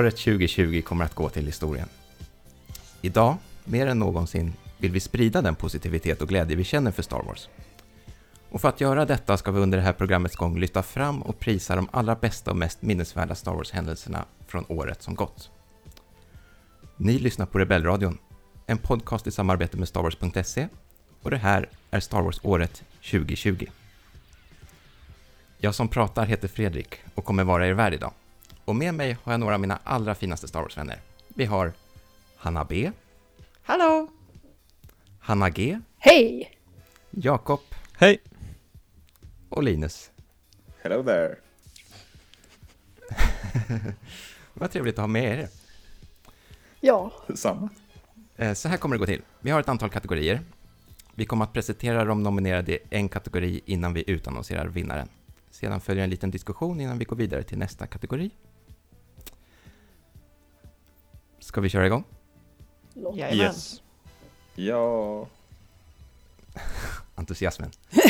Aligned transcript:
Året 0.00 0.16
2020 0.16 0.82
kommer 0.82 1.04
att 1.04 1.14
gå 1.14 1.28
till 1.28 1.46
historien. 1.46 1.88
Idag, 3.00 3.36
mer 3.64 3.86
än 3.86 3.98
någonsin, 3.98 4.52
vill 4.78 4.92
vi 4.92 5.00
sprida 5.00 5.42
den 5.42 5.54
positivitet 5.54 6.22
och 6.22 6.28
glädje 6.28 6.56
vi 6.56 6.64
känner 6.64 6.90
för 6.90 7.02
Star 7.02 7.22
Wars. 7.22 7.48
Och 8.50 8.60
för 8.60 8.68
att 8.68 8.80
göra 8.80 9.04
detta 9.04 9.36
ska 9.36 9.50
vi 9.50 9.60
under 9.60 9.78
det 9.78 9.84
här 9.84 9.92
programmets 9.92 10.36
gång 10.36 10.58
lyfta 10.58 10.82
fram 10.82 11.22
och 11.22 11.38
prisa 11.38 11.76
de 11.76 11.88
allra 11.92 12.14
bästa 12.14 12.50
och 12.50 12.56
mest 12.56 12.82
minnesvärda 12.82 13.34
Star 13.34 13.52
Wars-händelserna 13.52 14.24
från 14.46 14.64
året 14.68 15.02
som 15.02 15.14
gått. 15.14 15.50
Ni 16.96 17.18
lyssnar 17.18 17.46
på 17.46 17.58
Rebellradion, 17.58 18.18
en 18.66 18.78
podcast 18.78 19.26
i 19.26 19.30
samarbete 19.30 19.76
med 19.76 19.88
Star 19.88 20.02
Wars.se 20.02 20.68
och 21.22 21.30
det 21.30 21.36
här 21.36 21.68
är 21.90 22.00
Star 22.00 22.22
Wars-året 22.22 22.82
2020. 23.10 23.66
Jag 25.58 25.74
som 25.74 25.88
pratar 25.88 26.26
heter 26.26 26.48
Fredrik 26.48 26.94
och 27.14 27.24
kommer 27.24 27.44
vara 27.44 27.66
er 27.66 27.72
värd 27.72 27.94
idag. 27.94 28.12
Och 28.70 28.76
med 28.76 28.94
mig 28.94 29.16
har 29.22 29.32
jag 29.32 29.40
några 29.40 29.54
av 29.54 29.60
mina 29.60 29.78
allra 29.84 30.14
finaste 30.14 30.48
Star 30.48 30.62
Wars-vänner. 30.62 31.00
Vi 31.28 31.44
har 31.44 31.72
Hanna 32.36 32.64
B, 32.64 32.92
Hallå! 33.62 34.08
Hanna 35.18 35.50
G, 35.50 35.80
Hej! 35.98 36.58
Jakob 37.10 37.60
Hej! 37.98 38.18
och 39.48 39.62
Linus. 39.62 40.10
Hello 40.82 41.02
there. 41.04 41.36
Vad 44.54 44.70
trevligt 44.70 44.94
att 44.94 45.02
ha 45.02 45.06
med 45.06 45.38
er. 45.40 45.48
Ja, 46.80 47.12
Samma. 47.34 47.68
Eh, 48.36 48.52
Så 48.52 48.68
här 48.68 48.76
kommer 48.76 48.94
det 48.96 48.98
gå 48.98 49.06
till. 49.06 49.22
Vi 49.40 49.50
har 49.50 49.60
ett 49.60 49.68
antal 49.68 49.90
kategorier. 49.90 50.40
Vi 51.14 51.24
kommer 51.26 51.44
att 51.44 51.52
presentera 51.52 52.04
de 52.04 52.22
nominerade 52.22 52.72
i 52.72 52.78
en 52.90 53.08
kategori 53.08 53.60
innan 53.66 53.94
vi 53.94 54.10
utannonserar 54.10 54.66
vinnaren. 54.66 55.08
Sedan 55.50 55.80
följer 55.80 56.04
en 56.04 56.10
liten 56.10 56.30
diskussion 56.30 56.80
innan 56.80 56.98
vi 56.98 57.04
går 57.04 57.16
vidare 57.16 57.42
till 57.42 57.58
nästa 57.58 57.86
kategori. 57.86 58.30
Ska 61.50 61.60
vi 61.60 61.68
köra 61.68 61.86
igång? 61.86 62.04
Jajamän. 62.94 63.38
Yes. 63.46 63.82
Ja. 64.54 65.26
Entusiasmen. 67.14 67.70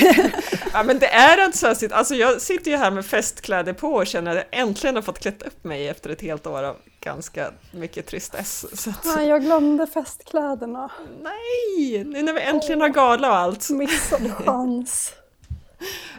Ja, 0.73 0.83
men 0.83 0.99
det 0.99 1.07
är 1.07 1.45
entusiastiskt. 1.45 1.93
Alltså 1.95 2.15
jag 2.15 2.41
sitter 2.41 2.71
ju 2.71 2.77
här 2.77 2.91
med 2.91 3.07
festkläder 3.07 3.73
på 3.73 3.89
och 3.89 4.07
känner 4.07 4.31
att 4.31 4.37
jag 4.37 4.61
äntligen 4.61 4.95
har 4.95 5.03
fått 5.03 5.19
klätt 5.19 5.43
upp 5.43 5.65
mig 5.65 5.89
efter 5.89 6.11
ett 6.11 6.21
helt 6.21 6.47
år 6.47 6.63
av 6.63 6.77
ganska 7.01 7.51
mycket 7.73 8.07
tristess. 8.07 8.67
Så 8.83 8.91
att, 8.91 9.05
Nej, 9.05 9.29
jag 9.29 9.43
glömde 9.43 9.87
festkläderna. 9.87 10.91
nej, 11.23 12.05
nu 12.05 12.23
när 12.23 12.33
vi 12.33 12.41
äntligen 12.41 12.81
har 12.81 12.89
gala 12.89 13.29
och 13.31 13.37
allt. 13.37 13.71
Missad 13.71 14.33
chans. 14.45 15.15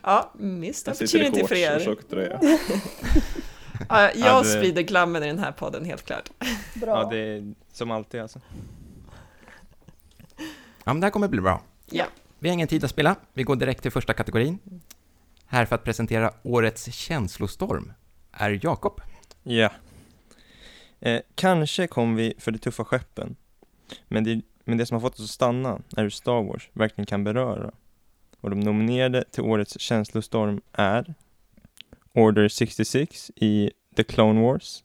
Ja, 0.03 0.31
missed 0.37 0.89
Jag 0.89 0.97
sitter 1.09 1.17
i 1.19 1.29
opportunity 1.29 1.47
för 1.47 1.85
shorts 1.85 2.13
och 2.13 2.21
er. 2.21 2.59
Ja, 3.89 4.11
jag 4.15 4.45
sprider 4.45 4.81
glammen 4.81 5.23
i 5.23 5.27
den 5.27 5.39
här 5.39 5.51
podden, 5.51 5.85
helt 5.85 6.05
klart. 6.05 6.29
Bra. 6.73 7.01
Ja, 7.01 7.09
det 7.09 7.17
är 7.17 7.53
som 7.71 7.91
alltid 7.91 8.21
alltså. 8.21 8.41
Ja, 10.83 10.93
men 10.93 10.99
det 10.99 11.05
här 11.05 11.11
kommer 11.11 11.27
bli 11.27 11.41
bra. 11.41 11.61
Ja. 11.85 12.05
Vi 12.39 12.49
har 12.49 12.53
ingen 12.53 12.67
tid 12.67 12.83
att 12.83 12.89
spela. 12.89 13.15
Vi 13.33 13.43
går 13.43 13.55
direkt 13.55 13.81
till 13.81 13.91
första 13.91 14.13
kategorin. 14.13 14.59
Här 15.45 15.65
för 15.65 15.75
att 15.75 15.83
presentera 15.83 16.33
årets 16.43 16.93
känslostorm 16.93 17.93
är 18.31 18.59
Jakob. 18.63 19.01
Ja. 19.43 19.69
Eh, 20.99 21.21
kanske 21.35 21.87
kom 21.87 22.15
vi 22.15 22.33
för 22.37 22.51
de 22.51 22.57
tuffa 22.59 22.85
skeppen. 22.85 23.35
Men 24.07 24.23
det, 24.23 24.41
men 24.63 24.77
det 24.77 24.85
som 24.85 24.95
har 24.95 25.01
fått 25.01 25.13
oss 25.13 25.23
att 25.25 25.29
stanna 25.29 25.81
är 25.97 26.03
hur 26.03 26.09
Star 26.09 26.43
Wars 26.43 26.69
verkligen 26.73 27.05
kan 27.05 27.23
beröra. 27.23 27.71
Och 28.41 28.49
de 28.49 28.59
nominerade 28.59 29.23
till 29.31 29.43
årets 29.43 29.79
känslostorm 29.79 30.61
är 30.73 31.13
Order 32.13 32.47
66 32.47 33.31
i 33.35 33.71
The 33.95 34.03
Clone 34.03 34.41
Wars, 34.41 34.83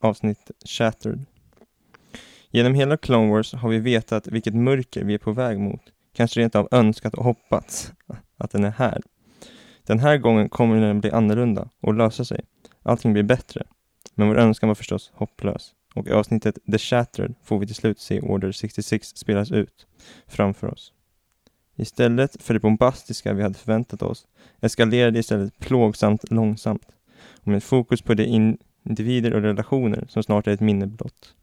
avsnitt 0.00 0.50
Shattered. 0.64 1.26
Genom 2.50 2.74
hela 2.74 2.96
Clone 2.96 3.30
Wars 3.30 3.54
har 3.54 3.68
vi 3.68 3.78
vetat 3.78 4.26
vilket 4.26 4.54
mörker 4.54 5.04
vi 5.04 5.14
är 5.14 5.18
på 5.18 5.32
väg 5.32 5.58
mot. 5.58 5.80
Kanske 6.12 6.40
rent 6.40 6.54
av 6.54 6.68
önskat 6.70 7.14
och 7.14 7.24
hoppats 7.24 7.92
att 8.36 8.50
den 8.50 8.64
är 8.64 8.70
här. 8.70 9.02
Den 9.86 9.98
här 9.98 10.16
gången 10.16 10.48
kommer 10.48 10.80
den 10.80 11.00
bli 11.00 11.10
annorlunda 11.10 11.68
och 11.80 11.94
lösa 11.94 12.24
sig. 12.24 12.44
Allting 12.82 13.12
blir 13.12 13.22
bättre. 13.22 13.66
Men 14.14 14.28
vår 14.28 14.38
önskan 14.38 14.68
var 14.68 14.74
förstås 14.74 15.10
hopplös. 15.14 15.74
Och 15.94 16.06
i 16.06 16.12
avsnittet 16.12 16.58
The 16.72 16.78
Shattered 16.78 17.34
får 17.42 17.58
vi 17.58 17.66
till 17.66 17.76
slut 17.76 18.00
se 18.00 18.20
Order 18.20 18.52
66 18.52 19.08
spelas 19.08 19.50
ut 19.50 19.86
framför 20.26 20.66
oss. 20.72 20.92
Istället 21.76 22.42
för 22.42 22.54
det 22.54 22.60
bombastiska 22.60 23.32
vi 23.32 23.42
hade 23.42 23.54
förväntat 23.54 24.02
oss 24.02 24.26
eskalerade 24.60 25.18
istället 25.18 25.58
plågsamt 25.58 26.30
långsamt 26.30 26.86
och 27.40 27.48
med 27.48 27.62
fokus 27.62 28.02
på 28.02 28.14
de 28.14 28.56
individer 28.84 29.34
och 29.34 29.42
relationer 29.42 30.04
som 30.08 30.22
snart 30.22 30.46
är 30.46 30.52
ett 30.52 30.60
minne 30.60 30.86
blott. 30.86 31.34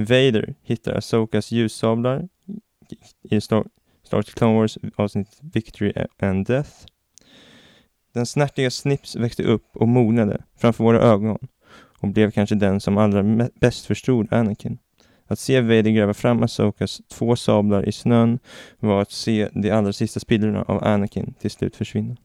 Vader 0.00 0.54
hittar 0.62 0.94
Asokas 0.94 1.52
ljussablar 1.52 2.28
i 3.22 3.40
Star, 3.40 3.64
Star 4.02 4.16
Wars 4.16 4.34
Clone 4.34 4.58
Wars 4.58 4.78
avsnitt 4.96 5.38
Victory 5.40 5.92
and 6.18 6.46
Death. 6.46 6.70
Den 8.12 8.26
snärtiga 8.26 8.70
Snips 8.70 9.16
växte 9.16 9.42
upp 9.42 9.76
och 9.76 9.88
mognade 9.88 10.44
framför 10.56 10.84
våra 10.84 11.00
ögon 11.00 11.38
och 12.00 12.08
blev 12.08 12.30
kanske 12.30 12.54
den 12.54 12.80
som 12.80 12.98
allra 12.98 13.48
bäst 13.60 13.86
förstod 13.86 14.32
Anakin. 14.32 14.78
Att 15.26 15.38
se 15.38 15.60
Vader 15.60 15.90
gräva 15.90 16.14
fram 16.14 16.42
Asokas 16.42 17.00
två 17.08 17.36
sablar 17.36 17.88
i 17.88 17.92
snön 17.92 18.38
var 18.78 19.02
att 19.02 19.10
se 19.10 19.48
de 19.54 19.70
allra 19.70 19.92
sista 19.92 20.20
spillrorna 20.20 20.62
av 20.62 20.84
Anakin 20.84 21.34
till 21.40 21.50
slut 21.50 21.76
försvinna. 21.76 22.16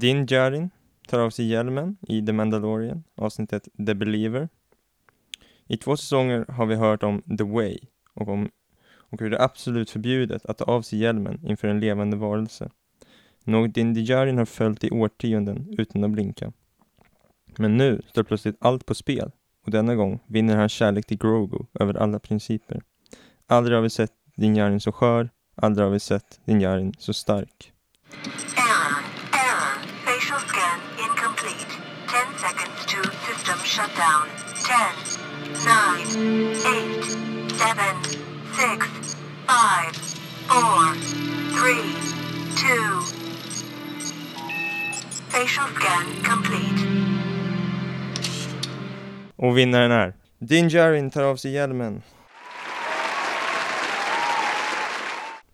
Din 0.00 0.26
Djarin 0.26 0.70
tar 1.08 1.18
av 1.18 1.30
sig 1.30 1.46
hjälmen 1.46 1.96
i 2.08 2.26
The 2.26 2.32
Mandalorian, 2.32 3.04
avsnittet 3.14 3.68
The 3.86 3.94
Believer. 3.94 4.48
I 5.66 5.76
två 5.76 5.96
säsonger 5.96 6.44
har 6.48 6.66
vi 6.66 6.74
hört 6.74 7.02
om 7.02 7.22
The 7.38 7.44
Way 7.44 7.78
och, 8.14 8.28
om, 8.28 8.50
och 8.92 9.20
hur 9.20 9.30
det 9.30 9.36
är 9.36 9.44
absolut 9.44 9.90
förbjudet 9.90 10.46
att 10.46 10.58
ta 10.58 10.64
av 10.64 10.82
sig 10.82 10.98
hjälmen 10.98 11.40
inför 11.46 11.68
en 11.68 11.80
levande 11.80 12.16
varelse. 12.16 12.70
Något 13.44 13.74
Din 13.74 13.94
Djarin 13.94 14.38
har 14.38 14.44
följt 14.44 14.84
i 14.84 14.90
årtionden 14.90 15.74
utan 15.78 16.04
att 16.04 16.10
blinka. 16.10 16.52
Men 17.56 17.76
nu 17.76 18.02
står 18.08 18.22
plötsligt 18.22 18.56
allt 18.60 18.86
på 18.86 18.94
spel 18.94 19.30
och 19.64 19.70
denna 19.70 19.94
gång 19.94 20.20
vinner 20.26 20.56
han 20.56 20.68
kärlek 20.68 21.06
till 21.06 21.18
Grogu 21.18 21.58
över 21.80 21.94
alla 21.94 22.18
principer. 22.18 22.82
Aldrig 23.46 23.76
har 23.76 23.82
vi 23.82 23.90
sett 23.90 24.12
Din 24.36 24.56
Djarin 24.56 24.80
så 24.80 24.92
skör, 24.92 25.30
aldrig 25.54 25.86
har 25.86 25.92
vi 25.92 26.00
sett 26.00 26.40
Din 26.44 26.60
Djarin 26.60 26.94
så 26.98 27.12
stark. 27.12 27.72
Shutdown. 33.70 34.26
10, 34.66 34.74
9, 35.54 35.54
8, 35.54 36.10
7, 36.54 36.94
6, 36.94 37.26
5, 37.58 37.96
4, 38.52 38.80
3, 41.54 41.74
2. 42.56 43.20
Facial 45.30 45.68
scan 45.74 46.06
complete. 46.24 46.80
Och 49.36 49.58
vinnaren 49.58 49.90
är 49.90 50.14
Din 50.38 51.10
tar 51.10 51.22
av 51.22 51.36
sig 51.36 51.52
hjälmen. 51.52 52.02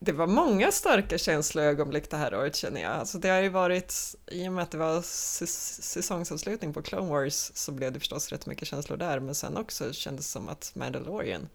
Det 0.06 0.12
var 0.12 0.26
många 0.26 0.72
starka 0.72 1.18
känsloögonblick 1.18 2.10
det 2.10 2.16
här 2.16 2.34
året 2.34 2.56
känner 2.56 2.82
jag. 2.82 2.92
Alltså 2.92 3.18
det 3.18 3.28
har 3.28 3.40
ju 3.40 3.48
varit, 3.48 4.14
i 4.26 4.48
och 4.48 4.52
med 4.52 4.62
att 4.62 4.70
det 4.70 4.78
var 4.78 5.02
säsongsavslutning 5.02 6.72
på 6.72 6.82
Clone 6.82 7.10
Wars 7.10 7.50
så 7.54 7.72
blev 7.72 7.92
det 7.92 7.98
förstås 7.98 8.32
rätt 8.32 8.46
mycket 8.46 8.68
känslor 8.68 8.96
där, 8.96 9.20
men 9.20 9.34
sen 9.34 9.56
också 9.56 9.92
kändes 9.92 10.26
det 10.26 10.32
som 10.32 10.48
att 10.48 10.72
Mandalorian 10.74 11.48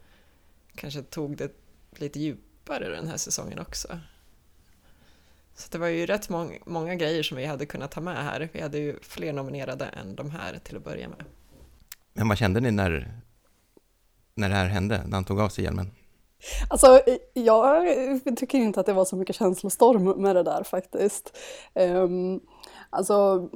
kanske 0.74 1.02
tog 1.02 1.36
det 1.36 1.52
lite 1.96 2.20
djupare 2.20 2.88
den 2.88 3.08
här 3.08 3.16
säsongen 3.16 3.58
också. 3.58 4.00
Så 5.54 5.68
det 5.70 5.78
var 5.78 5.86
ju 5.86 6.06
rätt 6.06 6.28
mång, 6.28 6.58
många 6.66 6.94
grejer 6.94 7.22
som 7.22 7.36
vi 7.36 7.46
hade 7.46 7.66
kunnat 7.66 7.90
ta 7.90 8.00
med 8.00 8.24
här. 8.24 8.48
Vi 8.52 8.60
hade 8.60 8.78
ju 8.78 8.98
fler 9.02 9.32
nominerade 9.32 9.84
än 9.84 10.14
de 10.14 10.30
här 10.30 10.58
till 10.64 10.76
att 10.76 10.84
börja 10.84 11.08
med. 11.08 11.24
Men 12.12 12.28
vad 12.28 12.38
kände 12.38 12.60
ni 12.60 12.70
när, 12.70 13.20
när 14.34 14.48
det 14.48 14.54
här 14.54 14.66
hände, 14.66 15.02
när 15.06 15.14
han 15.14 15.24
tog 15.24 15.40
av 15.40 15.48
sig 15.48 15.64
hjälmen? 15.64 15.90
Alltså, 16.68 17.00
jag 17.34 17.90
tycker 18.36 18.58
inte 18.58 18.80
att 18.80 18.86
det 18.86 18.92
var 18.92 19.04
så 19.04 19.16
mycket 19.16 19.36
känslostorm 19.36 20.22
med 20.22 20.36
det 20.36 20.42
där 20.42 20.62
faktiskt. 20.62 21.38
Um, 21.74 22.40
alltså, 22.90 23.48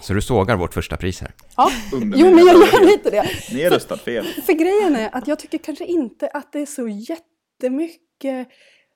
Så 0.00 0.12
du 0.12 0.22
sågar 0.22 0.56
vårt 0.56 0.74
första 0.74 0.96
pris 0.96 1.20
här. 1.20 1.34
ja. 1.56 1.70
Jo, 1.92 2.30
men 2.30 2.46
jag 2.46 2.56
gör 2.56 2.86
lite 2.86 3.10
det. 3.10 3.26
Ni 3.52 3.64
har 3.64 3.70
röstat 3.70 4.00
fel. 4.00 4.26
För 4.46 4.52
grejen 4.52 4.96
är 4.96 5.16
att 5.16 5.28
jag 5.28 5.38
tycker 5.38 5.58
kanske 5.58 5.84
inte 5.84 6.28
att 6.28 6.52
det 6.52 6.60
är 6.60 6.66
så 6.66 6.88
jättemycket 6.88 8.48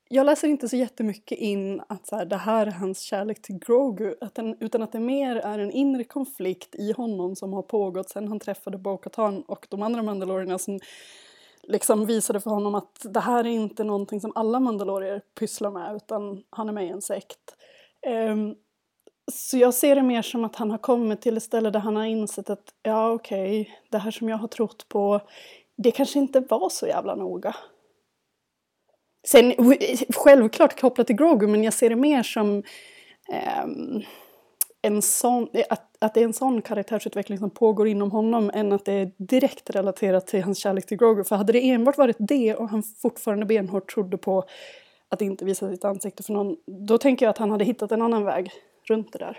jag 0.09 0.25
läser 0.25 0.47
inte 0.47 0.69
så 0.69 0.75
jättemycket 0.75 1.37
in 1.37 1.81
att 1.89 2.07
så 2.07 2.15
här, 2.15 2.25
det 2.25 2.37
här 2.37 2.67
är 2.67 2.71
hans 2.71 2.99
kärlek 2.99 3.41
till 3.41 3.59
Grogu 3.59 4.15
att 4.21 4.35
den, 4.35 4.57
utan 4.59 4.81
att 4.81 4.91
det 4.91 4.99
mer 4.99 5.35
är 5.35 5.59
en 5.59 5.71
inre 5.71 6.03
konflikt 6.03 6.75
i 6.75 6.91
honom 6.91 7.35
som 7.35 7.53
har 7.53 7.61
pågått 7.61 8.09
sedan 8.09 8.27
han 8.27 8.39
träffade 8.39 8.77
Bo-Katan 8.77 9.41
och 9.41 9.67
de 9.69 9.81
andra 9.81 10.03
mandalorierna 10.03 10.57
som 10.57 10.79
liksom 11.67 12.05
visade 12.05 12.39
för 12.39 12.49
honom 12.49 12.75
att 12.75 13.05
det 13.09 13.19
här 13.19 13.39
är 13.45 13.49
inte 13.49 13.83
någonting 13.83 14.21
som 14.21 14.31
alla 14.35 14.59
mandalorier 14.59 15.21
pysslar 15.39 15.71
med 15.71 15.95
utan 15.95 16.43
han 16.49 16.69
är 16.69 16.73
med 16.73 16.85
i 16.85 16.89
en 16.89 17.01
sekt. 17.01 17.55
Um, 18.31 18.55
så 19.31 19.57
jag 19.57 19.73
ser 19.73 19.95
det 19.95 20.03
mer 20.03 20.21
som 20.21 20.45
att 20.45 20.55
han 20.55 20.71
har 20.71 20.77
kommit 20.77 21.21
till 21.21 21.37
ett 21.37 21.43
ställe 21.43 21.69
där 21.69 21.79
han 21.79 21.95
har 21.95 22.05
insett 22.05 22.49
att 22.49 22.73
ja 22.83 23.11
okej, 23.11 23.79
det 23.89 23.97
här 23.97 24.11
som 24.11 24.29
jag 24.29 24.37
har 24.37 24.47
trott 24.47 24.89
på, 24.89 25.21
det 25.77 25.91
kanske 25.91 26.19
inte 26.19 26.39
var 26.39 26.69
så 26.69 26.87
jävla 26.87 27.15
noga. 27.15 27.55
Sen 29.27 29.53
självklart 30.15 30.81
kopplat 30.81 31.07
till 31.07 31.15
Grogu, 31.15 31.47
men 31.47 31.63
jag 31.63 31.73
ser 31.73 31.89
det 31.89 31.95
mer 31.95 32.23
som 32.23 32.63
um, 33.63 34.03
en 34.87 35.01
sån, 35.01 35.49
att, 35.69 35.97
att 35.99 36.13
det 36.13 36.19
är 36.19 36.23
en 36.23 36.33
sån 36.33 36.61
karaktärsutveckling 36.61 37.37
som 37.37 37.49
pågår 37.49 37.87
inom 37.87 38.11
honom 38.11 38.51
än 38.53 38.71
att 38.71 38.85
det 38.85 38.93
är 38.93 39.11
direkt 39.17 39.69
relaterat 39.69 40.27
till 40.27 40.43
hans 40.43 40.57
kärlek 40.57 40.85
till 40.85 40.97
Grogu. 40.97 41.23
För 41.23 41.35
hade 41.35 41.53
det 41.53 41.69
enbart 41.69 41.97
varit 41.97 42.15
det 42.19 42.55
och 42.55 42.69
han 42.69 42.83
fortfarande 42.83 43.45
benhårt 43.45 43.93
trodde 43.93 44.17
på 44.17 44.45
att 45.09 45.21
inte 45.21 45.45
visa 45.45 45.71
sitt 45.71 45.85
ansikte 45.85 46.23
för 46.23 46.33
någon, 46.33 46.57
då 46.65 46.97
tänker 46.97 47.25
jag 47.25 47.29
att 47.29 47.37
han 47.37 47.51
hade 47.51 47.65
hittat 47.65 47.91
en 47.91 48.01
annan 48.01 48.23
väg 48.23 48.51
runt 48.83 49.13
det 49.13 49.19
där. 49.19 49.37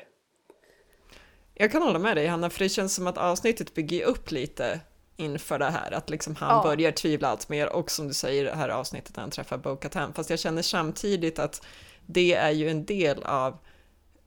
Jag 1.54 1.72
kan 1.72 1.82
hålla 1.82 1.98
med 1.98 2.16
dig 2.16 2.26
Hanna, 2.26 2.50
för 2.50 2.58
det 2.58 2.68
känns 2.68 2.94
som 2.94 3.06
att 3.06 3.18
avsnittet 3.18 3.74
bygger 3.74 4.04
upp 4.04 4.30
lite 4.30 4.80
inför 5.16 5.58
det 5.58 5.70
här, 5.70 5.92
att 5.92 6.10
liksom 6.10 6.36
han 6.36 6.56
Ja. 6.56 6.62
börjar 6.62 6.92
tvivla 6.92 7.28
allt 7.28 7.48
mer 7.48 7.72
och 7.72 7.90
som 7.90 8.08
du 8.08 8.14
säger 8.14 8.44
det 8.44 8.54
här 8.54 8.68
avsnittet 8.68 9.16
när 9.16 9.20
han 9.20 9.30
träffar 9.30 9.58
Bo-Katan, 9.58 10.12
fast 10.12 10.30
jag 10.30 10.38
känner 10.38 10.62
samtidigt 10.62 11.38
att 11.38 11.66
det 12.06 12.34
är 12.34 12.50
ju 12.50 12.68
en 12.70 12.84
del 12.84 13.22
av 13.22 13.58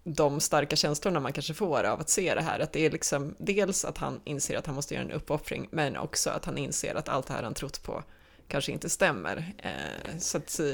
de 0.03 0.39
starka 0.39 0.75
känslorna 0.75 1.19
man 1.19 1.33
kanske 1.33 1.53
får 1.53 1.83
av 1.83 1.99
att 1.99 2.09
se 2.09 2.35
det 2.35 2.41
här, 2.41 2.59
att 2.59 2.73
det 2.73 2.85
är 2.85 2.91
liksom 2.91 3.35
dels 3.37 3.85
att 3.85 3.97
han 3.97 4.21
inser 4.23 4.57
att 4.57 4.65
han 4.65 4.75
måste 4.75 4.93
göra 4.93 5.03
en 5.03 5.11
uppoffring, 5.11 5.67
men 5.71 5.97
också 5.97 6.29
att 6.29 6.45
han 6.45 6.57
inser 6.57 6.95
att 6.95 7.09
allt 7.09 7.27
det 7.27 7.33
här 7.33 7.43
han 7.43 7.53
trott 7.53 7.83
på 7.83 8.03
kanske 8.47 8.71
inte 8.71 8.89
stämmer. 8.89 9.53
Eh, 9.57 10.17
så 10.19 10.37
att, 10.37 10.59
eh, 10.59 10.65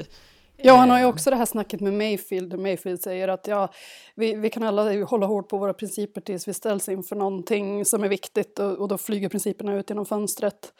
Ja, 0.58 0.76
han 0.76 0.90
har 0.90 0.98
ju 0.98 1.04
också 1.04 1.30
det 1.30 1.36
här 1.36 1.46
snacket 1.46 1.80
med 1.80 1.92
Mayfield. 1.92 2.58
Mayfield 2.58 3.02
säger 3.02 3.28
att 3.28 3.46
ja, 3.46 3.72
vi, 4.14 4.34
vi 4.34 4.50
kan 4.50 4.62
alla 4.62 5.04
hålla 5.04 5.26
hårt 5.26 5.48
på 5.48 5.58
våra 5.58 5.74
principer 5.74 6.20
tills 6.20 6.48
vi 6.48 6.54
ställs 6.54 6.88
inför 6.88 7.16
någonting 7.16 7.84
som 7.84 8.04
är 8.04 8.08
viktigt 8.08 8.58
och, 8.58 8.78
och 8.78 8.88
då 8.88 8.98
flyger 8.98 9.28
principerna 9.28 9.74
ut 9.74 9.90
genom 9.90 10.06
fönstret. 10.06 10.72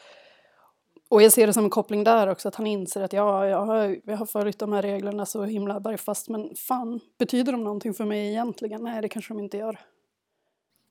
Och 1.09 1.21
jag 1.21 1.31
ser 1.31 1.47
det 1.47 1.53
som 1.53 1.63
en 1.63 1.69
koppling 1.69 2.03
där 2.03 2.27
också, 2.27 2.47
att 2.47 2.55
han 2.55 2.67
inser 2.67 3.01
att 3.01 3.13
ja, 3.13 3.47
jag 3.47 3.65
har, 3.65 3.97
jag 4.03 4.17
har 4.17 4.25
följt 4.25 4.59
de 4.59 4.73
här 4.73 4.81
reglerna 4.81 5.25
så 5.25 5.43
himla 5.43 5.79
bergfast, 5.79 6.29
men 6.29 6.55
fan, 6.55 6.99
betyder 7.17 7.51
de 7.51 7.63
någonting 7.63 7.93
för 7.93 8.05
mig 8.05 8.29
egentligen? 8.29 8.83
Nej, 8.83 9.01
det 9.01 9.09
kanske 9.09 9.33
de 9.33 9.39
inte 9.39 9.57
gör. 9.57 9.79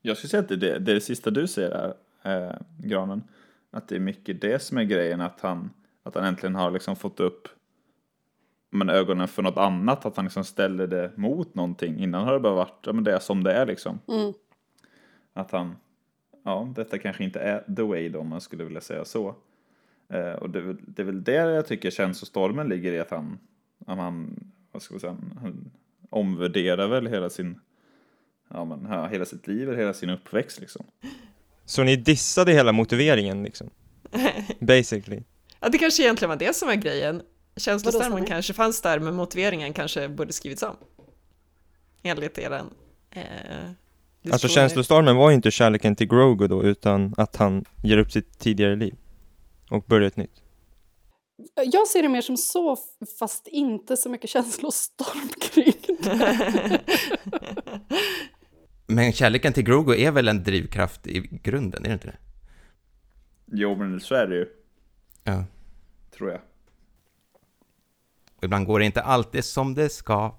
Jag 0.03 0.17
skulle 0.17 0.29
säga 0.29 0.43
att 0.43 0.49
det 0.49 0.57
det, 0.57 0.79
det, 0.79 1.01
sista 1.01 1.31
du 1.31 1.47
säger 1.47 1.95
här, 2.23 2.49
eh, 2.49 2.57
Granen. 2.79 3.23
Att 3.71 3.89
det 3.89 3.97
är 3.97 4.01
mycket 4.01 4.41
det 4.41 4.63
som 4.63 4.79
är 4.79 4.85
grejen, 4.85 5.21
att 5.21 5.41
han, 5.41 5.71
att 6.03 6.15
han 6.15 6.25
äntligen 6.25 6.55
har 6.55 6.71
liksom 6.71 6.97
fått 6.97 7.21
upp 7.21 7.49
men, 8.71 8.91
ögonen 8.91 9.29
för 9.29 9.43
något 9.43 9.57
annat, 9.57 10.07
att 10.07 10.17
han 10.17 10.25
liksom 10.25 10.45
ställer 10.45 10.87
det 10.87 11.13
mot 11.17 11.55
någonting. 11.55 11.99
Innan 11.99 12.25
har 12.25 12.33
det 12.33 12.41
bara 12.41 12.55
varit, 12.55 12.79
ja 12.87 12.93
men 12.93 13.05
det 13.05 13.13
är 13.13 13.19
som 13.19 13.45
det 13.45 13.53
är 13.53 13.67
liksom. 13.67 14.01
Mm. 14.09 14.33
Att 15.33 15.51
han, 15.51 15.77
ja, 16.45 16.73
detta 16.77 16.99
kanske 16.99 17.25
inte 17.25 17.41
är 17.41 17.75
the 17.77 17.83
way 17.83 18.09
då, 18.09 18.19
om 18.21 18.29
man 18.29 18.41
skulle 18.41 18.65
vilja 18.65 18.81
säga 18.81 19.05
så. 19.05 19.35
Eh, 20.09 20.33
och 20.33 20.51
det, 20.51 20.59
är 20.59 20.63
väl- 20.63 20.81
det 20.87 21.03
är 21.03 21.07
väl 21.07 21.25
där 21.25 21.49
jag 21.49 21.67
tycker 21.67 21.91
känslostormen 21.91 22.69
ligger 22.69 22.93
i 22.93 23.01
att 23.01 23.11
han, 23.11 23.39
att 23.87 23.99
han 23.99 24.45
vad 24.73 24.83
ska 24.83 24.95
vi 24.95 25.01
säga, 25.01 25.17
han 25.41 25.71
omvärderar 26.11 26.89
väl 26.89 27.07
hela 27.07 27.31
sin, 27.31 27.61
ja 28.51 28.65
men 28.65 28.87
ja, 28.91 29.07
hela 29.07 29.25
sitt 29.25 29.47
liv, 29.47 29.77
hela 29.77 29.95
sin 29.95 30.11
uppväxt 30.11 30.61
liksom. 30.61 30.87
Så 31.65 31.83
ni 31.83 31.97
dissade 31.97 32.53
hela 32.53 32.73
motiveringen 32.73 33.43
liksom? 33.43 33.71
Basically. 34.61 35.23
ja, 35.61 35.69
det 35.69 35.79
kanske 35.79 36.03
egentligen 36.03 36.29
var 36.29 36.37
det 36.37 36.57
som 36.57 36.69
var 36.69 36.75
grejen. 36.75 37.23
Känslostormen 37.57 38.25
kanske 38.25 38.53
fanns 38.53 38.83
där, 38.83 38.99
men 38.99 39.15
motiveringen 39.15 39.73
kanske 39.73 40.09
borde 40.09 40.33
skrivits 40.33 40.63
om. 40.63 40.77
Enligt 42.03 42.39
eran 42.39 42.71
eh, 43.11 43.23
Alltså 44.33 44.49
känslostormen 44.49 45.17
var 45.17 45.31
ju 45.31 45.35
inte 45.37 45.51
kärleken 45.51 45.97
till 45.97 46.09
Grogu 46.09 46.47
då, 46.49 46.65
utan 46.65 47.15
att 47.17 47.37
han 47.37 47.65
ger 47.83 47.99
upp 47.99 48.13
sitt 48.13 48.39
tidigare 48.39 48.77
liv 48.77 48.95
och 49.71 49.85
börjar 49.85 50.07
ett 50.09 50.17
nytt. 50.17 50.43
Jag 51.57 51.89
ser 51.89 52.03
det 52.03 52.09
mer 52.09 52.21
som 52.21 52.37
så, 52.37 52.77
fast 53.19 53.47
inte 53.47 53.97
så 53.97 54.09
mycket 54.09 54.31
känslostorm 54.31 55.29
kring 55.41 55.97
det. 56.03 56.81
Men 58.87 59.13
kärleken 59.13 59.53
till 59.53 59.65
Grogu 59.65 60.01
är 60.01 60.11
väl 60.11 60.29
en 60.29 60.43
drivkraft 60.45 61.07
i 61.07 61.21
grunden, 61.21 61.85
är 61.85 61.89
det 61.89 61.95
inte 61.95 62.07
det? 62.07 62.19
Jo 63.53 63.77
men 63.77 64.01
så 64.01 64.15
är 64.15 64.27
det 64.27 64.35
ju, 64.37 64.47
Ja. 65.25 65.45
tror 66.11 66.31
jag. 66.31 66.41
Ibland 68.43 68.67
går 68.67 68.79
det 68.79 68.85
inte 68.87 69.03
alltid 69.03 69.45
som 69.45 69.75
det 69.75 69.89
ska, 69.89 70.35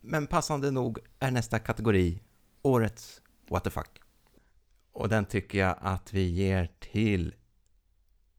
men 0.00 0.26
passande 0.26 0.70
nog 0.70 0.98
är 1.18 1.30
nästa 1.30 1.58
kategori 1.58 2.22
årets 2.62 3.22
what 3.48 3.64
the 3.64 3.70
fuck. 3.70 4.00
Och 4.92 5.08
den 5.08 5.24
tycker 5.24 5.58
jag 5.58 5.76
att 5.80 6.12
vi 6.12 6.22
ger 6.28 6.68
till 6.80 7.34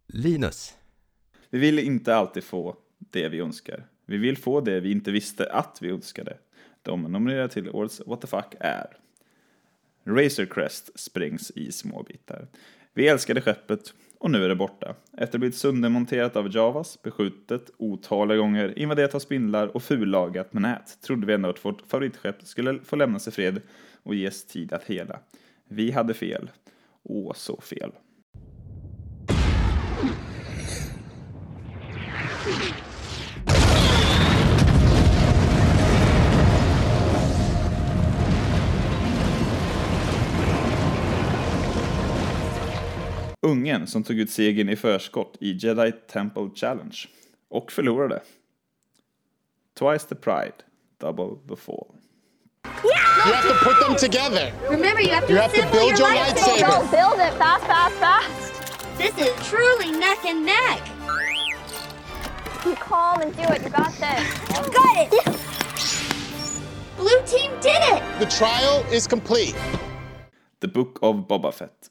Linus. 0.07 0.73
Vi 1.49 1.59
vill 1.59 1.79
inte 1.79 2.15
alltid 2.15 2.43
få 2.43 2.75
det 2.99 3.29
vi 3.29 3.39
önskar. 3.39 3.87
Vi 4.05 4.17
vill 4.17 4.37
få 4.37 4.61
det 4.61 4.79
vi 4.79 4.91
inte 4.91 5.11
visste 5.11 5.51
att 5.51 5.77
vi 5.81 5.89
önskade. 5.89 6.37
De 6.81 7.01
nominerade 7.01 7.49
till 7.49 7.69
årets 7.69 8.01
What 8.05 8.21
the 8.21 8.27
fuck 8.27 8.55
är 8.59 8.97
Razor 10.05 10.45
Crest 10.45 10.99
sprängs 10.99 11.51
i 11.55 11.71
små 11.71 12.03
bitar. 12.03 12.47
Vi 12.93 13.07
älskade 13.07 13.41
skeppet 13.41 13.93
och 14.17 14.31
nu 14.31 14.43
är 14.43 14.49
det 14.49 14.55
borta. 14.55 14.95
Efter 15.11 15.23
att 15.23 15.33
ha 15.33 15.39
blivit 15.39 15.57
söndermonterat 15.57 16.35
av 16.35 16.55
Javas, 16.55 17.01
beskjutet 17.01 17.71
otaliga 17.77 18.37
gånger, 18.37 18.79
invaderat 18.79 19.15
av 19.15 19.19
spindlar 19.19 19.67
och 19.67 19.83
fullagat 19.83 20.53
med 20.53 20.61
nät 20.61 21.01
trodde 21.01 21.27
vi 21.27 21.33
ändå 21.33 21.49
att 21.49 21.65
vårt 21.65 21.81
favoritskepp 21.87 22.43
skulle 22.43 22.79
få 22.79 22.95
lämnas 22.95 23.27
i 23.27 23.31
fred 23.31 23.61
och 24.03 24.15
ges 24.15 24.45
tid 24.45 24.73
att 24.73 24.83
hela. 24.83 25.19
Vi 25.67 25.91
hade 25.91 26.13
fel. 26.13 26.51
Åh, 27.03 27.33
så 27.33 27.61
fel. 27.61 27.91
Ungen 43.43 43.87
som 43.87 44.03
tog 44.03 44.19
ut 44.19 44.29
segern 44.31 44.69
i 44.69 44.75
förskott 44.75 45.37
i 45.39 45.51
Jedi 45.51 45.91
Temple 45.91 46.49
Challenge 46.55 46.97
och 47.49 47.71
förlorade. 47.71 48.21
Twice 49.79 50.07
the 50.07 50.15
pride, 50.15 50.53
double 50.99 51.37
the 51.49 51.55
fall. 51.55 51.95
You 53.25 53.33
have 53.33 53.47
to 53.47 53.55
put 53.65 53.79
them 53.79 53.95
together. 53.95 54.51
Remember, 54.69 55.01
you 55.01 55.09
have 55.09 55.27
to, 55.27 55.33
You 55.33 55.39
have 55.39 55.53
to 55.53 55.61
build 55.71 55.99
your 55.99 56.09
lightsaber. 56.09 56.67
Go 56.67 56.87
build 56.91 57.19
it 57.27 57.33
fast, 57.37 57.63
fast, 57.65 57.95
fast. 57.95 58.97
This 58.97 59.17
is 59.17 59.47
truly 59.49 59.91
neck 59.91 60.25
and 60.25 60.45
neck. 60.45 60.81
Be 62.63 62.75
calm 62.75 63.21
and 63.21 63.35
do 63.35 63.43
it. 63.43 63.63
You 63.63 63.69
got 63.69 63.91
this. 63.93 64.23
You 64.55 64.71
got 64.71 64.95
it. 64.97 65.09
Blue 66.97 67.21
team 67.25 67.51
did 67.61 67.81
it. 67.93 68.01
The 68.19 68.25
trial 68.25 68.85
is 68.91 69.07
complete. 69.07 69.55
The 70.59 70.67
Book 70.67 70.99
of 71.01 71.27
Boba 71.27 71.53
Fett. 71.53 71.89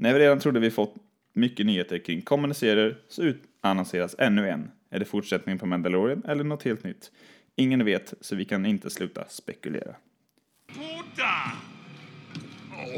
När 0.00 0.14
vi 0.14 0.18
redan 0.20 0.38
trodde 0.38 0.60
vi 0.60 0.70
fått 0.70 0.94
mycket 1.32 1.66
nyheter 1.66 1.98
kring 1.98 2.22
kommande 2.22 2.54
serier 2.54 2.98
så 3.08 3.22
utannonseras 3.22 4.14
ännu 4.18 4.48
en. 4.48 4.70
Är 4.90 4.98
det 4.98 5.04
fortsättningen 5.04 5.58
på 5.58 5.66
Mandalorian 5.66 6.22
eller 6.28 6.44
något 6.44 6.62
helt 6.62 6.84
nytt? 6.84 7.12
Ingen 7.56 7.84
vet, 7.84 8.14
så 8.20 8.36
vi 8.36 8.44
kan 8.44 8.66
inte 8.66 8.90
sluta 8.90 9.24
spekulera. 9.28 9.94
Puta! 10.66 11.52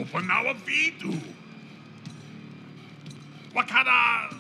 Open 0.01 0.31
our 0.31 0.57
vidu! 0.67 1.19
Wakana 3.55 4.31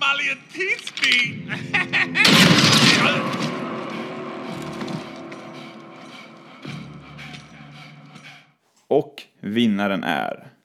Malian 0.00 0.38
teach 0.52 0.92
me! 1.02 1.46
Och 8.88 9.22
vinnaren 9.40 10.04
är 10.04 10.55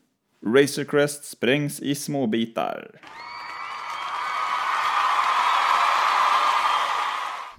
Razor 0.46 0.84
Crest 0.84 1.26
sprängs 1.26 1.80
i 1.80 1.96
små 1.96 2.28
bitar. 2.28 3.02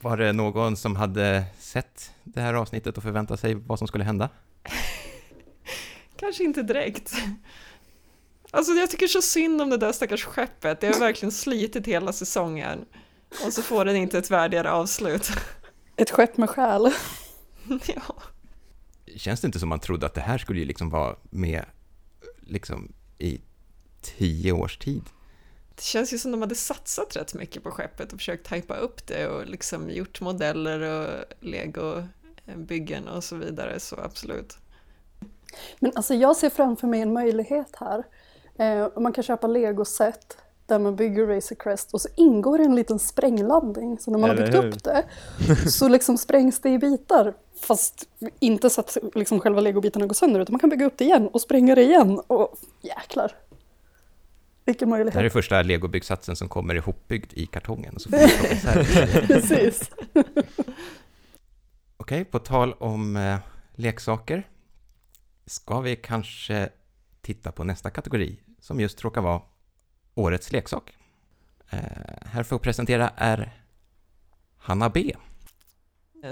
Var 0.00 0.16
det 0.16 0.32
någon 0.32 0.76
som 0.76 0.96
hade 0.96 1.44
sett 1.58 2.10
det 2.24 2.40
här 2.40 2.54
avsnittet 2.54 2.96
och 2.96 3.02
förväntat 3.02 3.40
sig 3.40 3.54
vad 3.54 3.78
som 3.78 3.88
skulle 3.88 4.04
hända? 4.04 4.28
Kanske 6.16 6.44
inte 6.44 6.62
direkt. 6.62 7.14
Alltså 8.50 8.72
jag 8.72 8.90
tycker 8.90 9.06
så 9.06 9.22
synd 9.22 9.62
om 9.62 9.70
det 9.70 9.76
där 9.76 9.92
stackars 9.92 10.24
skeppet. 10.24 10.80
Det 10.80 10.86
har 10.86 11.00
verkligen 11.00 11.32
slitit 11.32 11.86
hela 11.86 12.12
säsongen. 12.12 12.84
Och 13.46 13.52
så 13.52 13.62
får 13.62 13.84
den 13.84 13.96
inte 13.96 14.18
ett 14.18 14.30
värdigare 14.30 14.70
avslut. 14.70 15.30
Ett 15.96 16.10
skepp 16.10 16.36
med 16.36 16.50
själ. 16.50 16.92
ja. 17.86 18.22
Känns 19.16 19.40
det 19.40 19.46
inte 19.46 19.58
som 19.58 19.68
man 19.68 19.80
trodde 19.80 20.06
att 20.06 20.14
det 20.14 20.20
här 20.20 20.38
skulle 20.38 20.64
liksom 20.64 20.90
vara 20.90 21.16
med 21.30 21.64
liksom 22.52 22.92
i 23.18 23.40
tio 24.00 24.52
års 24.52 24.78
tid? 24.78 25.02
Det 25.74 25.82
känns 25.82 26.12
ju 26.12 26.18
som 26.18 26.30
de 26.30 26.40
hade 26.40 26.54
satsat 26.54 27.16
rätt 27.16 27.34
mycket 27.34 27.62
på 27.62 27.70
skeppet 27.70 28.12
och 28.12 28.18
försökt 28.18 28.52
hypa 28.52 28.76
upp 28.76 29.06
det 29.06 29.26
och 29.26 29.46
liksom 29.46 29.90
gjort 29.90 30.20
modeller 30.20 30.80
och 30.80 31.24
legobyggen 31.40 33.08
och 33.08 33.24
så 33.24 33.36
vidare, 33.36 33.80
så 33.80 33.96
absolut. 34.00 34.56
Men 35.80 35.92
alltså 35.94 36.14
jag 36.14 36.36
ser 36.36 36.50
framför 36.50 36.86
mig 36.86 37.00
en 37.00 37.12
möjlighet 37.12 37.76
här. 37.76 38.04
Eh, 38.56 39.00
man 39.00 39.12
kan 39.12 39.24
köpa 39.24 39.46
legoset 39.46 40.38
där 40.72 40.78
man 40.78 40.96
bygger 40.96 41.26
Racer 41.26 41.54
Crest 41.54 41.94
och 41.94 42.00
så 42.00 42.08
ingår 42.16 42.58
det 42.58 42.64
en 42.64 42.74
liten 42.74 42.98
sprängladdning. 42.98 43.98
Så 43.98 44.10
när 44.10 44.18
man 44.18 44.30
Eller 44.30 44.40
har 44.40 44.62
byggt 44.62 44.64
hur? 44.64 44.68
upp 44.68 44.84
det 44.84 45.04
så 45.70 45.88
liksom 45.88 46.18
sprängs 46.18 46.60
det 46.60 46.70
i 46.70 46.78
bitar. 46.78 47.34
Fast 47.60 48.08
inte 48.40 48.70
så 48.70 48.80
att 48.80 48.96
liksom 49.14 49.40
själva 49.40 49.60
legobitarna 49.60 50.06
går 50.06 50.14
sönder 50.14 50.40
utan 50.40 50.52
man 50.52 50.60
kan 50.60 50.70
bygga 50.70 50.86
upp 50.86 50.98
det 50.98 51.04
igen 51.04 51.28
och 51.32 51.40
spränga 51.40 51.74
det 51.74 51.82
igen. 51.82 52.20
Och 52.26 52.54
jäklar! 52.80 53.32
Vilken 54.64 54.90
Det 54.90 54.94
här 54.96 55.00
är 55.00 55.04
möjlighet. 55.04 55.32
första 55.32 55.62
legobyggsatsen 55.62 56.36
som 56.36 56.48
kommer 56.48 56.74
ihopbyggd 56.74 57.32
i 57.32 57.46
kartongen. 57.46 57.98
Så. 57.98 58.10
Precis. 59.26 59.90
Okej, 61.96 62.24
på 62.24 62.38
tal 62.38 62.72
om 62.72 63.16
eh, 63.16 63.36
leksaker 63.74 64.48
ska 65.46 65.80
vi 65.80 65.96
kanske 65.96 66.68
titta 67.20 67.52
på 67.52 67.64
nästa 67.64 67.90
kategori 67.90 68.40
som 68.60 68.80
just 68.80 69.04
råkar 69.04 69.20
vara 69.20 69.42
Årets 70.14 70.52
leksak. 70.52 70.96
Eh, 71.70 71.78
här 72.26 72.42
för 72.42 72.56
att 72.56 72.62
presentera 72.62 73.10
är 73.16 73.52
Hanna 74.58 74.90
B. 74.90 75.14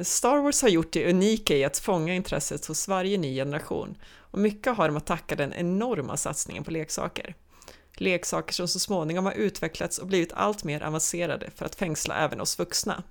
Star 0.02 0.38
Wars 0.38 0.62
har 0.62 0.68
gjort 0.68 0.92
det 0.92 1.10
unika 1.10 1.56
i 1.56 1.64
att 1.64 1.78
fånga 1.78 2.14
intresset 2.14 2.66
hos 2.66 2.88
varje 2.88 3.18
ny 3.18 3.34
generation 3.34 3.96
och 4.16 4.38
mycket 4.38 4.76
har 4.76 4.88
de 4.88 4.96
att 4.96 5.06
tacka 5.06 5.37
den 5.37 5.52
enorma 5.52 6.16
satsningen 6.16 6.64
på 6.64 6.70
leksaker. 6.70 7.34
Leksaker 7.94 8.52
som 8.52 8.68
så 8.68 8.78
småningom 8.78 9.25
har 9.25 9.32
utvecklats 9.32 9.99
och 9.99 10.06
blivit 10.06 10.32
allt 10.32 10.64
mer 10.64 10.82
avancerade 10.82 11.50
för 11.54 11.66
att 11.66 11.75
fängsla 11.75 12.16
även 12.16 12.40
oss 12.40 12.58
vuxna. 12.58 13.02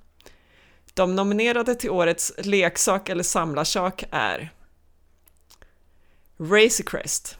De 0.93 1.15
nominerade 1.15 1.75
till 1.75 1.89
årets 1.89 2.33
leksak 2.37 3.09
eller 3.09 3.23
samlarsak 3.23 4.03
är 4.11 4.53
Razorcrest 6.37 6.89
Crest. 6.89 7.37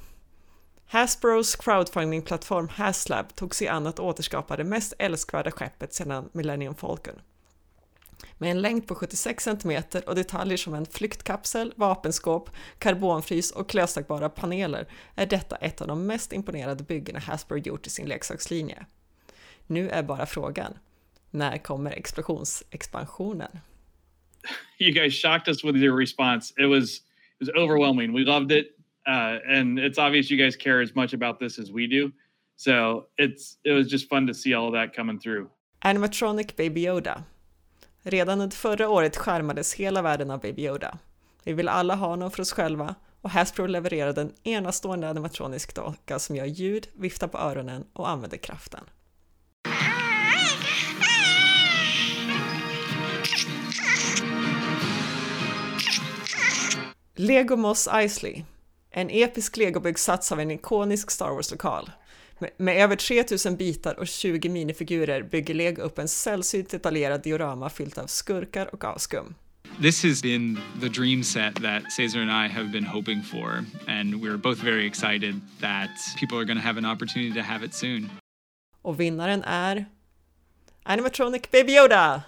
Hasbros 0.91 1.55
crowdfundingplattform 1.55 2.67
Haslab 2.67 3.36
tog 3.36 3.55
sig 3.55 3.67
an 3.67 3.88
att 3.88 4.00
återskapa 4.00 4.58
det 4.58 4.63
mest 4.63 4.93
älskvärda 5.00 5.51
skeppet 5.51 5.93
sedan 5.93 6.29
Millennium 6.34 6.75
Falcon. 6.75 7.22
Med 8.38 8.51
en 8.51 8.62
längd 8.62 8.88
på 8.88 8.96
76 8.96 9.43
cm 9.43 9.84
och 10.05 10.15
detaljer 10.15 10.58
som 10.58 10.74
en 10.74 10.86
flyktkapsel, 10.86 11.74
vapenskåp, 11.75 12.50
karbonfrys 12.79 13.51
och 13.51 13.69
klöstagbara 13.69 14.29
paneler 14.29 14.88
är 15.15 15.25
detta 15.25 15.55
ett 15.55 15.81
av 15.81 15.88
de 15.88 16.05
mest 16.05 16.34
imponerande 16.34 16.84
byggena 16.84 17.19
Hasbro 17.19 17.58
gjort 17.58 17.88
i 17.88 17.89
sin 17.89 18.08
leksakslinje. 18.08 18.86
Nu 19.67 19.89
är 19.89 20.03
bara 20.03 20.25
frågan, 20.25 20.77
när 21.31 21.58
kommer 21.58 21.91
explosionsexpansionen? 21.91 23.60
you 24.79 24.91
guys 24.91 25.22
shocked 25.22 25.48
us 25.48 25.63
with 25.63 25.77
your 25.77 26.00
response. 26.00 26.53
It 26.58 26.69
was 26.69 27.01
it 27.39 27.48
was 27.48 27.50
overwhelming. 27.50 28.13
We 28.13 28.24
loved 28.24 28.51
it, 28.51 28.78
uh, 29.08 29.39
and 29.48 29.79
it's 29.79 29.98
obvious 29.98 30.32
you 30.32 30.38
guys 30.38 30.56
care 30.56 30.82
as 30.82 30.96
much 30.96 31.13
about 31.13 31.39
this 31.39 31.60
as 31.60 31.72
we 31.72 31.88
do. 31.88 32.12
So 32.56 33.06
it's 33.18 33.58
it 33.63 33.72
was 33.72 33.88
just 33.91 34.10
fun 34.10 34.27
to 34.27 34.34
see 34.34 34.53
all 34.53 34.68
of 34.68 34.74
that 34.74 34.96
coming 34.96 35.20
through. 35.20 35.50
Animatronic 35.82 36.56
Baby 36.56 36.82
Yoda. 36.82 37.24
Redan 38.03 38.41
under 38.41 38.58
förra 38.58 38.89
året 38.89 39.18
skärmades 39.18 39.74
hela 39.74 40.01
världen 40.01 40.32
av 40.32 40.39
Baby 40.39 40.62
Yoda. 40.62 40.98
Vi 41.44 41.53
vill 41.53 41.68
alla 41.68 41.96
ha 41.96 42.08
honom 42.08 42.32
för 42.32 42.41
oss 42.41 42.51
själva 42.51 42.96
och 43.22 43.29
Hasbro 43.29 43.65
levererade 43.65 44.22
en 44.22 44.34
enastående 44.44 45.10
animatronisk 45.10 45.75
docka 45.75 46.20
som 46.20 46.36
gör 46.36 46.46
ljud, 46.46 46.88
viftar 46.94 47.27
på 47.27 47.38
öronen 47.38 47.86
och 47.94 48.10
använder 48.10 48.38
kraften. 48.38 48.84
Lego 57.15 57.56
Moss 57.56 57.88
Eisley. 57.88 58.44
En 58.91 59.10
episk 59.10 59.58
legobyggsats 59.58 60.31
av 60.31 60.39
en 60.39 60.51
ikonisk 60.51 61.12
Star 61.12 61.29
Wars-lokal. 61.29 61.91
Med, 62.58 62.77
över 62.77 62.96
3000 62.96 63.55
bitar 63.55 64.00
och 64.00 64.08
20 64.08 64.50
minifigurer 64.50 65.24
bygger 65.24 65.53
Lego 65.53 65.81
upp 65.81 66.00
en 66.00 66.08
sällsynt 66.08 66.69
detaljerad 66.69 67.22
diorama 67.22 67.69
fyllt 67.69 67.98
av 67.98 68.08
skurkar 68.08 68.74
och 68.74 68.84
avskum. 68.84 69.36
This 69.81 70.03
has 70.03 70.22
been 70.22 70.60
the 70.81 70.89
dream 70.89 71.24
set 71.24 71.55
that 71.55 71.91
Cesar 71.91 72.19
and 72.19 72.31
I 72.31 72.53
have 72.53 72.69
been 72.69 72.86
hoping 72.86 73.24
for, 73.24 73.65
and 73.88 74.15
we're 74.15 74.38
both 74.38 74.63
very 74.63 74.88
excited 74.88 75.41
that 75.62 75.89
people 76.19 76.38
are 76.38 76.46
going 76.46 76.60
to 76.60 76.67
have 76.67 76.79
an 76.79 76.86
opportunity 76.86 77.34
to 77.34 77.41
have 77.41 77.65
it 77.65 77.74
soon. 77.74 78.10
Och 78.81 79.00
vinnaren 79.00 79.43
är 79.43 79.86
Animatronic 80.84 81.41
Baby 81.51 81.77
Yoda! 81.77 82.24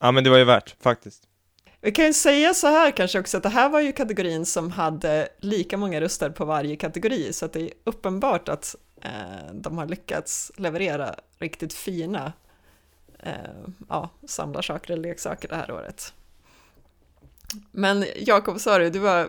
Ja 0.00 0.12
men 0.12 0.24
det 0.24 0.30
var 0.30 0.38
ju 0.38 0.44
värt 0.44 0.76
faktiskt. 0.80 1.27
Vi 1.80 1.92
kan 1.92 2.04
ju 2.04 2.12
säga 2.12 2.54
så 2.54 2.66
här 2.66 2.90
kanske 2.90 3.20
också 3.20 3.36
att 3.36 3.42
det 3.42 3.48
här 3.48 3.68
var 3.68 3.80
ju 3.80 3.92
kategorin 3.92 4.46
som 4.46 4.70
hade 4.70 5.28
lika 5.38 5.76
många 5.76 6.00
röster 6.00 6.30
på 6.30 6.44
varje 6.44 6.76
kategori 6.76 7.32
så 7.32 7.44
att 7.44 7.52
det 7.52 7.60
är 7.60 7.70
uppenbart 7.84 8.48
att 8.48 8.76
eh, 9.02 9.52
de 9.52 9.78
har 9.78 9.86
lyckats 9.86 10.52
leverera 10.56 11.14
riktigt 11.38 11.74
fina 11.74 12.32
eh, 13.18 13.32
ja, 13.88 14.10
samlarsaker 14.26 14.92
eller 14.92 15.02
leksaker 15.02 15.48
det 15.48 15.56
här 15.56 15.70
året. 15.70 16.14
Men 17.70 18.04
Jakob, 18.16 18.60
sa 18.60 18.78
du, 18.78 18.90
du 18.90 18.98
var 18.98 19.28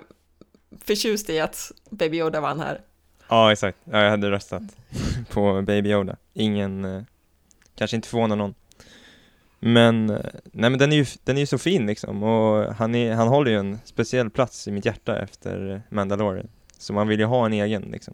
förtjust 0.81 1.29
i 1.29 1.39
att 1.39 1.71
Baby 1.89 2.17
Yoda 2.17 2.41
vann 2.41 2.59
här. 2.59 2.81
Ja 3.27 3.51
exakt, 3.51 3.77
ja, 3.83 4.01
jag 4.01 4.09
hade 4.09 4.31
röstat 4.31 4.63
på 5.29 5.61
Baby 5.61 5.89
Yoda. 5.89 6.15
Ingen, 6.33 6.85
eh, 6.85 7.03
kanske 7.75 7.95
inte 7.95 8.07
förvånar 8.07 8.35
någon. 8.35 8.53
Men, 9.59 10.09
eh, 10.09 10.25
nej 10.43 10.69
men 10.69 10.79
den 10.79 10.91
är 10.91 10.95
ju, 10.95 11.05
den 11.23 11.35
är 11.35 11.39
ju 11.39 11.45
så 11.45 11.57
fin 11.57 11.85
liksom 11.85 12.23
och 12.23 12.75
han, 12.75 12.95
är, 12.95 13.13
han 13.13 13.27
håller 13.27 13.51
ju 13.51 13.57
en 13.57 13.79
speciell 13.83 14.29
plats 14.29 14.67
i 14.67 14.71
mitt 14.71 14.85
hjärta 14.85 15.19
efter 15.19 15.81
Mandalorian. 15.89 16.47
Så 16.77 16.93
man 16.93 17.07
vill 17.07 17.19
ju 17.19 17.25
ha 17.25 17.45
en 17.45 17.53
egen 17.53 17.81
liksom. 17.81 18.13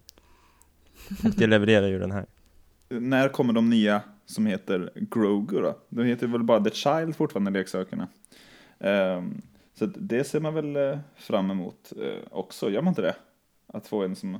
Och 1.24 1.32
det 1.38 1.48
levererar 1.48 1.88
ju 1.88 2.00
den 2.00 2.12
här. 2.12 2.26
När 2.90 3.30
kommer 3.30 3.54
de 3.54 3.70
nya 3.70 4.02
som 4.26 4.46
heter 4.46 4.92
Grogu 4.96 5.62
då? 5.62 5.80
De 5.90 6.04
heter 6.04 6.28
väl 6.28 6.44
bara 6.44 6.64
The 6.64 6.72
Child 6.72 7.16
fortfarande, 7.16 7.52
leksakerna. 7.52 8.08
Um, 8.80 9.42
så 9.74 9.86
det 9.86 10.24
ser 10.24 10.40
man 10.40 10.54
väl 10.54 10.76
eh, 10.76 11.00
fram 11.16 11.52
emot 11.52 11.94
eh, 12.02 12.24
också, 12.32 12.70
gör 12.70 12.82
man 12.82 12.92
inte 12.92 13.02
det? 13.02 13.16
Att 13.68 13.88
få 13.88 14.04
en 14.04 14.16
som, 14.16 14.38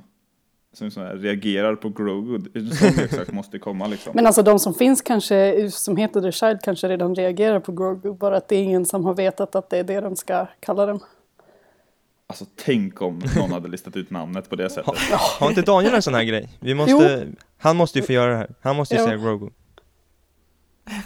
som 0.76 0.90
sån 0.90 1.02
här 1.02 1.16
reagerar 1.16 1.76
på 1.76 1.88
Grogu. 1.88 2.40
En 2.54 2.70
sån 2.70 2.88
leksak 2.96 3.32
måste 3.32 3.58
komma 3.58 3.86
liksom. 3.86 4.12
Men 4.14 4.26
alltså 4.26 4.42
de 4.42 4.58
som 4.58 4.74
finns 4.74 5.02
kanske, 5.02 5.70
som 5.70 5.96
heter 5.96 6.22
The 6.22 6.32
Child 6.32 6.60
kanske 6.62 6.88
redan 6.88 7.14
reagerar 7.14 7.60
på 7.60 7.72
Grogu. 7.72 8.12
Bara 8.12 8.36
att 8.36 8.48
det 8.48 8.56
är 8.56 8.62
ingen 8.62 8.86
som 8.86 9.04
har 9.04 9.14
vetat 9.14 9.54
att 9.54 9.70
det 9.70 9.78
är 9.78 9.84
det 9.84 10.00
de 10.00 10.16
ska 10.16 10.46
kalla 10.60 10.86
den. 10.86 11.00
Alltså 12.26 12.44
tänk 12.56 13.02
om 13.02 13.22
någon 13.36 13.52
hade 13.52 13.68
listat 13.68 13.96
ut 13.96 14.10
namnet 14.10 14.50
på 14.50 14.56
det 14.56 14.70
sättet. 14.70 14.94
Har 15.12 15.48
inte 15.48 15.62
Daniel 15.62 15.94
en 15.94 16.02
sån 16.02 16.14
här 16.14 16.24
grej? 16.24 16.48
Vi 16.60 16.74
måste, 16.74 17.26
han 17.58 17.76
måste 17.76 17.98
ju 17.98 18.04
få 18.04 18.12
göra 18.12 18.30
det 18.30 18.36
här. 18.36 18.54
Han 18.60 18.76
måste 18.76 18.94
ju 18.94 19.00
Jo. 19.00 19.06
säga 19.06 19.16
Grogu. 19.16 19.50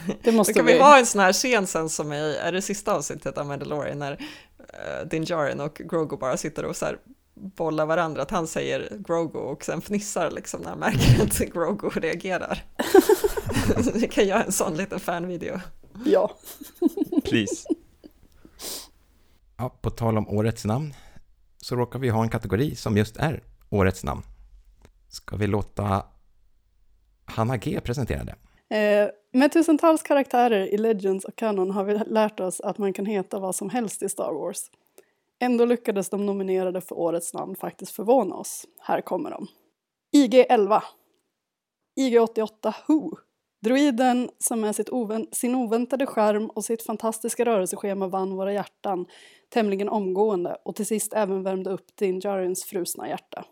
Det 0.06 0.30
Då 0.30 0.32
måste 0.32 0.52
kan 0.52 0.66
vi 0.66 0.72
vi. 0.72 0.78
ha 0.78 0.98
en 0.98 1.06
sån 1.06 1.20
här 1.20 1.32
scen 1.32 1.66
sen 1.66 1.88
som 1.88 2.12
i, 2.12 2.36
är 2.42 2.52
det 2.52 2.62
sista 2.62 2.94
avsnittet 2.94 3.38
av 3.38 3.46
Mandalorian 3.46 3.98
när 3.98 4.12
uh, 4.12 5.08
Din 5.10 5.24
Djarin 5.24 5.60
och 5.60 5.74
Grogu 5.74 6.16
bara 6.16 6.36
sitter 6.36 6.64
och 6.64 6.76
så 6.76 6.84
här 6.84 6.98
bollar 7.40 7.86
varandra, 7.86 8.22
att 8.22 8.30
han 8.30 8.46
säger 8.46 8.96
Grogu 9.06 9.38
och 9.38 9.64
sen 9.64 9.80
fnissar 9.80 10.30
liksom 10.30 10.60
när 10.60 10.70
han 10.70 10.78
märker 10.78 11.22
att 11.22 11.52
Grogu 11.52 11.88
reagerar. 11.88 12.64
vi 13.94 14.08
kan 14.08 14.26
göra 14.26 14.42
en 14.42 14.52
sån 14.52 14.74
liten 14.74 15.00
fanvideo. 15.00 15.60
Ja. 16.04 16.30
Please. 17.24 17.68
Ja, 19.56 19.78
på 19.80 19.90
tal 19.90 20.18
om 20.18 20.28
årets 20.28 20.64
namn 20.64 20.94
så 21.56 21.76
råkar 21.76 21.98
vi 21.98 22.08
ha 22.08 22.22
en 22.22 22.28
kategori 22.28 22.74
som 22.74 22.96
just 22.96 23.16
är 23.16 23.42
årets 23.70 24.04
namn. 24.04 24.22
Ska 25.08 25.36
vi 25.36 25.46
låta 25.46 26.04
Hanna 27.24 27.56
G 27.56 27.80
presentera 27.80 28.24
det? 28.24 28.34
Eh, 28.76 29.08
med 29.32 29.52
tusentals 29.52 30.02
karaktärer 30.02 30.74
i 30.74 30.78
Legends 30.78 31.24
och 31.24 31.36
Canon 31.36 31.70
har 31.70 31.84
vi 31.84 31.98
lärt 32.06 32.40
oss 32.40 32.60
att 32.60 32.78
man 32.78 32.92
kan 32.92 33.06
heta 33.06 33.38
vad 33.38 33.54
som 33.54 33.70
helst 33.70 34.02
i 34.02 34.08
Star 34.08 34.32
Wars. 34.32 34.70
Ändå 35.42 35.64
lyckades 35.64 36.10
de 36.10 36.26
nominerade 36.26 36.80
för 36.80 36.98
årets 36.98 37.34
namn 37.34 37.56
faktiskt 37.56 37.92
förvåna 37.92 38.34
oss. 38.34 38.66
Här 38.80 39.00
kommer 39.00 39.30
de. 39.30 39.46
IG-11. 40.16 40.82
IG-88 42.00 42.74
Who. 42.88 43.16
Droiden 43.62 44.30
som 44.38 44.60
med 44.60 44.76
sin 45.32 45.54
oväntade 45.54 46.06
skärm 46.06 46.46
och 46.50 46.64
sitt 46.64 46.82
fantastiska 46.82 47.44
rörelseschema 47.44 48.08
vann 48.08 48.36
våra 48.36 48.52
hjärtan 48.52 49.06
tämligen 49.48 49.88
omgående 49.88 50.56
och 50.64 50.76
till 50.76 50.86
sist 50.86 51.12
även 51.12 51.42
värmde 51.42 51.70
upp 51.70 51.96
Din 51.98 52.20
Djarins 52.20 52.64
frusna 52.64 53.08
hjärta. 53.08 53.44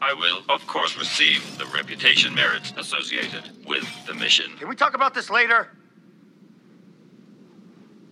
I 0.00 0.14
will, 0.14 0.56
of 0.56 0.66
course, 0.66 0.98
receive 0.98 1.40
the 1.58 1.64
reputation 1.78 2.34
merits 2.34 2.72
associated 2.76 3.42
with 3.68 4.06
the 4.06 4.14
mission. 4.14 4.56
Can 4.58 4.68
we 4.68 4.76
talk 4.76 4.94
about 4.94 5.14
this 5.14 5.30
later? 5.30 5.60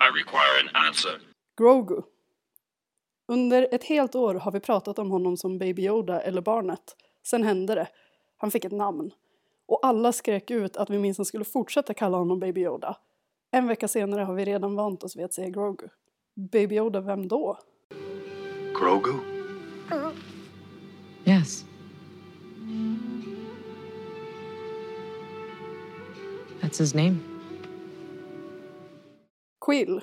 I 0.00 0.08
require 0.20 0.54
an 0.62 0.86
answer. 0.86 1.20
Grogu. 1.60 2.02
Under 3.30 3.68
ett 3.72 3.84
helt 3.84 4.14
år 4.14 4.34
har 4.34 4.52
vi 4.52 4.60
pratat 4.60 4.98
om 4.98 5.10
honom 5.10 5.36
som 5.36 5.58
Baby 5.58 5.82
Yoda 5.82 6.20
eller 6.20 6.40
barnet. 6.40 6.96
Sen 7.26 7.42
hände 7.42 7.74
det. 7.74 7.88
Han 8.36 8.50
fick 8.50 8.64
ett 8.64 8.72
namn. 8.72 9.10
Och 9.66 9.86
alla 9.86 10.12
skrek 10.12 10.50
ut 10.50 10.76
att 10.76 10.90
vi 10.90 10.98
minst 10.98 11.26
skulle 11.26 11.44
fortsätta 11.44 11.94
kalla 11.94 12.16
honom 12.18 12.40
Baby 12.40 12.60
Yoda. 12.60 12.96
En 13.50 13.66
vecka 13.66 13.88
senare 13.88 14.22
har 14.22 14.34
vi 14.34 14.44
redan 14.44 14.74
vant 14.74 15.04
oss 15.04 15.16
vid 15.16 15.24
att 15.24 15.32
säga 15.34 15.48
Grogu. 15.48 15.88
Baby 16.52 16.76
Yoda, 16.76 17.00
vem 17.00 17.28
då? 17.28 17.58
Grogu? 18.80 19.12
Yes. 21.24 21.64
That's 26.60 26.78
his 26.78 26.94
name. 26.94 27.16
Quill. 29.66 30.00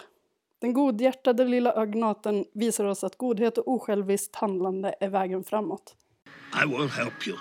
Den 0.65 0.74
godhjärtade 0.74 1.45
lilla 1.45 1.72
agnaten 1.72 2.45
visar 2.53 2.86
oss 2.86 3.03
att 3.03 3.17
godhet 3.17 3.57
och 3.57 3.67
osjälviskt 3.67 4.36
handlande 4.36 4.95
är 5.00 5.10
vägen 5.10 5.43
framåt. 5.43 5.95
I 6.63 6.67
will 6.67 6.89
help 6.89 7.27
you. 7.27 7.38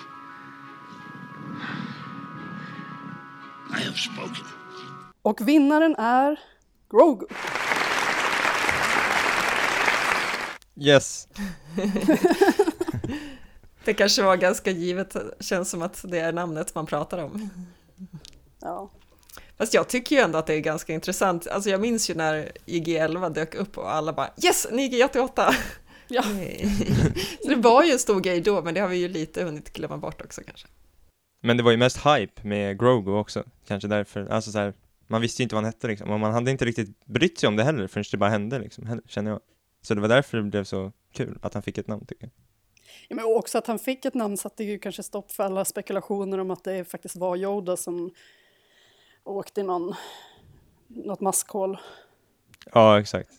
I 3.71 3.85
have 3.85 3.97
spoken. 3.97 4.45
Och 5.23 5.49
vinnaren 5.49 5.97
är 5.97 6.41
Grogu. 6.91 7.27
Yes. 10.77 11.29
Det 13.85 13.95
kanske 13.95 14.23
var 14.23 14.37
ganska 14.37 14.71
givet, 14.71 15.17
känns 15.41 15.71
som 15.71 15.83
att 15.83 16.05
det 16.09 16.19
är 16.19 16.33
namnet 16.33 16.75
man 16.75 16.87
pratar 16.87 17.25
om. 17.25 17.51
Ja. 18.61 18.91
Fast 19.59 19.75
jag 19.75 19.89
tycker 19.89 20.17
ju 20.17 20.23
ändå 20.23 20.39
att 20.39 20.47
det 20.47 20.55
är 20.55 20.61
ganska 20.61 20.93
intressant. 20.93 21.47
Alltså 21.47 21.71
jag 21.71 21.81
minns 21.81 22.11
ju 22.11 22.15
när 22.15 22.53
IG-11 22.67 23.31
dök 23.35 23.55
upp 23.55 23.79
och 23.79 23.95
alla 23.95 24.13
bara 24.13 24.31
yes, 24.45 24.67
en 24.71 24.79
IG-88! 24.79 25.55
Ja. 26.09 26.23
Så 27.43 27.49
det 27.49 27.57
var 27.57 27.85
ju 27.85 27.91
en 27.91 27.99
stor 27.99 28.21
grej 28.21 28.41
då, 28.41 28.63
men 28.63 28.75
det 28.75 28.81
har 28.81 28.89
vi 28.89 28.97
ju 28.97 29.09
lite 29.09 29.45
hunnit 29.45 29.73
glömma 29.73 29.99
bort 29.99 30.23
också 30.23 30.43
kanske. 30.47 30.67
Men 31.41 31.57
det 31.57 31.63
var 31.63 31.71
ju 31.71 31.77
mest 31.77 31.97
hype 31.97 32.49
med 32.49 32.79
Grogu 32.79 33.13
också, 33.13 33.45
kanske 33.67 33.89
därför, 33.89 34.27
alltså 34.27 34.53
så 34.53 34.59
här, 34.59 34.75
man 35.07 35.21
visste 35.21 35.43
ju 35.43 35.45
inte 35.45 35.55
vad 35.55 35.65
han 35.65 35.73
hette 35.73 35.87
liksom, 35.87 36.11
och 36.11 36.21
man 36.21 36.33
hade 36.33 36.51
inte 36.51 36.65
riktigt 36.65 37.05
brytt 37.05 37.39
sig 37.39 37.49
om 37.49 37.57
det 37.57 37.65
heller 37.65 37.87
förrän 37.87 38.05
det 38.11 38.17
bara 38.17 38.31
hände 38.31 38.59
liksom, 38.59 38.87
heller, 38.87 39.05
känner 39.07 39.31
jag. 39.31 39.41
Så 39.83 39.95
det 39.95 40.01
var 40.01 40.09
därför 40.09 40.37
det 40.37 40.43
blev 40.43 40.65
så 40.65 40.93
kul 41.13 41.39
att 41.43 41.55
han 41.55 41.63
fick 41.63 41.79
ett 41.79 41.89
namn 41.89 42.07
tycker 42.07 42.25
jag. 42.25 42.31
Ja, 43.09 43.17
men 43.17 43.25
också 43.25 43.59
att 43.59 43.67
han 43.67 43.79
fick 43.79 44.05
ett 44.05 44.15
namn 44.15 44.37
satte 44.37 44.65
ju 44.65 44.79
kanske 44.79 45.03
stopp 45.03 45.33
för 45.33 45.45
alla 45.45 45.65
spekulationer 45.65 46.39
om 46.39 46.51
att 46.51 46.65
det 46.65 46.85
faktiskt 46.85 47.17
var 47.17 47.37
Yoda 47.37 47.77
som 47.77 48.11
åkte 49.25 49.61
i 49.61 49.65
någon, 49.65 49.95
något 50.87 51.21
maskhål. 51.21 51.79
Ja, 52.73 53.01
exakt. 53.01 53.31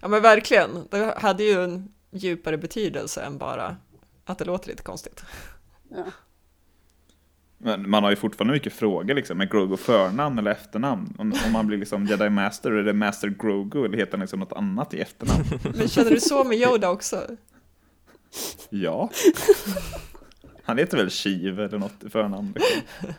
Ja 0.00 0.08
men 0.08 0.22
verkligen, 0.22 0.88
det 0.90 1.14
hade 1.18 1.44
ju 1.44 1.64
en 1.64 1.92
djupare 2.10 2.58
betydelse 2.58 3.22
än 3.22 3.38
bara 3.38 3.76
att 4.24 4.38
det 4.38 4.44
låter 4.44 4.68
lite 4.68 4.82
konstigt. 4.82 5.24
Ja. 5.88 6.04
Men 7.58 7.90
man 7.90 8.02
har 8.02 8.10
ju 8.10 8.16
fortfarande 8.16 8.54
mycket 8.54 8.72
frågor 8.72 9.14
liksom, 9.14 9.38
med 9.38 9.50
Grogu 9.50 9.76
förnamn 9.76 10.38
eller 10.38 10.50
efternamn? 10.50 11.14
Om, 11.18 11.34
om 11.46 11.52
man 11.52 11.66
blir 11.66 11.78
liksom 11.78 12.06
Jedi 12.06 12.30
Master, 12.30 12.70
är 12.70 12.82
det 12.82 12.92
Master 12.92 13.28
Grogu 13.28 13.84
eller 13.84 13.98
heter 13.98 14.12
han 14.12 14.20
liksom 14.20 14.40
något 14.40 14.52
annat 14.52 14.94
i 14.94 15.00
efternamn? 15.00 15.44
Men 15.78 15.88
känner 15.88 16.10
du 16.10 16.20
så 16.20 16.44
med 16.44 16.58
Yoda 16.58 16.90
också? 16.90 17.26
Ja. 18.70 19.10
Han 20.62 20.78
heter 20.78 20.96
väl 20.96 21.10
Shiv 21.10 21.60
eller 21.60 21.78
något 21.78 22.04
i 22.04 22.10
förnamn? 22.10 22.52
Liksom. 22.54 23.12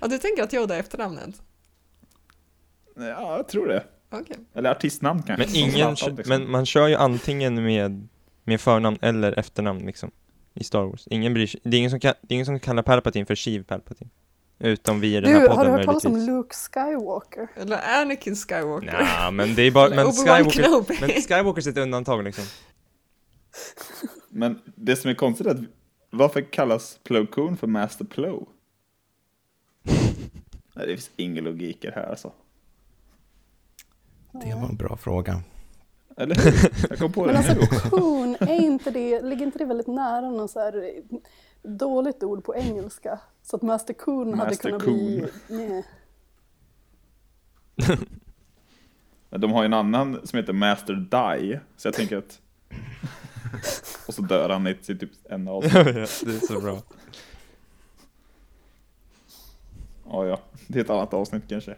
Ja, 0.00 0.08
du 0.08 0.18
tänker 0.18 0.42
att 0.42 0.54
Yoda 0.54 0.76
är 0.76 0.80
efternamnet? 0.80 1.42
Ja, 2.96 3.36
jag 3.36 3.48
tror 3.48 3.68
det. 3.68 3.84
Okej. 4.10 4.36
Eller 4.54 4.70
artistnamn 4.70 5.22
kanske. 5.22 5.46
Men 5.46 5.56
ingen, 5.56 5.96
Zlatan, 5.96 6.16
liksom. 6.16 6.36
men 6.36 6.50
man 6.50 6.66
kör 6.66 6.88
ju 6.88 6.94
antingen 6.94 7.64
med, 7.64 8.08
med 8.44 8.60
förnamn 8.60 8.98
eller 9.00 9.38
efternamn 9.38 9.86
liksom, 9.86 10.10
i 10.54 10.64
Star 10.64 10.84
Wars. 10.84 11.06
Ingen 11.10 11.34
bryr 11.34 11.46
sig, 11.46 11.60
det 11.64 11.76
är 11.76 11.78
ingen 11.78 11.90
som, 11.90 12.00
kan, 12.00 12.14
det 12.20 12.32
är 12.32 12.34
ingen 12.34 12.46
som 12.46 12.60
kallar 12.60 12.82
Palpatine 12.82 13.26
för 13.26 13.34
Sheev 13.34 13.62
Palpatine. 13.62 14.10
Utom 14.60 15.00
vi 15.00 15.16
i 15.16 15.20
den 15.20 15.32
här 15.32 15.40
Du, 15.40 15.46
podden 15.46 15.58
har 15.58 15.64
du 15.64 15.70
hört 15.70 15.84
talas 15.84 16.04
om. 16.04 16.16
Luke 16.16 16.54
Skywalker? 16.54 17.48
Eller 17.56 18.00
Anakin 18.00 18.36
Skywalker? 18.36 19.00
Ja, 19.00 19.30
men 19.30 19.54
det 19.54 19.62
är 19.62 19.70
bara, 19.70 19.90
men 19.90 20.12
Skywalker, 20.12 21.00
men 21.00 21.10
Skywalker 21.10 21.68
är 21.68 21.70
ett 21.70 21.78
undantag 21.78 22.24
liksom. 22.24 22.44
Men 24.30 24.58
det 24.64 24.96
som 24.96 25.10
är 25.10 25.14
konstigt 25.14 25.46
är 25.46 25.50
att 25.50 25.60
varför 26.10 26.52
kallas 26.52 26.98
Plo 27.04 27.26
Koon 27.26 27.56
för 27.56 27.66
Master 27.66 28.04
Plo? 28.04 28.48
Nej, 30.78 30.86
det 30.86 30.92
finns 30.92 31.10
ingen 31.16 31.44
logik 31.44 31.84
i 31.84 31.86
det 31.86 31.92
här 31.94 32.10
alltså. 32.10 32.32
Det 34.32 34.54
var 34.54 34.68
en 34.68 34.76
bra 34.76 34.96
fråga. 34.96 35.42
Eller? 36.16 36.36
Jag 36.90 36.98
kom 36.98 37.12
på 37.12 37.24
Men 37.24 37.32
det 37.32 37.38
alltså 37.38 37.54
nu 37.54 37.60
också. 37.60 37.90
coon, 37.90 38.36
är 38.40 38.60
inte 38.60 38.90
det, 38.90 39.22
ligger 39.22 39.46
inte 39.46 39.58
det 39.58 39.64
väldigt 39.64 39.86
nära 39.86 40.30
något 40.30 40.50
så 40.50 40.60
här 40.60 40.92
dåligt 41.62 42.22
ord 42.22 42.44
på 42.44 42.56
engelska? 42.56 43.20
Så 43.42 43.56
att 43.56 43.62
Master 43.62 43.94
Coon 43.94 44.38
hade 44.38 44.50
Master 44.50 44.68
kunnat 44.70 44.84
bli... 44.84 45.26
Nej. 45.48 45.84
Men 49.30 49.40
De 49.40 49.52
har 49.52 49.62
ju 49.62 49.66
en 49.66 49.74
annan 49.74 50.26
som 50.26 50.36
heter 50.36 50.52
Master 50.52 50.94
Die, 50.94 51.60
så 51.76 51.88
jag 51.88 51.94
tänker 51.94 52.16
att... 52.16 52.40
Och 54.08 54.14
så 54.14 54.22
dör 54.22 54.48
han 54.48 54.66
i 54.66 54.74
typ 54.74 55.10
en 55.24 55.48
av 55.48 55.62
vet, 55.62 55.74
det 55.74 56.34
är 56.34 56.46
så 56.46 56.60
bra. 56.60 56.82
Ja, 60.10 60.26
ja, 60.26 60.40
det 60.66 60.78
är 60.78 60.84
ett 60.84 60.90
annat 60.90 61.14
avsnitt 61.14 61.42
kanske. 61.48 61.74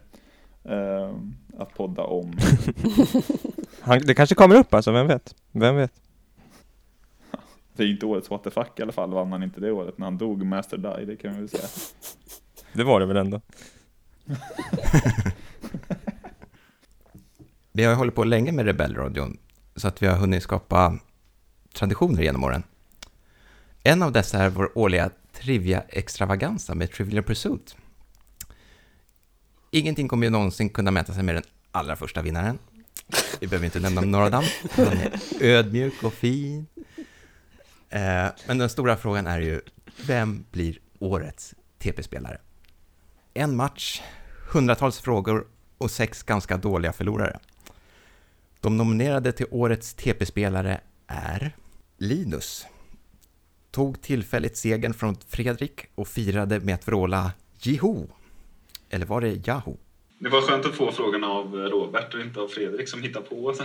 Ehm, 0.65 1.35
att 1.59 1.75
podda 1.75 2.03
om. 2.03 2.33
Han, 3.81 3.99
det 3.99 4.15
kanske 4.15 4.35
kommer 4.35 4.55
upp 4.57 4.75
alltså, 4.75 4.93
vem 4.93 5.07
vet? 5.07 5.35
Vem 5.53 5.77
vet? 5.77 5.93
Det 7.77 7.83
är 7.83 7.87
ju 7.87 7.93
inte 7.93 8.07
årets 8.07 8.31
what 8.31 8.45
the 8.45 8.51
fuck 8.51 8.79
i 8.79 8.83
alla 8.83 8.93
fall, 8.93 9.11
vann 9.11 9.33
han 9.33 9.43
inte 9.43 9.61
det 9.61 9.73
året 9.73 9.99
när 9.99 10.07
han 10.07 10.19
dog, 10.19 10.45
Master 10.47 10.77
Die, 10.77 11.05
det 11.05 11.17
kan 11.17 11.33
vi 11.33 11.39
väl 11.39 11.49
säga. 11.49 11.69
Det 12.73 12.85
var 12.85 13.01
det 13.01 13.07
väl 13.07 13.17
ändå. 13.17 13.41
Vi 17.73 17.85
har 17.85 17.91
ju 17.91 17.97
hållit 17.97 18.15
på 18.15 18.25
länge 18.25 18.53
med 18.53 18.65
Rebellradion, 18.65 19.39
så 19.77 19.89
att 19.89 20.03
vi 20.03 20.07
har 20.07 20.17
hunnit 20.17 20.43
skapa 20.43 20.99
traditioner 21.75 22.23
genom 22.23 22.45
åren. 22.45 22.63
En 23.83 24.03
av 24.03 24.13
dessa 24.13 24.39
är 24.39 24.49
vår 24.49 24.79
årliga 24.79 25.11
Trivia 25.33 25.83
Extravaganza 25.89 26.75
med 26.75 26.93
Trivial 26.93 27.25
Pursuit. 27.25 27.77
Ingenting 29.71 30.09
kommer 30.09 30.27
ju 30.27 30.31
någonsin 30.31 30.69
kunna 30.69 30.91
mäta 30.91 31.15
sig 31.15 31.23
med 31.23 31.35
den 31.35 31.45
allra 31.73 31.97
första 31.97 32.23
vinnaren. 32.23 32.59
Vi 33.41 33.47
behöver 33.47 33.65
inte 33.65 33.81
nämna 33.81 34.01
några 34.01 34.29
namn. 34.29 34.47
Han 34.71 34.87
är 34.87 35.13
ödmjuk 35.41 36.03
och 36.03 36.13
fin. 36.13 36.67
Eh, 37.89 38.27
Men 38.47 38.59
den 38.59 38.69
stora 38.71 38.97
frågan 38.97 39.27
är 39.27 39.41
ju, 39.41 39.61
vem 40.07 40.45
blir 40.51 40.79
årets 40.99 41.55
TP-spelare? 41.79 42.39
En 43.35 43.57
match, 43.57 44.03
hundratals 44.53 44.99
frågor 45.01 45.47
och 45.79 45.91
sex 45.91 46.23
ganska 46.23 46.57
dåliga 46.57 46.93
förlorare. 46.93 47.39
De 48.61 48.77
nominerade 48.77 49.33
till 49.33 49.47
årets 49.51 49.95
TP-spelare 49.95 50.81
är 51.07 51.57
Linus. 51.99 52.67
Tog 53.71 54.03
tillfälligt 54.03 54.57
segern 54.57 54.95
från 54.95 55.17
Fredrik 55.29 55.87
och 55.95 56.09
firade 56.09 56.61
med 56.61 56.75
att 56.75 56.89
vråla 56.89 57.33
Jiho. 57.61 58.07
Eller 58.91 59.07
var 59.07 59.21
det 59.21 59.49
Yahoo? 59.49 59.77
Det 60.19 60.29
var 60.29 60.43
skönt 60.43 60.67
att 60.67 60.75
få 60.75 60.93
frågan 60.93 61.25
av 61.25 61.55
Robert 61.55 62.15
och 62.15 62.21
inte 62.21 62.41
av 62.41 62.49
Fredrik 62.49 62.89
som 62.89 63.03
hittar 63.03 63.21
på. 63.21 63.55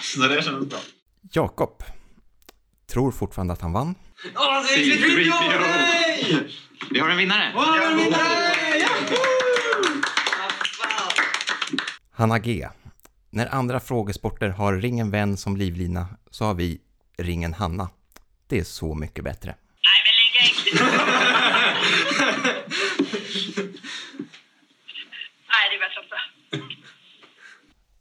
Så 0.00 0.20
det 0.20 0.42
kändes 0.44 0.68
bra. 0.68 0.78
Jakob. 1.32 1.82
Tror 2.86 3.12
fortfarande 3.12 3.52
att 3.52 3.60
han 3.60 3.72
vann. 3.72 3.94
Åh, 4.36 4.62
det 4.66 4.74
är 4.74 4.78
C3PO. 4.78 5.60
Nej! 5.60 6.48
Vi 6.90 6.98
har 7.00 7.08
en 7.08 7.16
vinnare! 7.16 7.52
Åh, 7.56 7.90
en 7.90 7.96
vinnare! 7.96 8.54
Hanna 12.10 12.38
G. 12.38 12.68
När 13.30 13.54
andra 13.54 13.80
frågesporter 13.80 14.48
har 14.48 14.72
ringen 14.76 15.10
vän 15.10 15.36
som 15.36 15.56
livlina 15.56 16.06
så 16.30 16.44
har 16.44 16.54
vi 16.54 16.80
ringen 17.18 17.54
Hanna. 17.54 17.88
Det 18.46 18.58
är 18.58 18.64
så 18.64 18.94
mycket 18.94 19.24
bättre. 19.24 19.54
Nej, 25.48 25.70
det 25.70 25.76
är 25.76 25.80
bättre 25.80 26.02
inte. 26.02 26.16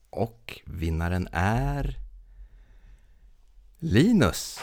Och 0.09 0.59
vinnaren 0.83 1.27
är 1.31 1.95
Linus. 3.79 4.59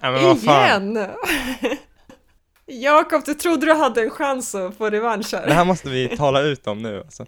Ja, 0.00 0.10
men 0.10 0.24
vad 0.24 0.42
fan. 0.42 0.90
Igen! 0.96 1.08
Jakob, 2.82 3.22
du 3.24 3.34
trodde 3.34 3.66
du 3.66 3.72
hade 3.72 4.02
en 4.02 4.10
chans 4.10 4.54
att 4.54 4.76
få 4.76 4.90
revansch 4.90 5.30
Det 5.30 5.36
här. 5.36 5.48
här 5.48 5.64
måste 5.64 5.88
vi 5.88 6.16
tala 6.16 6.40
ut 6.40 6.66
om 6.66 6.82
nu 6.82 6.98
alltså. 6.98 7.26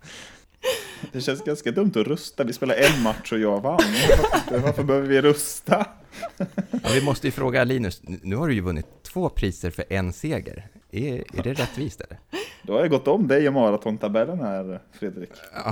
Det 1.13 1.21
känns 1.21 1.45
ganska 1.45 1.71
dumt 1.71 1.93
att 1.97 2.07
rusta. 2.07 2.45
Vi 2.45 2.53
spelar 2.53 2.75
en 2.75 3.03
match 3.03 3.33
och 3.33 3.39
jag 3.39 3.61
vann. 3.61 3.79
Varför, 3.81 4.59
varför 4.59 4.83
behöver 4.83 5.09
vi 5.09 5.23
rusta? 5.23 5.87
Ja, 6.73 6.91
vi 6.95 7.03
måste 7.03 7.27
ju 7.27 7.31
fråga 7.31 7.65
Linus, 7.65 8.01
nu 8.03 8.37
har 8.37 8.49
du 8.49 8.55
ju 8.55 8.61
vunnit 8.61 8.87
två 9.03 9.29
priser 9.29 9.71
för 9.71 9.85
en 9.89 10.13
seger. 10.13 10.67
Är, 10.91 11.39
är 11.39 11.43
det 11.43 11.53
rättvist 11.55 12.01
eller? 12.01 12.19
Då 12.69 12.75
har 12.75 12.81
jag 12.81 12.91
gått 12.91 13.09
om 13.09 13.29
dig 13.29 13.45
i 13.45 13.51
maratontabellen 13.51 14.41
här, 14.41 14.81
Fredrik. 14.93 15.31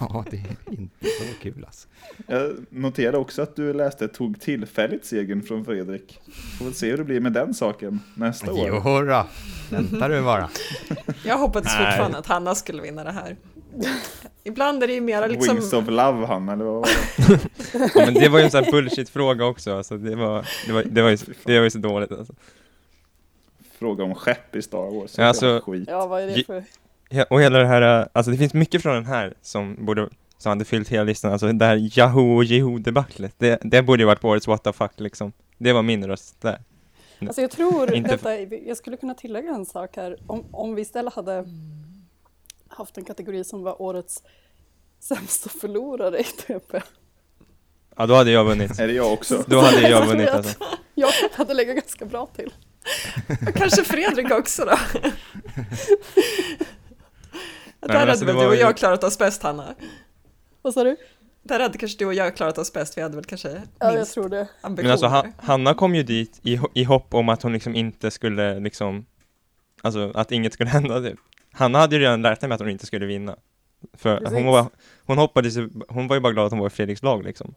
Ja, 0.00 0.24
det 0.30 0.36
är 0.36 0.72
inte 0.72 1.06
så 1.06 1.42
kul 1.42 1.64
alltså. 1.66 1.88
Jag 2.26 2.56
noterar 2.70 3.16
också 3.16 3.42
att 3.42 3.56
du 3.56 3.72
läste 3.72 4.08
tog 4.08 4.40
tillfälligt 4.40 5.04
segern 5.04 5.42
från 5.42 5.64
Fredrik. 5.64 6.20
Får 6.58 6.64
väl 6.64 6.74
se 6.74 6.90
hur 6.90 6.96
det 6.96 7.04
blir 7.04 7.20
med 7.20 7.32
den 7.32 7.54
saken 7.54 8.00
nästa 8.14 8.52
år. 8.52 8.68
Jodå, 8.68 9.26
vänta 9.70 10.08
du 10.08 10.22
bara. 10.22 10.48
Jag 11.24 11.38
hoppades 11.38 11.74
Nej. 11.78 11.86
fortfarande 11.86 12.18
att 12.18 12.26
Hanna 12.26 12.54
skulle 12.54 12.82
vinna 12.82 13.04
det 13.04 13.12
här. 13.12 13.36
Ibland 14.44 14.82
är 14.82 14.86
det 14.86 14.94
ju 14.94 15.00
mera 15.00 15.26
liksom... 15.26 15.56
Wings 15.56 15.72
of 15.72 15.88
Love, 15.88 16.26
han, 16.26 16.48
eller 16.48 16.64
vad 16.64 16.74
var 16.74 16.82
det? 16.82 17.40
Ja, 17.94 18.04
men 18.04 18.14
det 18.14 18.28
var 18.28 18.38
ju 18.38 18.44
en 18.44 18.50
sån 18.50 18.64
här 18.64 18.70
bullshit-fråga 18.70 19.44
också, 19.44 19.76
alltså 19.76 19.96
det 19.98 20.16
var, 20.16 20.46
det 20.66 20.72
var, 20.72 20.82
det 20.82 21.02
var, 21.02 21.10
ju, 21.10 21.16
det 21.44 21.58
var 21.58 21.64
ju 21.64 21.70
så 21.70 21.78
dåligt 21.78 22.12
alltså. 22.12 22.34
Fråga 23.78 24.04
om 24.04 24.14
skepp 24.14 24.56
i 24.56 24.62
Star 24.62 24.90
Wars. 25.00 25.18
Ja, 25.18 25.24
alltså, 25.24 25.60
Skit. 25.66 25.88
Ja, 25.88 26.06
vad 26.06 26.22
är 26.22 26.26
det 26.26 26.44
för... 26.44 26.64
Ja, 27.08 27.24
och 27.30 27.40
hela 27.42 27.58
det 27.58 27.66
här, 27.66 28.00
äh, 28.00 28.06
alltså 28.12 28.30
det 28.30 28.36
finns 28.38 28.54
mycket 28.54 28.82
från 28.82 28.94
den 28.94 29.06
här 29.06 29.34
som 29.42 29.86
borde, 29.86 30.08
som 30.38 30.50
hade 30.50 30.64
fyllt 30.64 30.88
hela 30.88 31.04
listan, 31.04 31.32
alltså 31.32 31.52
det 31.52 31.64
här 31.64 31.98
Yahoo 31.98 32.36
och 32.36 32.44
Jeho 32.44 32.78
debaclet, 32.78 33.34
det, 33.38 33.58
det 33.62 33.82
borde 33.82 34.02
ju 34.02 34.06
varit 34.06 34.20
på 34.20 34.28
årets 34.28 34.46
what 34.46 34.64
the 34.64 34.72
fuck 34.72 34.92
liksom. 35.00 35.32
Det 35.58 35.72
var 35.72 35.82
min 35.82 36.06
röst 36.06 36.40
där. 36.40 36.58
Alltså 37.20 37.40
jag 37.40 37.50
tror, 37.50 37.94
Inte- 37.94 38.10
detta, 38.10 38.38
jag 38.40 38.76
skulle 38.76 38.96
kunna 38.96 39.14
tillägga 39.14 39.50
en 39.50 39.66
sak 39.66 39.96
här. 39.96 40.16
Om, 40.26 40.44
om 40.50 40.74
vi 40.74 40.82
istället 40.82 41.14
hade 41.14 41.44
haft 42.68 42.98
en 42.98 43.04
kategori 43.04 43.44
som 43.44 43.62
var 43.62 43.82
årets 43.82 44.22
sämsta 45.00 45.48
förlorare 45.48 46.18
i 46.20 46.24
TP. 46.24 46.80
Ja, 47.96 48.06
då 48.06 48.14
hade 48.14 48.30
jag 48.30 48.44
vunnit. 48.44 48.78
Är 48.78 48.86
det 48.86 48.92
jag 48.92 49.12
också? 49.12 49.44
Då 49.46 49.60
hade 49.60 49.88
jag 49.88 50.06
vunnit 50.06 50.28
alltså. 50.28 50.58
Jag 50.94 51.08
hade 51.32 51.54
legat 51.54 51.76
ganska 51.76 52.04
bra 52.04 52.26
till. 52.26 52.52
Kanske 53.54 53.84
Fredrik 53.84 54.30
också 54.32 54.64
då? 54.64 54.76
Där 57.80 57.94
hade 57.98 58.10
alltså, 58.10 58.24
väl 58.26 58.36
du 58.36 58.46
och 58.46 58.54
ju- 58.54 58.60
jag 58.60 58.76
klarat 58.76 59.04
oss 59.04 59.18
bäst 59.18 59.42
Hanna? 59.42 59.74
Vad 60.62 60.74
sa 60.74 60.84
du? 60.84 60.96
Där 61.42 61.60
hade 61.60 61.78
kanske 61.78 61.98
du 61.98 62.06
och 62.06 62.14
jag 62.14 62.36
klarat 62.36 62.58
oss 62.58 62.72
bäst, 62.72 62.98
vi 62.98 63.02
hade 63.02 63.16
väl 63.16 63.24
kanske 63.24 63.48
Ja, 63.48 63.60
jag 63.78 63.94
minst 63.94 64.14
tror 64.14 64.28
det. 64.28 64.48
ambitioner. 64.60 64.82
Men 64.82 64.92
alltså 64.92 65.06
Han- 65.06 65.32
Hanna 65.38 65.74
kom 65.74 65.94
ju 65.94 66.02
dit 66.02 66.40
i, 66.42 66.60
i 66.74 66.84
hopp 66.84 67.14
om 67.14 67.28
att 67.28 67.42
hon 67.42 67.52
liksom 67.52 67.74
inte 67.74 68.10
skulle 68.10 68.60
liksom, 68.60 69.06
alltså 69.82 70.12
att 70.14 70.32
inget 70.32 70.52
skulle 70.52 70.70
hända 70.78 71.00
typ. 71.00 71.18
Hanna 71.52 71.78
hade 71.78 71.96
ju 71.96 72.02
redan 72.02 72.22
lärt 72.22 72.40
sig 72.40 72.52
att 72.52 72.60
hon 72.60 72.70
inte 72.70 72.86
skulle 72.86 73.06
vinna. 73.06 73.36
För 73.94 74.16
Precis. 74.18 74.34
hon 74.34 74.46
var, 74.46 74.66
hon 75.06 75.18
hoppades 75.18 75.56
hon 75.88 76.08
var 76.08 76.16
ju 76.16 76.20
bara 76.20 76.32
glad 76.32 76.46
att 76.46 76.52
hon 76.52 76.58
var 76.60 76.66
i 76.66 76.70
Fredriks 76.70 77.02
lag 77.02 77.24
liksom. 77.24 77.54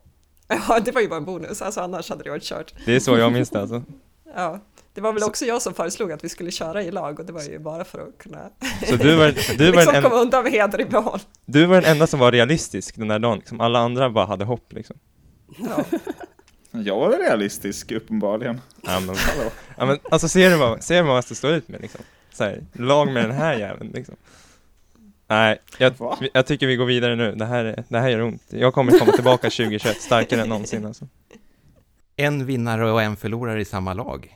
Ja, 0.47 0.79
det 0.85 0.91
var 0.91 1.01
ju 1.01 1.07
bara 1.07 1.17
en 1.17 1.25
bonus, 1.25 1.61
alltså 1.61 1.81
annars 1.81 2.09
hade 2.09 2.23
det 2.23 2.29
varit 2.29 2.43
kört. 2.43 2.73
Det 2.85 2.95
är 2.95 2.99
så 2.99 3.17
jag 3.17 3.31
minns 3.33 3.49
det 3.49 3.61
alltså. 3.61 3.83
Ja, 4.35 4.59
det 4.99 5.03
var 5.03 5.13
väl 5.13 5.23
också 5.23 5.45
jag 5.45 5.61
som 5.61 5.73
föreslog 5.73 6.11
att 6.11 6.23
vi 6.23 6.29
skulle 6.29 6.51
köra 6.51 6.83
i 6.83 6.91
lag 6.91 7.19
och 7.19 7.25
det 7.25 7.33
var 7.33 7.43
ju 7.43 7.59
bara 7.59 7.83
för 7.83 8.07
att 8.07 8.17
kunna 8.17 8.49
Så 8.87 8.95
du 8.95 9.15
var, 9.15 9.57
du 9.57 9.65
var 9.65 9.75
liksom 9.77 9.93
den 9.93 10.03
komma 10.03 10.15
en, 10.15 10.21
undan 10.21 10.43
med 10.43 10.51
heder 10.51 10.81
i 10.81 10.85
behåll. 10.85 11.19
du 11.45 11.65
var 11.65 11.81
den 11.81 11.91
enda 11.91 12.07
som 12.07 12.19
var 12.19 12.31
realistisk 12.31 12.95
den 12.95 13.07
där 13.07 13.19
dagen, 13.19 13.37
liksom. 13.37 13.61
alla 13.61 13.79
andra 13.79 14.09
bara 14.09 14.25
hade 14.25 14.45
hopp 14.45 14.73
liksom. 14.73 14.95
Ja. 15.57 15.83
Jag 16.71 16.99
var 16.99 17.09
realistisk, 17.09 17.91
uppenbarligen. 17.91 18.61
Ja 18.81 18.99
men, 18.99 19.15
ja, 19.77 19.85
men 19.85 19.99
alltså 20.11 20.27
ser 20.29 20.49
du 20.49 20.55
vad, 20.57 20.83
ser 20.83 20.95
du 20.95 21.01
vad 21.01 21.07
man 21.07 21.15
måste 21.15 21.35
stå 21.35 21.47
ut 21.49 21.67
med 21.67 21.81
liksom? 21.81 22.01
Så 22.33 22.43
här, 22.43 22.65
lag 22.73 23.11
med 23.11 23.23
den 23.23 23.31
här 23.31 23.53
jäveln 23.53 23.91
liksom. 23.93 24.15
Nej, 25.27 25.61
jag, 25.77 25.93
jag 26.33 26.45
tycker 26.45 26.67
vi 26.67 26.75
går 26.75 26.85
vidare 26.85 27.15
nu. 27.15 27.35
Det 27.35 27.45
här, 27.45 27.65
är- 27.65 27.83
det 27.87 27.99
här 27.99 28.09
gör 28.09 28.21
ont. 28.21 28.43
Jag 28.49 28.73
kommer 28.73 28.99
komma 28.99 29.11
tillbaka 29.11 29.49
2021 29.49 30.01
starkare 30.01 30.41
än 30.41 30.49
någonsin 30.49 30.85
alltså. 30.85 31.07
En 32.15 32.45
vinnare 32.45 32.91
och 32.91 33.01
en 33.01 33.15
förlorare 33.17 33.61
i 33.61 33.65
samma 33.65 33.93
lag. 33.93 34.35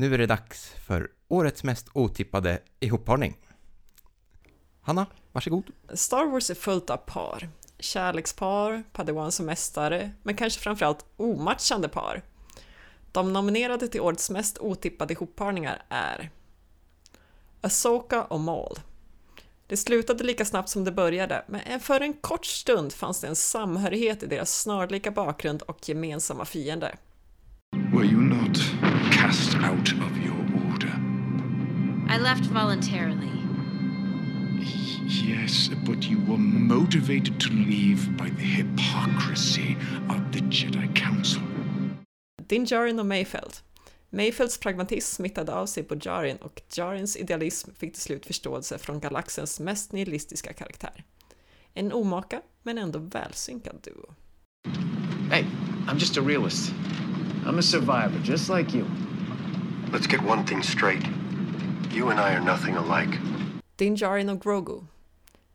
Nu 0.00 0.14
är 0.14 0.18
det 0.18 0.26
dags 0.26 0.70
för 0.86 1.10
årets 1.28 1.64
mest 1.64 1.88
otippade 1.92 2.58
ihopparning. 2.80 3.36
Hanna, 4.80 5.06
varsågod. 5.32 5.64
Star 5.94 6.26
Wars 6.26 6.50
är 6.50 6.54
fullt 6.54 6.90
av 6.90 6.96
par. 6.96 7.48
Kärlekspar, 7.78 8.82
Padawan 8.92 9.32
som 9.32 9.46
mästare, 9.46 10.10
men 10.22 10.36
kanske 10.36 10.60
framförallt 10.60 11.04
omatchande 11.16 11.88
par. 11.88 12.22
De 13.12 13.32
nominerade 13.32 13.88
till 13.88 14.00
årets 14.00 14.30
mest 14.30 14.58
otippade 14.58 15.14
ihopparningar 15.14 15.82
är 15.88 16.30
Asoka 17.60 18.24
och 18.24 18.40
Maul. 18.40 18.78
Det 19.66 19.76
slutade 19.76 20.24
lika 20.24 20.44
snabbt 20.44 20.68
som 20.68 20.84
det 20.84 20.92
började, 20.92 21.44
men 21.48 21.80
för 21.80 22.00
en 22.00 22.12
kort 22.12 22.46
stund 22.46 22.92
fanns 22.92 23.20
det 23.20 23.26
en 23.26 23.36
samhörighet 23.36 24.22
i 24.22 24.26
deras 24.26 24.60
snarlika 24.60 25.10
bakgrund 25.10 25.62
och 25.62 25.88
gemensamma 25.88 26.44
fiende. 26.44 26.96
Were 27.92 28.04
you 28.04 28.20
not 28.20 28.87
cast 29.28 29.54
out 29.56 29.92
of 30.06 30.12
your 30.26 30.40
order? 30.70 30.94
I 32.08 32.18
left 32.18 32.44
voluntarily. 32.44 33.32
Yes, 35.06 35.70
but 35.86 36.04
you 36.10 36.18
were 36.28 36.38
motivated 36.76 37.38
to 37.40 37.50
leave 37.50 38.16
by 38.16 38.30
the 38.30 38.48
hypocrisy 38.58 39.76
of 40.08 40.32
the 40.32 40.40
Jedi 40.40 40.94
Council. 40.94 41.42
Din 42.46 42.64
Djarin 42.64 42.98
och 42.98 43.06
Mayfeld. 43.06 43.56
Mayfelds 44.10 44.58
pragmatism 44.58 45.16
smittade 45.16 45.54
av 45.54 45.66
sig 45.66 45.82
på 45.82 45.94
Djarin 45.94 46.36
och 46.36 46.62
Djarins 46.76 47.16
idealism 47.16 47.70
fick 47.78 47.92
till 47.92 48.02
slut 48.02 48.26
förståelse 48.26 48.78
från 48.78 49.00
galaxens 49.00 49.60
mest 49.60 49.92
nihilistiska 49.92 50.52
karaktär. 50.52 51.04
En 51.74 51.92
omaka, 51.92 52.40
men 52.62 52.78
ändå 52.78 52.98
välsynkad 52.98 53.76
duo. 53.82 54.14
Hey, 55.30 55.44
I'm 55.86 55.98
just 55.98 56.18
a 56.18 56.20
realist. 56.20 56.72
I'm 57.44 57.58
a 57.58 57.62
survivor, 57.62 58.18
just 58.24 58.48
like 58.48 58.74
you. 58.74 58.86
Let's 59.92 60.06
get 60.06 60.20
one 60.22 60.44
thing 60.46 60.62
straight. 60.62 61.02
You 61.94 62.10
and 62.10 62.20
I 62.20 62.34
are 62.34 62.44
nothing 62.44 62.74
alike. 62.74 63.18
Din 63.76 63.94
Djarin 63.96 64.28
och 64.28 64.42
Grogu. 64.42 64.80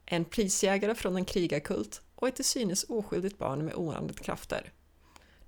En 0.05 0.25
prisjägare 0.25 0.95
från 0.95 1.15
en 1.15 1.25
krigarkult 1.25 2.01
och 2.15 2.27
ett 2.27 2.35
till 2.35 2.45
synes 2.45 2.83
oskyldigt 2.83 3.37
barn 3.37 3.65
med 3.65 3.75
oanade 3.75 4.13
krafter. 4.13 4.71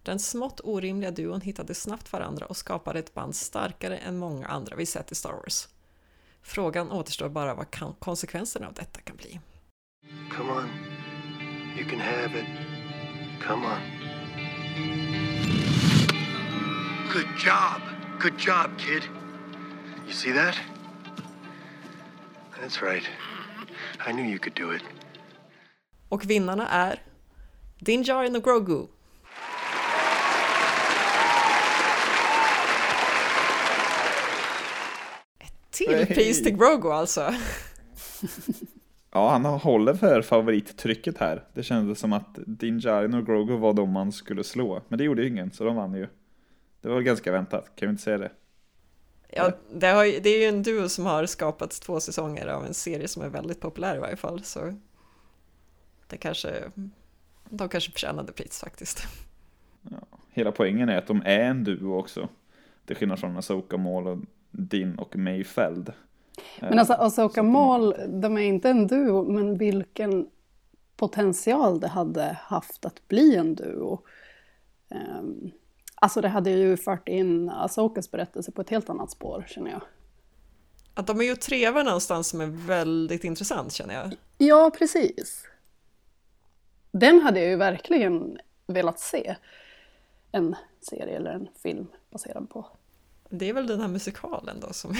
Den 0.04 0.20
smått 0.20 0.62
orimliga 0.64 1.12
duon 1.12 1.42
hittade 1.42 1.76
snabbt 1.76 2.14
varandra 2.14 2.46
och 2.46 2.58
skapade 2.58 3.00
ett 3.00 3.14
band 3.14 3.36
starkare 3.36 3.98
än 3.98 4.18
många 4.18 4.48
andra 4.48 4.76
vi 4.76 4.86
sett 4.86 5.12
i 5.12 5.16
Star 5.16 5.34
Wars. 5.34 5.68
Frågan 6.42 6.92
återstår 6.92 7.30
bara 7.30 7.56
vad 7.56 8.00
konsekvenserna 8.00 8.68
av 8.68 8.74
detta 8.74 9.02
kan 9.02 9.16
bli. 9.16 9.40
Come 10.38 10.52
on. 10.52 10.70
You 11.78 11.90
can 11.90 12.00
have 12.00 12.40
it. 12.40 12.46
Come 13.48 13.66
on. 13.66 13.82
Good 17.14 17.46
job. 17.46 17.95
Good 18.22 18.38
job, 18.40 18.78
kid. 18.78 19.04
You 20.06 20.14
see 20.14 20.32
that? 20.34 20.56
That's 22.62 22.82
right. 22.82 23.04
I 24.08 24.12
knew 24.14 24.24
you 24.26 24.40
could 24.40 24.56
do 24.56 24.74
it. 24.74 24.82
Och 26.10 26.26
vinnarna 26.26 26.68
är 26.68 27.00
Din 27.80 28.04
Djarin 28.04 28.36
och 28.36 28.44
Grogu. 28.44 28.88
Ett 35.40 35.72
till 35.72 35.96
Hey. 35.96 36.06
pris 36.06 36.44
till 36.44 36.58
Grogu 36.58 36.90
alltså. 36.92 37.34
Ja, 39.12 39.30
han 39.30 39.46
håller 39.46 39.94
för 39.94 40.22
favorittrycket 40.22 41.18
här. 41.18 41.44
Det 41.54 41.64
kändes 41.64 42.00
som 42.00 42.14
att 42.14 42.40
Din 42.48 42.80
Djarin 42.80 43.14
och 43.14 43.26
Grogu 43.26 43.56
var 43.58 43.74
de 43.74 43.90
man 43.92 44.12
skulle 44.12 44.44
slå. 44.44 44.82
Men 44.88 44.98
det 44.98 45.04
gjorde 45.04 45.22
ju 45.22 45.28
ingen, 45.28 45.52
så 45.52 45.64
de 45.64 45.76
vann 45.76 45.94
ju. 45.94 46.08
Det 46.86 46.90
var 46.90 46.96
väl 46.96 47.04
ganska 47.04 47.32
väntat, 47.32 47.72
kan 47.76 47.88
vi 47.88 47.92
inte 47.92 48.04
säga 48.04 48.18
det? 48.18 48.32
Ja, 49.30 49.52
det, 49.74 49.88
har, 49.88 50.04
ju- 50.06 50.20
det 50.20 50.30
är 50.30 50.40
ju 50.42 50.46
en 50.46 50.64
duo 50.64 50.90
som 50.90 51.06
har 51.06 51.26
skapats 51.26 51.80
två 51.80 52.00
säsonger 52.00 52.48
av 52.48 52.66
en 52.66 52.74
serie 52.74 53.08
som 53.08 53.24
är 53.24 53.30
väldigt 53.30 53.60
populär 53.60 53.96
i 53.96 54.00
varje 54.00 54.16
fall. 54.16 54.44
Så 54.44 54.74
det 56.08 56.18
kanske, 56.18 56.72
de 57.50 57.70
kanske 57.70 57.92
förtjänade 57.92 58.32
pris 58.32 58.60
faktiskt. 58.60 59.04
Hela 60.30 60.52
poängen 60.52 60.90
är 60.90 60.98
att 60.98 61.08
de 61.08 61.22
är 61.26 61.40
en 61.40 61.64
duo 61.64 61.98
också. 62.00 62.30
Till 62.86 62.96
skillnad 62.96 63.20
från 63.20 63.38
Asoka 63.38 63.78
Maul 63.78 64.08
och 64.08 64.20
Din 64.52 64.96
och 64.96 65.16
Mayfeld. 65.16 65.94
Men 66.60 66.80
alltså 66.80 66.94
Asoka 66.94 67.44
Maul, 67.44 67.96
de 68.22 68.38
är 68.38 68.42
inte 68.42 68.70
en 68.70 68.88
duo, 68.88 69.32
men 69.32 69.58
vilken 69.58 70.30
potential 70.98 71.80
det 71.80 71.88
hade 71.88 72.38
haft 72.42 72.86
att 72.86 73.08
bli 73.08 73.36
en 73.36 73.56
duo. 73.56 74.02
Ehm, 74.90 75.52
alltså 76.06 76.22
det 76.22 76.28
hade 76.30 76.50
ju 76.50 76.78
fört 76.78 77.08
in 77.08 77.50
Asokas 77.50 78.12
berättelse 78.12 78.52
på 78.52 78.62
ett 78.62 78.70
helt 78.70 78.90
annat 78.90 79.12
spår, 79.12 79.46
känner 79.48 79.72
jag. 79.72 79.82
Att 80.94 81.08
de 81.08 81.20
är 81.22 81.24
ju 81.26 81.36
trevar 81.36 81.84
någonstans 81.84 82.28
som 82.28 82.42
är 82.42 82.46
väldigt 82.68 83.24
intressant 83.24 83.74
känner 83.74 83.94
jag. 83.96 84.16
Ja, 84.38 84.72
precis. 84.78 85.44
Den 86.92 87.22
hade 87.22 87.40
jag 87.40 87.50
ju 87.50 87.56
verkligen 87.56 88.38
velat 88.68 89.00
se. 89.00 89.36
en 90.32 90.56
serie 90.82 91.16
eller 91.18 91.32
en 91.34 91.48
film 91.64 91.88
baserad 92.12 92.50
på. 92.50 92.66
Det 93.30 93.50
är 93.50 93.54
väl 93.54 93.68
den 93.68 93.82
här 93.82 93.88
musikalen 93.88 94.60
då 94.60 94.74
som... 94.74 94.96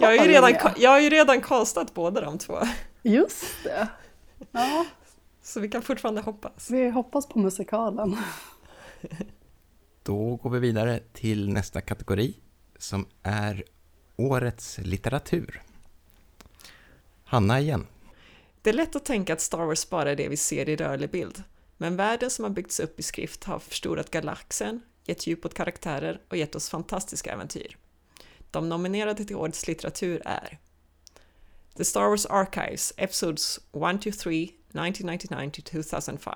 Jag, 0.00 0.08
har 0.08 0.12
ju 0.14 0.32
redan, 0.32 0.52
jag 0.76 0.90
har 0.90 1.00
ju 1.00 1.10
redan 1.10 1.40
castat 1.40 1.94
båda 1.94 2.20
de 2.20 2.38
två. 2.38 2.58
Just 3.02 3.44
det. 3.64 3.88
Ja, 4.52 4.86
Så 5.42 5.60
vi 5.60 5.68
kan 5.68 5.82
fortfarande 5.82 6.20
hoppas. 6.20 6.70
vi 6.70 6.90
hoppas 6.90 7.26
på 7.28 7.38
musikalen. 7.38 8.16
Då 10.02 10.36
går 10.36 10.50
vi 10.50 10.58
vidare 10.58 11.00
till 11.12 11.48
nästa 11.48 11.80
kategori 11.80 12.34
som 12.78 13.06
är 13.22 13.64
Årets 14.16 14.78
litteratur. 14.78 15.62
Hanna 17.24 17.60
igen. 17.60 17.86
Det 18.62 18.70
är 18.70 18.74
lätt 18.74 18.96
att 18.96 19.04
tänka 19.04 19.32
att 19.32 19.40
Star 19.40 19.64
Wars 19.64 19.90
bara 19.90 20.10
är 20.10 20.16
det 20.16 20.28
vi 20.28 20.36
ser 20.36 20.68
i 20.68 20.76
rörlig 20.76 21.10
bild. 21.10 21.42
Men 21.76 21.96
världen 21.96 22.30
som 22.30 22.42
har 22.42 22.50
byggts 22.50 22.80
upp 22.80 23.00
i 23.00 23.02
skrift 23.02 23.44
har 23.44 23.58
förstorat 23.58 24.10
galaxen, 24.10 24.82
gett 25.04 25.26
djup 25.26 25.44
åt 25.44 25.54
karaktärer 25.54 26.20
och 26.28 26.36
gett 26.36 26.54
oss 26.54 26.70
fantastiska 26.70 27.32
äventyr. 27.32 27.76
De 28.50 28.68
nominerade 28.68 29.24
till 29.24 29.36
årets 29.36 29.68
litteratur 29.68 30.22
är 30.24 30.58
The 31.76 31.84
Star 31.84 32.08
Wars 32.08 32.26
Archives, 32.26 32.92
Episodes 32.96 33.60
1-3, 33.72 34.50
1999-2005. 34.72 36.34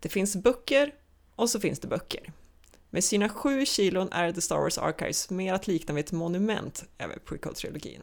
Det 0.00 0.08
finns 0.08 0.36
böcker 0.36 0.94
och 1.36 1.50
så 1.50 1.60
finns 1.60 1.80
det 1.80 1.88
böcker. 1.88 2.32
Med 2.90 3.04
sina 3.04 3.28
sju 3.28 3.66
kilon 3.66 4.08
är 4.12 4.32
The 4.32 4.40
Star 4.40 4.56
Wars 4.56 4.78
Archives 4.78 5.30
mer 5.30 5.54
att 5.54 5.66
likna 5.66 5.94
vid 5.94 6.04
ett 6.04 6.12
monument 6.12 6.84
över 6.98 7.18
prequel-trilogin. 7.18 8.02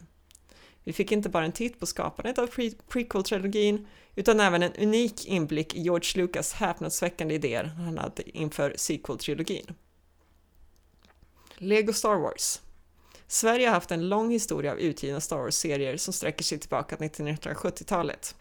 Vi 0.84 0.94
fick 0.94 1.12
inte 1.12 1.30
bara 1.30 1.46
en 1.46 1.52
titt 1.52 1.80
på 1.80 1.86
skapandet 1.86 2.38
av 2.38 2.50
pre- 2.50 2.78
prequel-trilogin, 2.88 3.88
utan 4.16 4.40
även 4.40 4.64
en 4.64 4.74
unik 4.74 5.26
inblick 5.26 5.76
i 5.76 5.82
George 5.82 6.22
Lucas 6.22 6.54
häpnadsväckande 6.54 7.36
idéer 7.36 7.64
han 7.64 7.98
hade 7.98 8.38
inför 8.38 8.74
sequel-trilogin. 8.78 9.74
Lego 11.58 11.94
Star 11.94 12.16
Wars 12.16 12.60
Sverige 13.28 13.68
har 13.68 13.74
haft 13.74 13.92
en 13.92 14.10
lång 14.10 14.32
historia 14.32 14.72
av 14.72 14.80
utgivna 14.80 15.22
Star 15.22 15.38
Wars-serier 15.38 15.98
som 15.98 16.14
sträcker 16.14 16.44
sig 16.44 16.60
tillbaka 16.60 16.98
till 16.98 17.26
1970-talet. 17.26 18.36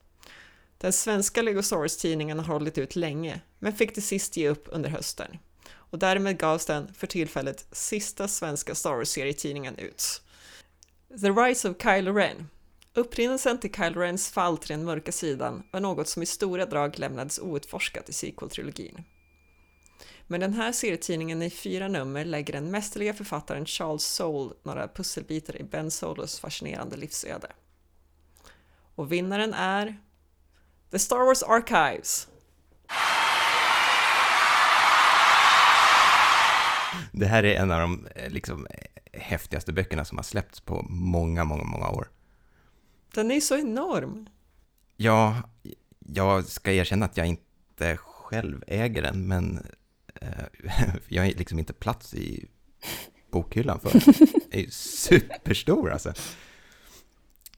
Den 0.81 0.93
svenska 0.93 1.43
Lego 1.43 1.63
Starers-tidningen 1.63 2.39
har 2.39 2.47
hållit 2.47 2.79
ut 2.79 2.97
länge, 2.97 3.41
men 3.59 3.73
fick 3.73 3.95
till 3.95 4.03
sist 4.03 4.37
ge 4.37 4.49
upp 4.49 4.69
under 4.71 4.91
hösten. 4.91 5.39
Och 5.73 5.99
därmed 5.99 6.39
gavs 6.39 6.67
den 6.67 6.95
för 6.95 7.07
tillfället 7.07 7.67
sista 7.73 8.29
svenska 8.29 8.75
Star 8.75 8.97
Wars-serietidningen 8.97 9.79
ut. 9.79 10.23
The 11.21 11.31
Rise 11.31 11.71
of 11.71 11.77
Kylo 11.83 12.13
Ren. 12.13 12.49
Upprinnelsen 12.95 13.61
till 13.61 13.75
Kylo 13.75 14.01
Rens 14.01 14.31
fall 14.31 14.59
till 14.59 14.69
den 14.69 14.85
mörka 14.85 15.13
sidan 15.13 15.63
var 15.73 15.81
något 15.81 16.09
som 16.09 16.23
i 16.23 16.27
stora 16.27 16.67
drag 16.67 16.99
lämnades 16.99 17.39
outforskat 17.39 18.09
i 18.09 18.13
sequel-trilogin. 18.13 19.05
Men 20.27 20.41
den 20.41 20.55
här 20.55 20.73
serietidningen 20.73 21.43
i 21.43 21.51
fyra 21.51 21.89
nummer 21.89 22.25
lägger 22.25 22.53
den 22.53 22.71
mästerliga 22.71 23.15
författaren 23.15 23.67
Charles 23.67 24.05
Soule 24.05 24.55
några 24.63 24.89
pusselbitar 24.89 25.57
i 25.57 25.65
Ben 25.65 25.91
Solos 25.91 26.41
fascinerande 26.41 26.97
livsöde. 26.97 27.53
Och 28.95 29.13
vinnaren 29.13 29.55
är 29.55 29.99
The 30.91 30.99
Star 30.99 31.27
Wars 31.27 31.43
Archives. 31.43 32.29
Det 37.13 37.27
här 37.27 37.45
är 37.45 37.55
en 37.55 37.71
av 37.71 37.81
de 37.81 38.07
eh, 38.15 38.31
liksom, 38.31 38.67
eh, 38.67 39.21
häftigaste 39.21 39.73
böckerna 39.73 40.05
som 40.05 40.19
har 40.19 40.23
släppts 40.23 40.61
på 40.61 40.83
många, 40.89 41.45
många, 41.45 41.65
många 41.65 41.89
år. 41.89 42.11
Den 43.15 43.31
är 43.31 43.41
så 43.41 43.57
enorm. 43.57 44.29
Ja, 44.97 45.43
jag 45.99 46.45
ska 46.45 46.73
erkänna 46.73 47.07
att 47.07 47.17
jag 47.17 47.27
inte 47.27 47.97
själv 47.97 48.65
äger 48.67 49.03
den, 49.03 49.29
men 49.29 49.67
eh, 50.15 50.29
jag 51.09 51.23
har 51.23 51.29
liksom 51.29 51.59
inte 51.59 51.73
plats 51.73 52.15
i 52.15 52.49
bokhyllan 53.31 53.81
för 53.81 53.91
den. 53.91 54.29
Är 54.51 54.61
ju 54.61 54.71
superstor 54.71 55.91
alltså. 55.91 56.13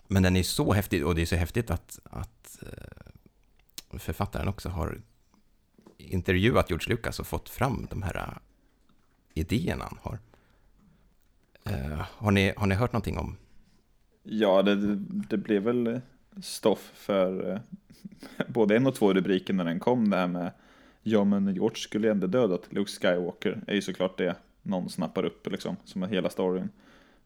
Men 0.09 0.23
den 0.23 0.37
är 0.37 0.43
så 0.43 0.73
häftig, 0.73 1.07
och 1.07 1.15
det 1.15 1.23
är 1.23 1.27
så 1.27 1.37
häftigt 1.37 1.71
att, 1.71 1.99
att 2.05 2.63
eh, 2.63 3.02
författaren 3.99 4.49
också 4.49 4.69
har 4.69 5.01
intervjuat 5.97 6.71
George 6.71 6.89
Lucas 6.89 7.21
och 7.21 7.27
fått 7.27 7.49
fram 7.49 7.87
de 7.91 8.03
här 8.03 8.17
eh, 8.17 8.39
idéerna 9.35 9.85
han 9.85 9.99
har. 10.03 10.19
Eh, 11.65 12.07
har, 12.11 12.31
ni, 12.31 12.53
har 12.57 12.67
ni 12.67 12.75
hört 12.75 12.93
någonting 12.93 13.19
om 13.19 13.37
Ja, 14.23 14.63
det, 14.63 14.97
det 15.29 15.37
blev 15.37 15.63
väl 15.63 16.01
stoff 16.43 16.91
för 16.95 17.53
eh, 17.53 17.61
både 18.49 18.77
en 18.77 18.87
och 18.87 18.95
två 18.95 19.13
rubriker 19.13 19.55
när 19.55 19.65
den 19.65 19.81
kom. 19.81 20.11
Det 20.11 20.17
här 20.17 20.29
med 20.29 20.53
ja 21.03 21.25
men 21.25 21.55
George 21.55 21.77
skulle 21.77 22.11
ändå 22.11 22.27
dödat 22.27 22.73
Luke 22.73 22.91
Skywalker 22.91 23.63
är 23.67 23.75
ju 23.75 23.83
såklart 23.83 24.19
det 24.19 24.37
någon 24.63 24.89
snappar 24.89 25.25
upp 25.25 25.47
liksom, 25.51 25.77
som 25.85 26.03
är 26.03 26.07
hela 26.07 26.31
storyn. 26.31 26.69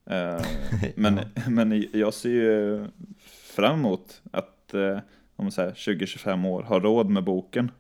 Eh, 0.05 0.47
men, 0.95 1.21
men 1.49 1.87
jag 1.93 2.15
ser 2.15 2.31
ju 2.31 2.87
fram 3.27 3.79
emot 3.79 4.23
att 4.31 4.75
eh, 4.75 4.99
om 5.37 5.45
man 5.45 5.53
säger 5.53 5.73
20-25 5.73 6.49
år 6.49 6.63
ha 6.63 6.81
råd 6.81 7.11
med 7.11 7.25
boken. 7.25 7.71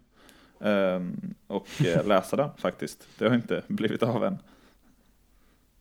eh, 0.60 1.00
och 1.46 1.68
eh, 1.86 2.06
läsa 2.06 2.36
den 2.36 2.50
faktiskt. 2.58 3.08
Det 3.18 3.28
har 3.28 3.34
inte 3.34 3.62
blivit 3.68 4.02
av 4.02 4.24
än. 4.24 4.38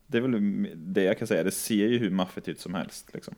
Det 0.07 0.17
är 0.17 0.21
väl 0.21 0.67
det 0.75 1.03
jag 1.03 1.17
kan 1.17 1.27
säga, 1.27 1.43
det 1.43 1.51
ser 1.51 1.87
ju 1.87 1.97
hur 1.97 2.09
maffigt 2.09 2.47
ut 2.47 2.59
som 2.59 2.73
helst. 2.73 3.13
Liksom. 3.13 3.35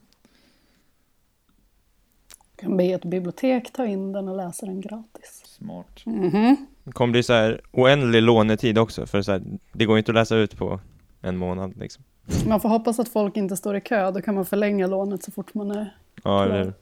Kan 2.56 2.78
be 2.78 2.84
ett 2.84 3.06
bibliotek 3.06 3.74
ta 3.74 3.86
in 3.86 4.12
den 4.12 4.28
och 4.28 4.38
läsa 4.38 4.66
den 4.66 4.82
gratis. 4.82 5.42
Smart. 5.46 6.06
Mhm. 6.06 6.56
Det 6.84 6.92
kommer 6.92 7.12
bli 7.12 7.24
så 7.24 7.34
här 7.34 7.62
oändlig 7.72 8.22
lånetid 8.22 8.78
också, 8.78 9.06
för 9.06 9.22
så 9.22 9.32
här, 9.32 9.42
det 9.74 9.86
går 9.86 9.98
inte 9.98 10.12
att 10.12 10.16
läsa 10.16 10.36
ut 10.36 10.58
på 10.58 10.80
en 11.22 11.38
månad 11.38 11.78
liksom. 11.78 12.04
Man 12.48 12.60
får 12.60 12.70
hoppas 12.70 13.00
att 13.00 13.10
folk 13.10 13.38
inte 13.38 13.58
står 13.58 13.76
i 13.78 13.82
kö, 13.82 14.12
då 14.12 14.22
kan 14.22 14.36
man 14.36 14.46
förlänga 14.46 14.88
lånet 14.88 15.24
så 15.24 15.32
fort 15.32 15.54
man 15.54 15.72
är 15.72 15.98
Ja, 16.24 16.44
eller 16.44 16.74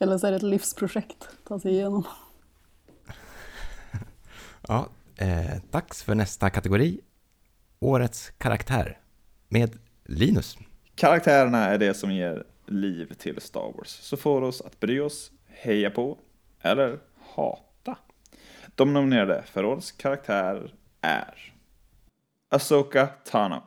Eller 0.00 0.18
så 0.18 0.26
är 0.26 0.30
det 0.30 0.36
ett 0.36 0.42
livsprojekt 0.42 1.22
att 1.22 1.44
ta 1.44 1.60
sig 1.60 1.72
igenom. 1.72 2.04
Ja, 4.68 4.88
eh, 5.16 5.62
dags 5.70 6.02
för 6.02 6.14
nästa 6.14 6.50
kategori. 6.50 7.00
Årets 7.78 8.30
karaktär 8.30 8.98
med 9.48 9.78
Linus. 10.04 10.58
Karaktärerna 10.94 11.64
är 11.66 11.78
det 11.78 11.94
som 11.94 12.12
ger 12.12 12.44
liv 12.66 13.14
till 13.18 13.40
Star 13.40 13.72
Wars, 13.76 13.88
så 13.88 14.16
får 14.16 14.42
oss 14.42 14.60
att 14.60 14.80
bry 14.80 15.00
oss, 15.00 15.32
heja 15.46 15.90
på 15.90 16.18
eller 16.60 16.98
hata. 17.34 17.98
De 18.74 18.92
nominerade 18.92 19.42
för 19.42 19.64
årets 19.64 19.92
karaktär 19.92 20.74
är 21.00 21.52
Asoka 22.48 23.06
Tano. 23.06 23.62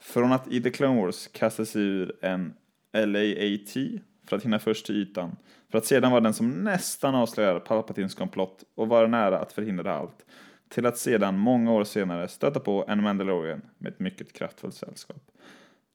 Från 0.00 0.32
att 0.32 0.48
i 0.48 0.62
The 0.62 0.70
Clone 0.70 1.00
Wars 1.00 1.28
kasta 1.32 1.64
sig 1.64 1.82
ur 1.82 2.24
en 2.24 2.54
LAAT 2.92 4.00
för 4.30 4.36
att 4.36 4.44
hinna 4.44 4.58
först 4.58 4.86
till 4.86 4.96
ytan, 4.96 5.36
för 5.70 5.78
att 5.78 5.84
sedan 5.84 6.10
vara 6.10 6.20
den 6.20 6.34
som 6.34 6.50
nästan 6.50 7.14
avslöjar 7.14 7.60
Palpatins 7.60 8.14
komplott 8.14 8.64
och 8.74 8.88
vara 8.88 9.06
nära 9.06 9.38
att 9.38 9.52
förhindra 9.52 9.94
allt, 9.94 10.26
till 10.68 10.86
att 10.86 10.98
sedan 10.98 11.38
många 11.38 11.72
år 11.72 11.84
senare 11.84 12.28
stöta 12.28 12.60
på 12.60 12.84
en 12.88 13.02
Mandalorian 13.02 13.62
med 13.78 13.92
ett 13.92 14.00
mycket 14.00 14.32
kraftfullt 14.32 14.74
sällskap. 14.74 15.16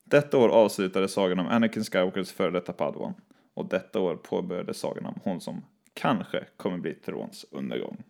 Detta 0.04 0.38
år 0.38 0.50
avslutades 0.50 1.14
sagan 1.14 1.40
om 1.40 1.48
Anakin 1.48 1.84
Skywalkers 1.84 2.32
före 2.32 2.52
detta 2.52 2.74
Padawan 2.74 3.14
och 3.54 3.66
detta 3.66 4.00
år 4.00 4.16
påbörjades 4.16 4.78
sagan 4.78 5.06
om 5.06 5.20
hon 5.24 5.42
som 5.42 5.62
kanske 5.94 6.44
kommer 6.58 6.78
bli 6.78 6.94
Trons 6.94 7.46
undergång. 7.52 8.04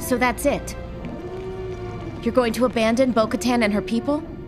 So 0.00 0.16
that's 0.16 0.56
it. 0.56 0.76
You're 2.22 2.34
going 2.34 2.52
to 2.52 2.64
abandon 2.64 3.12
Bo 3.12 3.26
Katan 3.26 3.62
and 3.62 3.72
her 3.72 3.80
people? 3.80 4.41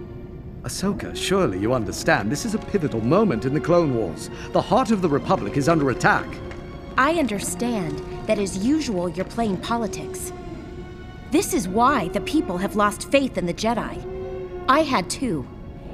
Ahsoka, 0.64 1.14
surely 1.14 1.58
you 1.58 1.74
understand 1.74 2.32
this 2.32 2.46
is 2.46 2.54
a 2.54 2.58
pivotal 2.58 3.02
moment 3.02 3.44
in 3.44 3.52
the 3.52 3.60
Clone 3.60 3.94
Wars. 3.94 4.30
The 4.52 4.62
heart 4.62 4.90
of 4.90 5.02
the 5.02 5.08
Republic 5.08 5.58
is 5.58 5.68
under 5.68 5.90
attack. 5.90 6.26
I 6.96 7.18
understand 7.18 8.02
that 8.26 8.38
as 8.38 8.64
usual 8.64 9.10
you're 9.10 9.26
playing 9.26 9.58
politics. 9.58 10.32
This 11.30 11.52
is 11.52 11.68
why 11.68 12.08
the 12.08 12.20
people 12.22 12.56
have 12.56 12.76
lost 12.76 13.10
faith 13.10 13.36
in 13.36 13.44
the 13.44 13.52
Jedi. 13.52 13.98
I 14.66 14.80
had 14.80 15.10
too, 15.10 15.44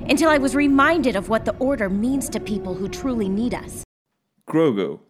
until 0.09 0.31
I 0.31 0.39
was 0.39 0.55
reminded 0.55 1.17
of 1.17 1.29
what 1.29 1.45
the 1.45 1.57
Order 1.59 1.89
means 1.89 2.29
to 2.29 2.39
people 2.39 2.75
who 2.75 2.89
truly 2.89 3.29
need 3.29 3.55
us. 3.55 3.83
Grogu, 4.47 5.01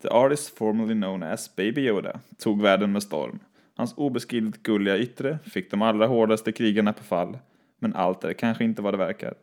the 0.00 0.10
artist 0.10 0.50
formerly 0.56 0.94
known 0.94 1.22
as 1.22 1.48
Baby 1.56 1.82
Yoda, 1.82 2.20
tog 2.38 2.60
världen 2.62 2.92
med 2.92 3.02
storm. 3.02 3.38
Hans 3.76 3.94
obeskrivligt 3.96 4.62
gulliga 4.62 4.98
yttre 4.98 5.38
fick 5.44 5.70
de 5.70 5.82
allra 5.82 6.06
hårdaste 6.06 6.52
krigarna 6.52 6.92
på 6.92 7.04
fall, 7.04 7.38
men 7.80 7.94
allt 7.94 8.24
är 8.24 8.32
kanske 8.32 8.64
inte 8.64 8.82
vad 8.82 8.94
det 8.94 8.98
verkar. 8.98 9.34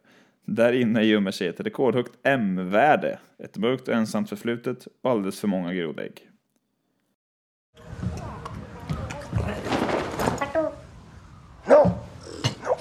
Där 0.45 0.73
inne 0.73 1.03
gömmer 1.03 1.31
sig 1.31 1.47
ett 1.47 1.59
rekordhögt 1.59 2.11
M-värde, 2.23 3.19
ett 3.43 3.57
mörkt 3.57 3.87
och 3.87 3.93
ensamt 3.93 4.29
förflutet 4.29 4.87
och 5.01 5.11
alldeles 5.11 5.39
för 5.39 5.47
många 5.47 5.73
grodägg. 5.73 6.29
No! 11.65 11.91
No! 12.63 12.77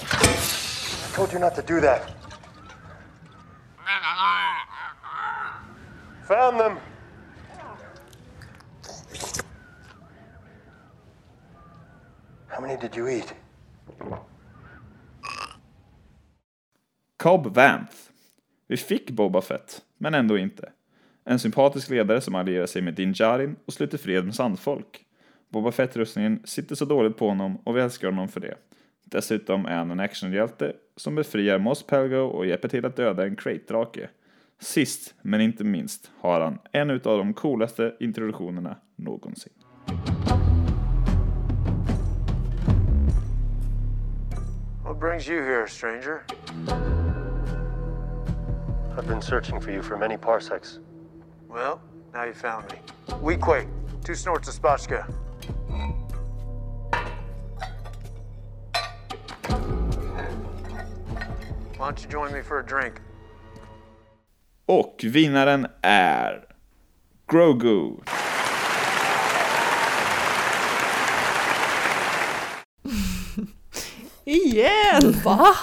I 1.04 1.16
told 1.16 1.32
you 1.32 1.40
not 1.40 1.54
to 1.54 1.62
do 1.66 1.80
that. 1.80 2.12
Found 6.28 6.58
them! 6.58 6.76
many 12.66 12.80
did 12.80 12.96
you 12.96 13.08
eat? 13.08 13.32
Cobb 17.26 17.46
Vanth. 17.46 17.96
Vi 18.66 18.76
fick 18.76 19.10
Boba 19.10 19.40
Fett, 19.40 19.82
men 19.98 20.14
ändå 20.14 20.38
inte. 20.38 20.72
En 21.24 21.38
sympatisk 21.38 21.90
ledare 21.90 22.20
som 22.20 22.34
allierar 22.34 22.66
sig 22.66 22.82
med 22.82 22.94
Din 22.94 23.12
Djarin 23.12 23.56
och 23.64 23.72
sluter 23.72 23.98
fred 23.98 24.24
med 24.24 24.34
sandfolk. 24.34 25.04
Boba 25.48 25.72
Fett-rustningen 25.72 26.40
sitter 26.44 26.74
så 26.74 26.84
dåligt 26.84 27.16
på 27.16 27.28
honom 27.28 27.56
och 27.64 27.76
vi 27.76 27.80
älskar 27.80 28.08
honom 28.08 28.28
för 28.28 28.40
det. 28.40 28.54
Dessutom 29.04 29.66
är 29.66 29.76
han 29.76 29.90
en 29.90 30.00
actionhjälte 30.00 30.72
som 30.96 31.14
befriar 31.14 31.58
Mos 31.58 31.82
Pelgo 31.82 32.20
och 32.20 32.46
hjälper 32.46 32.68
till 32.68 32.86
att 32.86 32.96
döda 32.96 33.24
en 33.26 33.36
Krayt-drake. 33.36 34.08
Sist, 34.60 35.14
men 35.22 35.40
inte 35.40 35.64
minst, 35.64 36.10
har 36.20 36.40
han 36.40 36.58
en 36.72 36.90
av 36.90 36.98
de 36.98 37.34
coolaste 37.34 37.94
introduktionerna 38.00 38.76
någonsin. 38.96 39.52
What 44.84 45.00
brings 45.00 45.28
you 45.28 45.42
here, 45.42 45.66
stranger? 45.68 47.15
I've 48.98 49.06
been 49.06 49.20
searching 49.20 49.60
for 49.60 49.72
you 49.72 49.82
for 49.82 49.98
many 49.98 50.16
parsecs. 50.16 50.78
Well, 51.48 51.82
now 52.14 52.24
you 52.24 52.32
found 52.32 52.72
me. 52.72 52.78
We 53.20 53.36
quake. 53.36 53.68
Two 54.04 54.14
snorts 54.14 54.48
of 54.48 54.54
spotchka. 54.54 55.04
Why 61.76 61.86
don't 61.90 62.02
you 62.02 62.08
join 62.08 62.32
me 62.32 62.40
for 62.42 62.58
a 62.58 62.64
drink? 62.64 62.94
Och 64.66 65.00
vinnaren 65.04 65.66
är 65.82 66.44
Grogu. 67.26 67.96
Igen! 74.24 75.12
Va? 75.24 75.54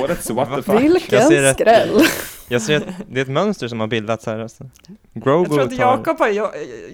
Årets 0.00 0.30
what 0.30 0.48
the 0.56 0.62
fuck. 0.62 0.80
Vilken 0.80 1.54
skräll! 1.54 2.06
Jag 2.50 2.62
ser 2.62 2.76
att 2.76 2.84
det 3.08 3.20
är 3.20 3.22
ett 3.22 3.28
mönster 3.28 3.68
som 3.68 3.80
har 3.80 3.86
bildats 3.86 4.26
här. 4.26 4.38
Alltså. 4.38 4.64
Grogu 5.12 5.42
Jag 5.42 5.48
tror 5.48 5.60
att 5.60 5.70
tar... 5.70 5.76
Jakob 5.76 6.18
har 6.18 6.28
jo 6.28 6.46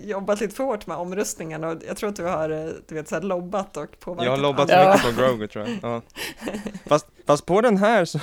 jobbat 0.04 0.40
lite 0.40 0.54
för 0.54 0.64
hårt 0.64 0.86
med 0.86 0.96
omröstningen 0.96 1.64
och 1.64 1.76
jag 1.88 1.96
tror 1.96 2.08
att 2.08 2.16
du 2.16 2.22
har 2.24 2.50
eh, 2.50 2.70
du 2.88 2.94
vet, 2.94 3.08
så 3.08 3.14
här 3.14 3.22
lobbat 3.22 3.76
och 3.76 4.00
påverkat. 4.00 4.24
Jag 4.24 4.32
har 4.32 4.38
lobbat 4.38 4.70
andra. 4.70 4.92
mycket 4.92 5.16
på 5.16 5.22
Grogu 5.22 5.46
tror 5.46 5.68
jag. 5.68 5.78
Ja. 5.82 6.02
Fast, 6.86 7.06
fast 7.26 7.46
på 7.46 7.60
den 7.60 7.76
här 7.76 8.04
så, 8.04 8.20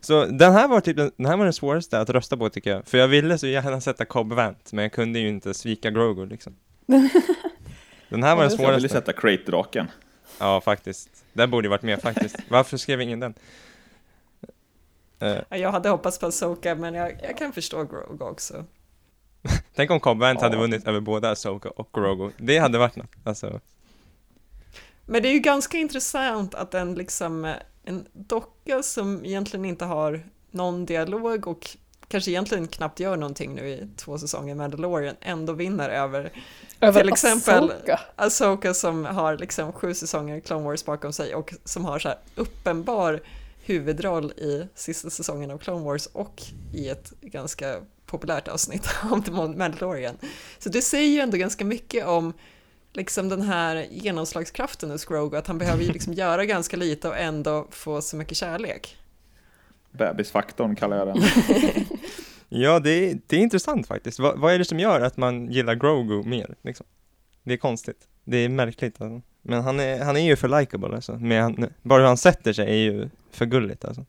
så 0.00 0.24
den 0.24 0.52
här 0.52 0.68
var 0.68 0.80
typ 0.80 0.96
den, 0.96 1.10
den 1.16 1.26
här 1.26 1.36
var 1.36 1.44
den 1.44 1.52
svåraste 1.52 2.00
att 2.00 2.10
rösta 2.10 2.36
på 2.36 2.48
tycker 2.48 2.70
jag. 2.70 2.86
För 2.86 2.98
jag 2.98 3.08
ville 3.08 3.38
så 3.38 3.46
gärna 3.46 3.80
sätta 3.80 4.04
Cobb 4.04 4.32
Vanth, 4.32 4.74
men 4.74 4.82
jag 4.82 4.92
kunde 4.92 5.18
ju 5.18 5.28
inte 5.28 5.54
svika 5.54 5.90
Grogu 5.90 6.26
liksom. 6.26 6.56
Den 8.08 8.22
här 8.22 8.36
var 8.36 8.42
den 8.42 8.52
Jag 8.52 8.58
ville 8.58 8.80
svåraste. 8.80 8.88
sätta 8.88 9.12
Krayt-draken. 9.12 9.86
Ja, 10.38 10.60
faktiskt. 10.60 11.08
Den 11.32 11.50
borde 11.50 11.66
ju 11.66 11.70
varit 11.70 11.82
med 11.82 12.02
faktiskt. 12.02 12.36
Varför 12.48 12.76
skrev 12.76 13.00
ingen 13.00 13.20
den? 13.20 13.34
Eh, 15.22 15.38
Ja, 15.48 15.56
Jag 15.56 15.72
hade 15.72 15.88
hoppats 15.88 16.18
på 16.18 16.26
Asoka 16.26 16.74
men 16.74 16.94
jag, 16.94 17.20
jag 17.22 17.38
kan 17.38 17.52
förstå 17.52 17.84
Grogu 17.84 18.24
också. 18.24 18.64
tänk 19.74 19.90
om 19.90 20.00
Cobb 20.00 20.22
hade 20.22 20.56
vunnit 20.56 20.88
över 20.88 21.00
både 21.00 21.30
Asoka 21.30 21.70
och 21.70 21.88
Grogu. 21.94 22.30
Det 22.38 22.58
hade 22.58 22.78
varit 22.78 22.96
något. 22.96 23.10
Alltså, 23.24 23.60
Men 25.06 25.22
det 25.22 25.28
är 25.28 25.32
ju 25.32 25.38
ganska 25.38 25.78
intressant 25.78 26.54
att 26.54 26.74
en 26.74 26.94
liksom 26.94 27.54
en 27.84 28.06
docka 28.12 28.82
som 28.82 29.24
egentligen 29.24 29.64
inte 29.64 29.84
har 29.84 30.22
någon 30.50 30.86
dialog 30.86 31.46
och 31.46 31.76
kanske 32.08 32.30
egentligen 32.30 32.68
knappt 32.68 33.00
gör 33.00 33.16
någonting 33.16 33.54
nu 33.54 33.68
i 33.68 33.88
två 33.96 34.18
säsonger 34.18 34.54
Mandalorian 34.54 35.14
ändå 35.20 35.52
vinner 35.52 35.88
över, 35.90 36.32
Över 36.80 37.00
till 37.00 37.08
exempel 37.12 37.64
Ahsoka. 37.64 38.00
Ahsoka 38.16 38.74
som 38.74 39.04
har 39.04 39.36
liksom 39.36 39.72
sju 39.72 39.94
säsonger 39.94 40.40
Clone 40.40 40.64
Wars 40.64 40.84
bakom 40.84 41.12
sig 41.12 41.34
och 41.34 41.54
som 41.64 41.84
har 41.84 41.98
så 41.98 42.08
här 42.08 42.18
uppenbar 42.34 43.20
huvudroll 43.64 44.32
i 44.32 44.68
sista 44.74 45.10
säsongen 45.10 45.50
av 45.50 45.58
Clone 45.58 45.84
Wars 45.84 46.06
och 46.06 46.42
i 46.72 46.88
ett 46.88 47.12
ganska 47.20 47.80
populärt 48.06 48.48
avsnitt 48.48 48.88
av 49.10 49.22
The 49.22 49.30
Mandalorian. 49.30 50.14
Så 50.58 50.68
det 50.68 50.82
säger 50.82 51.08
ju 51.08 51.20
ändå 51.20 51.36
ganska 51.36 51.64
mycket 51.64 52.06
om 52.06 52.32
liksom 52.92 53.28
den 53.28 53.42
här 53.42 53.86
genomslagskraften 53.90 54.90
hos 54.90 55.04
Grogu, 55.04 55.36
att 55.36 55.46
han 55.46 55.58
behöver 55.58 55.84
ju 55.84 55.92
liksom 55.92 56.12
göra 56.12 56.44
ganska 56.44 56.76
lite 56.76 57.08
och 57.08 57.18
ändå 57.18 57.66
få 57.70 58.02
så 58.02 58.16
mycket 58.16 58.36
kärlek. 58.36 58.96
Bebisfaktorn 59.90 60.76
kallar 60.76 60.96
jag 60.96 61.06
den. 61.06 61.16
ja, 62.48 62.78
det 62.78 62.90
är, 62.90 63.18
det 63.26 63.36
är 63.36 63.40
intressant 63.40 63.86
faktiskt. 63.86 64.18
Va, 64.18 64.34
vad 64.36 64.54
är 64.54 64.58
det 64.58 64.64
som 64.64 64.80
gör 64.80 65.00
att 65.00 65.16
man 65.16 65.50
gillar 65.50 65.74
Grogu 65.74 66.22
mer? 66.22 66.54
Liksom? 66.62 66.86
Det 67.42 67.52
är 67.52 67.56
konstigt. 67.56 68.08
Det 68.24 68.36
är 68.36 68.48
märkligt. 68.48 69.00
Alltså. 69.00 69.22
Men 69.42 69.62
han 69.62 69.80
är, 69.80 70.04
han 70.04 70.16
är 70.16 70.20
ju 70.20 70.36
för 70.36 70.60
likable 70.60 70.94
alltså. 70.94 71.12
Men 71.12 71.42
han, 71.42 71.66
bara 71.82 71.98
hur 71.98 72.06
han 72.06 72.16
sätter 72.16 72.52
sig 72.52 72.68
är 72.68 72.92
ju 72.92 73.08
för 73.32 73.46
gulligt 73.46 73.84
alltså. 73.84 74.04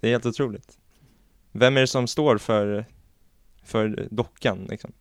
Det 0.00 0.08
är 0.08 0.10
helt 0.10 0.26
otroligt. 0.26 0.78
Vem 1.52 1.76
är 1.76 1.80
det 1.80 1.86
som 1.86 2.06
står 2.06 2.38
för, 2.38 2.84
för 3.62 4.08
dockan 4.10 4.66
liksom? 4.70 4.92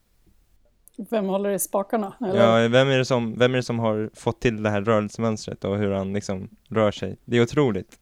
Vem 1.10 1.26
håller 1.26 1.50
i 1.50 1.60
spakarna? 1.60 2.14
Eller? 2.22 2.62
Ja, 2.62 2.68
vem 2.68 2.88
är, 2.88 2.98
det 2.98 3.06
som, 3.06 3.38
vem 3.38 3.54
är 3.54 3.56
det 3.56 3.64
som 3.64 3.80
har 3.80 4.10
fått 4.14 4.42
till 4.42 4.64
det 4.64 4.70
här 4.70 4.82
rörelsemönstret 4.82 5.64
och 5.64 5.78
hur 5.78 5.92
han 5.92 6.14
liksom 6.14 6.50
rör 6.68 6.92
sig? 6.92 7.18
Det 7.26 7.38
är 7.38 7.42
otroligt. 7.42 8.00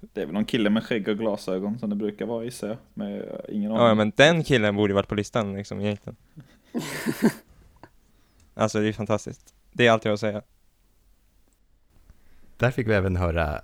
Det 0.00 0.22
är 0.22 0.26
väl 0.26 0.34
någon 0.34 0.44
kille 0.44 0.70
med 0.70 0.84
skägg 0.84 1.08
och 1.08 1.18
glasögon 1.18 1.78
som 1.78 1.90
det 1.90 1.96
brukar 1.96 2.26
vara 2.26 2.44
gissar 2.44 2.68
jag. 2.68 2.76
Med 2.94 3.20
eh, 3.20 3.26
ingen 3.48 3.70
aning. 3.70 3.86
Ja, 3.86 3.94
men 3.94 4.12
den 4.16 4.44
killen 4.44 4.76
borde 4.76 4.90
ju 4.90 4.94
varit 4.94 5.08
på 5.08 5.14
listan 5.14 5.54
liksom 5.54 5.80
egentligen. 5.80 6.16
Alltså 8.54 8.80
det 8.80 8.88
är 8.88 8.92
fantastiskt. 8.92 9.54
Det 9.72 9.86
är 9.86 9.90
allt 9.90 10.04
jag 10.04 10.10
har 10.10 10.14
att 10.14 10.20
säga. 10.20 10.42
Där 12.60 12.70
fick 12.70 12.88
vi 12.88 12.94
även 12.94 13.16
höra 13.16 13.60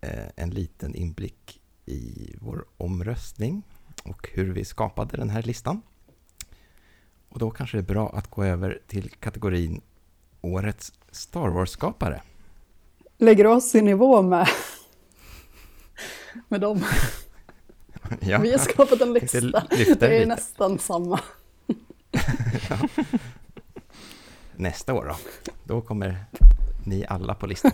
eh, 0.00 0.26
en 0.36 0.50
liten 0.50 0.94
inblick 0.94 1.60
i 1.86 2.34
vår 2.40 2.64
omröstning 2.76 3.62
och 4.04 4.28
hur 4.32 4.52
vi 4.52 4.64
skapade 4.64 5.16
den 5.16 5.30
här 5.30 5.42
listan. 5.42 5.82
Och 7.28 7.38
då 7.38 7.50
kanske 7.50 7.76
det 7.76 7.80
är 7.80 7.94
bra 7.94 8.08
att 8.08 8.30
gå 8.30 8.44
över 8.44 8.80
till 8.86 9.10
kategorin 9.10 9.80
Årets 10.40 10.92
Star 11.10 11.48
Wars-skapare. 11.48 12.22
Lägger 13.18 13.46
oss 13.46 13.74
i 13.74 13.82
nivå 13.82 14.22
med, 14.22 14.48
med 16.48 16.60
dem. 16.60 16.84
Ja. 18.20 18.38
Vi 18.38 18.50
har 18.50 18.58
skapat 18.58 19.00
en 19.00 19.12
lista. 19.12 19.40
Det 19.70 19.82
är 19.82 19.86
lite. 19.88 20.26
nästan 20.26 20.78
samma. 20.78 21.20
Nästa 24.56 24.94
år 24.94 25.04
då, 25.04 25.16
då 25.64 25.80
kommer 25.80 26.24
ni 26.84 27.06
alla 27.06 27.34
på 27.34 27.46
listan. 27.46 27.72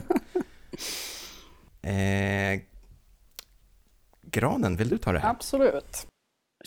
Eh, 1.82 2.60
Granen, 4.22 4.76
vill 4.76 4.88
du 4.88 4.98
ta 4.98 5.12
det 5.12 5.18
här? 5.18 5.30
Absolut. 5.30 6.06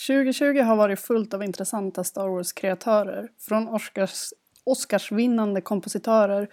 2020 0.08 0.62
har 0.62 0.75
varit 0.75 0.99
fullt 0.99 1.34
av 1.34 1.43
intressanta 1.43 2.04
Star 2.04 2.28
Wars-kreatörer. 2.28 3.30
Från 3.39 3.67
Oscars, 3.67 4.30
Oscarsvinnande 4.63 5.62
kompositörer 5.62 6.47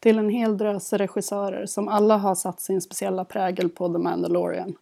till 0.00 0.18
en 0.18 0.30
hel 0.30 0.58
drös 0.58 0.92
regissörer 0.92 1.66
som 1.66 1.88
alla 1.88 2.16
har 2.16 2.34
satt 2.34 2.60
sin 2.60 2.80
speciella 2.80 3.24
prägel 3.24 3.68
på 3.68 3.92
The 3.92 3.98
Mandalorian. 3.98 4.76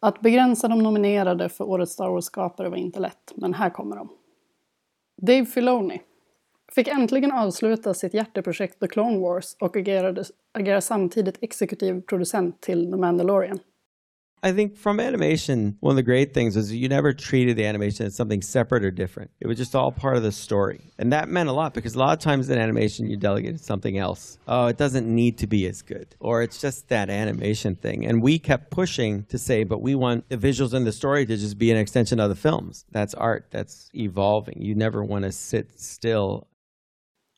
Att 0.00 0.20
begränsa 0.20 0.68
de 0.68 0.78
nominerade 0.78 1.48
för 1.48 1.64
årets 1.64 1.92
Star 1.92 2.08
Wars-skapare 2.08 2.68
var 2.68 2.76
inte 2.76 3.00
lätt, 3.00 3.32
men 3.34 3.54
här 3.54 3.70
kommer 3.70 3.96
de. 3.96 4.08
Dave 5.22 5.46
Filoni 5.46 6.02
fick 6.72 6.88
äntligen 6.88 7.32
avsluta 7.32 7.94
sitt 7.94 8.14
hjärteprojekt 8.14 8.80
The 8.80 8.88
Clone 8.88 9.18
Wars 9.18 9.56
och 9.60 9.76
agerade, 9.76 10.24
samtidigt 10.80 11.38
exekutiv 11.42 12.00
producent 12.00 12.60
till 12.60 12.90
The 12.90 12.96
Mandalorian. 12.96 13.58
I 14.44 14.52
think 14.52 14.76
from 14.76 15.00
animation, 15.00 15.78
one 15.80 15.92
of 15.92 15.96
the 15.96 16.02
great 16.02 16.34
things 16.34 16.54
was 16.54 16.70
you 16.70 16.86
never 16.86 17.14
treated 17.14 17.56
the 17.56 17.64
animation 17.64 18.04
as 18.04 18.14
something 18.14 18.42
separate 18.42 18.84
or 18.84 18.90
different. 18.90 19.30
It 19.40 19.46
was 19.46 19.56
just 19.56 19.74
all 19.74 19.90
part 19.90 20.18
of 20.18 20.22
the 20.22 20.32
story. 20.32 20.92
And 20.98 21.10
that 21.14 21.30
meant 21.30 21.48
a 21.48 21.52
lot 21.52 21.72
because 21.72 21.94
a 21.94 21.98
lot 21.98 22.12
of 22.12 22.18
times 22.18 22.50
in 22.50 22.58
animation 22.58 23.08
you 23.08 23.16
delegate 23.16 23.56
to 23.56 23.62
something 23.62 23.96
else. 23.96 24.38
Oh, 24.46 24.66
it 24.66 24.76
doesn't 24.76 25.06
need 25.06 25.38
to 25.38 25.46
be 25.46 25.66
as 25.66 25.80
good. 25.80 26.14
Or 26.20 26.42
it's 26.42 26.60
just 26.60 26.90
that 26.90 27.08
animation 27.08 27.74
thing. 27.74 28.04
And 28.04 28.22
we 28.22 28.38
kept 28.38 28.70
pushing 28.70 29.24
to 29.30 29.38
say, 29.38 29.64
but 29.64 29.80
we 29.80 29.94
want 29.94 30.28
the 30.28 30.36
visuals 30.36 30.74
and 30.74 30.86
the 30.86 30.92
story 30.92 31.24
to 31.24 31.38
just 31.38 31.56
be 31.56 31.70
an 31.70 31.78
extension 31.78 32.20
of 32.20 32.28
the 32.28 32.36
films. 32.36 32.84
That's 32.90 33.14
art, 33.14 33.46
that's 33.50 33.88
evolving. 33.94 34.60
You 34.60 34.74
never 34.74 35.02
want 35.02 35.24
to 35.24 35.32
sit 35.32 35.80
still 35.80 36.48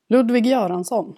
Ludvig 0.08 0.46
Göransson. 0.46 1.16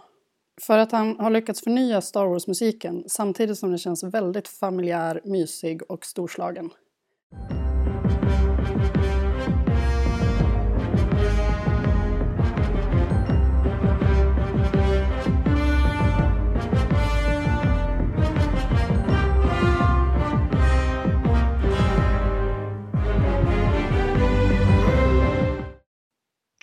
För 0.60 0.78
att 0.78 0.92
han 0.92 1.20
har 1.20 1.30
lyckats 1.30 1.60
förnya 1.60 2.00
Star 2.00 2.26
Wars-musiken 2.26 3.04
samtidigt 3.06 3.58
som 3.58 3.68
den 3.68 3.78
känns 3.78 4.04
väldigt 4.04 4.48
familjär, 4.48 5.20
mysig 5.24 5.82
och 5.90 6.04
storslagen. 6.04 6.70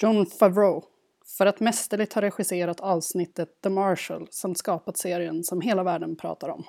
John 0.01 0.25
Favreau. 0.25 0.94
För 1.37 1.45
att 1.45 1.59
mästerligt 1.59 2.13
ha 2.13 2.21
regisserat 2.21 2.79
avsnittet 2.79 3.49
The 3.63 3.69
Marshal 3.69 4.27
som 4.31 4.55
skapat 4.55 4.97
serien 4.97 5.43
som 5.43 5.61
hela 5.61 5.83
världen 5.83 6.15
pratar 6.15 6.49
om. 6.49 6.63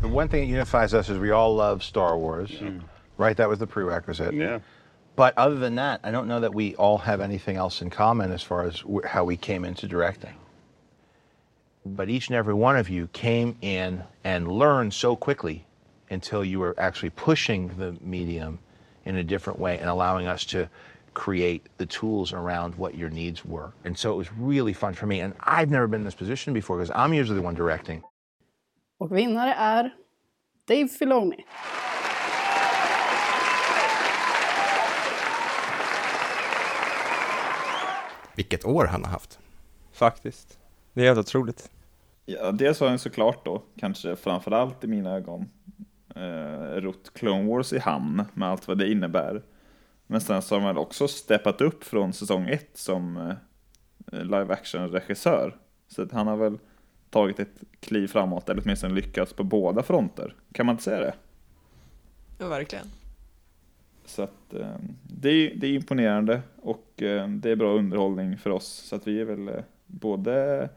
The 0.00 0.06
one 0.06 0.28
thing 0.28 0.48
that 0.48 0.56
unifies 0.56 0.94
us 0.94 1.08
is 1.08 1.18
we 1.18 1.34
all 1.34 1.56
love 1.56 1.80
Star 1.82 2.16
Wars, 2.16 2.50
mm. 2.50 2.82
right? 3.16 3.36
That 3.36 3.48
was 3.48 3.58
the 3.58 3.66
prerequisite. 3.66 4.34
Yeah. 4.34 4.60
But 5.16 5.32
other 5.36 5.58
than 5.58 5.76
that, 5.76 6.00
I 6.04 6.10
don't 6.10 6.26
know 6.26 6.40
that 6.40 6.54
we 6.54 6.74
all 6.76 6.98
have 6.98 7.24
anything 7.24 7.56
else 7.56 7.80
in 7.84 7.90
common 7.90 8.32
as 8.32 8.42
far 8.42 8.66
as 8.66 8.84
how 9.04 9.24
we 9.24 9.36
came 9.36 9.64
into 9.64 9.88
directing. 9.88 10.34
But 11.86 12.08
each 12.08 12.28
and 12.28 12.36
every 12.36 12.54
one 12.54 12.76
of 12.76 12.90
you 12.90 13.08
came 13.12 13.56
in 13.62 14.02
and 14.24 14.48
learned 14.48 14.92
so 14.92 15.16
quickly 15.16 15.64
until 16.10 16.44
you 16.44 16.58
were 16.58 16.74
actually 16.78 17.10
pushing 17.10 17.78
the 17.78 17.96
medium 18.00 18.58
in 19.06 19.16
a 19.16 19.24
different 19.24 19.58
way 19.58 19.78
and 19.78 19.88
allowing 19.88 20.26
us 20.26 20.44
to 20.46 20.68
create 21.16 21.62
the 21.78 21.86
tools 21.86 22.32
around 22.32 22.74
what 22.74 22.94
your 22.94 23.10
needs 23.10 23.44
were. 23.44 23.72
And 23.84 23.98
so 23.98 24.12
it 24.12 24.16
was 24.16 24.28
really 24.38 24.74
fun 24.74 24.94
for 24.94 25.06
me. 25.06 25.20
And 25.20 25.32
I've 25.40 25.70
never 25.70 25.86
been 25.86 26.00
in 26.00 26.04
this 26.04 26.14
position 26.14 26.54
before 26.54 26.76
because 26.78 26.94
I'm 26.94 27.14
usually 27.14 27.40
the 27.40 27.46
one 27.46 27.54
directing. 27.54 28.02
Och 28.98 29.16
vinnare 29.16 29.54
är 29.54 29.94
Dave 30.68 30.88
Filoni. 30.88 31.44
Vilket 38.34 38.64
år 38.64 38.84
han 38.84 39.04
har 39.04 39.10
haft. 39.10 39.38
Faktiskt. 39.92 40.58
Det 40.92 41.02
är 41.02 41.06
helt 41.06 41.18
otroligt. 41.18 41.70
Ja, 42.24 42.52
dels 42.52 42.80
har 42.80 42.88
han 42.88 42.98
såklart 42.98 43.44
då, 43.44 43.62
kanske 43.76 44.16
framförallt 44.16 44.84
i 44.84 44.86
mina 44.86 45.10
ögon, 45.10 45.48
eh, 46.16 46.80
rott 46.80 47.10
Clone 47.14 47.48
Wars 47.48 47.72
i 47.72 47.78
hamn 47.78 48.24
med 48.34 48.48
allt 48.48 48.68
vad 48.68 48.78
det 48.78 48.90
innebär. 48.90 49.42
Men 50.06 50.20
sen 50.20 50.42
så 50.42 50.58
har 50.58 50.66
väl 50.66 50.78
också 50.78 51.08
steppat 51.08 51.60
upp 51.60 51.84
från 51.84 52.12
säsong 52.12 52.48
1 52.48 52.70
som 52.74 53.16
eh, 54.12 54.22
live 54.22 54.54
action-regissör. 54.54 55.56
Så 55.88 56.02
att 56.02 56.12
han 56.12 56.26
har 56.26 56.36
väl 56.36 56.58
tagit 57.10 57.40
ett 57.40 57.62
kliv 57.80 58.08
framåt, 58.08 58.48
eller 58.48 58.62
åtminstone 58.64 58.94
lyckats 58.94 59.32
på 59.32 59.44
båda 59.44 59.82
fronter. 59.82 60.34
Kan 60.52 60.66
man 60.66 60.72
inte 60.72 60.84
säga 60.84 61.00
det? 61.00 61.14
Ja, 62.38 62.48
verkligen. 62.48 62.86
Så 64.04 64.22
att 64.22 64.54
eh, 64.54 64.76
det, 65.02 65.28
är, 65.28 65.54
det 65.56 65.66
är 65.66 65.74
imponerande 65.74 66.42
och 66.62 67.02
eh, 67.02 67.28
det 67.28 67.50
är 67.50 67.56
bra 67.56 67.72
underhållning 67.72 68.38
för 68.38 68.50
oss. 68.50 68.66
Så 68.66 68.96
att 68.96 69.06
vi 69.06 69.20
är 69.20 69.24
väl 69.24 69.62
både 69.86 70.68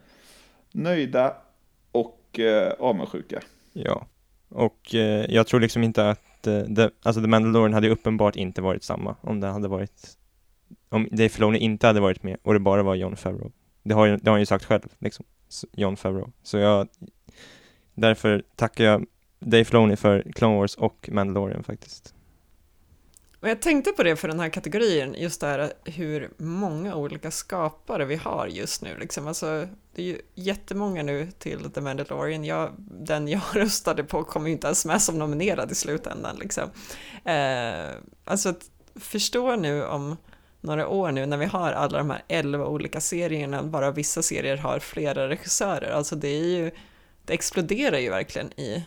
nöjda 0.71 1.36
och 1.91 2.39
avundsjuka. 2.80 3.41
Ja. 3.73 4.07
Och 4.49 4.93
jag 5.27 5.47
tror 5.47 5.59
liksom 5.59 5.84
inte 5.84 6.09
att, 6.09 6.28
eh, 6.48 6.64
the, 6.64 6.90
alltså 7.04 7.22
The 7.22 7.28
Mandalorian 7.28 7.74
hade 7.74 7.88
ju 7.88 7.94
uppenbart 7.94 8.36
inte 8.36 8.62
varit 8.62 8.84
samma 8.84 9.16
om 9.22 9.40
det 9.40 9.48
hade 9.48 9.68
varit, 9.68 10.18
om 10.90 11.08
Dave 11.12 11.30
Filoni 11.30 11.58
inte 11.58 11.88
hade 11.88 12.00
varit 12.00 12.24
med 12.24 12.38
och 12.44 12.54
det 12.54 12.60
bara 12.60 12.84
var 12.84 12.96
John 12.96 13.16
Favreau. 13.16 13.52
Det 13.84 13.94
har, 13.94 14.08
det 14.08 14.26
har 14.26 14.32
han 14.32 14.40
ju 14.40 14.46
sagt 14.46 14.66
själv, 14.66 14.88
liksom, 15.00 15.26
John 15.72 15.98
Favreau. 15.98 16.32
Så 16.44 16.58
jag, 16.58 16.88
därför 17.94 18.44
tackar 18.56 18.84
jag 18.84 19.06
Dave 19.40 19.64
Filoni 19.64 19.96
för 19.96 20.32
Clone 20.36 20.58
Wars 20.58 20.76
och 20.76 21.10
Mandalorian 21.12 21.64
faktiskt. 21.64 22.16
Och 23.42 23.50
jag 23.50 23.62
tänkte 23.62 23.92
på 23.92 24.04
det 24.04 24.16
för 24.16 24.28
den 24.28 24.40
här 24.40 24.50
kategorin, 24.50 25.16
just 25.18 25.42
det 25.42 25.48
här 25.48 25.74
hur 25.86 26.32
många 26.38 26.96
olika 26.96 27.32
skapare 27.32 28.06
vi 28.06 28.16
har 28.16 28.48
just 28.48 28.82
nu. 28.82 28.98
Liksom. 28.98 29.28
Alltså, 29.28 29.68
det 29.96 30.02
är 30.02 30.06
ju 30.06 30.22
jättemånga 30.36 31.04
nu 31.04 31.32
till 31.40 31.72
The 31.72 31.82
Mandalorian. 31.82 32.46
Jag, 32.46 32.74
den 32.78 33.28
jag 33.28 33.42
röstade 33.54 34.04
på 34.04 34.24
kom 34.24 34.48
ju 34.48 34.52
inte 34.52 34.68
ens 34.68 34.86
med 34.86 35.02
som 35.02 35.20
nominerad 35.20 35.72
i 35.72 35.76
slutändan. 35.76 36.36
Liksom. 36.36 36.64
Eh, 37.26 37.90
alltså, 38.26 38.50
att 38.50 38.70
förstå 38.96 39.56
nu 39.56 39.86
om 39.86 40.18
några 40.62 40.88
år 40.88 41.12
nu 41.12 41.26
när 41.26 41.38
vi 41.38 41.46
har 41.46 41.72
alla 41.72 41.98
de 41.98 42.10
här 42.10 42.24
elva 42.28 42.66
olika 42.66 43.02
serierna, 43.02 43.64
bara 43.64 43.92
vissa 43.92 44.22
serier 44.22 44.58
har 44.58 44.80
flera 44.80 45.30
regissörer. 45.30 45.92
Alltså 45.92 46.16
det 46.16 46.28
är 46.28 46.58
ju, 46.58 46.72
det 47.26 47.34
exploderar 47.34 47.98
ju 47.98 48.10
verkligen 48.10 48.60
i 48.60 48.86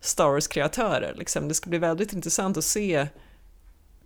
Star 0.00 0.28
Wars-kreatörer. 0.28 1.14
Liksom. 1.14 1.48
Det 1.48 1.54
ska 1.54 1.70
bli 1.70 1.78
väldigt 1.78 2.12
intressant 2.12 2.56
att 2.56 2.64
se 2.64 3.06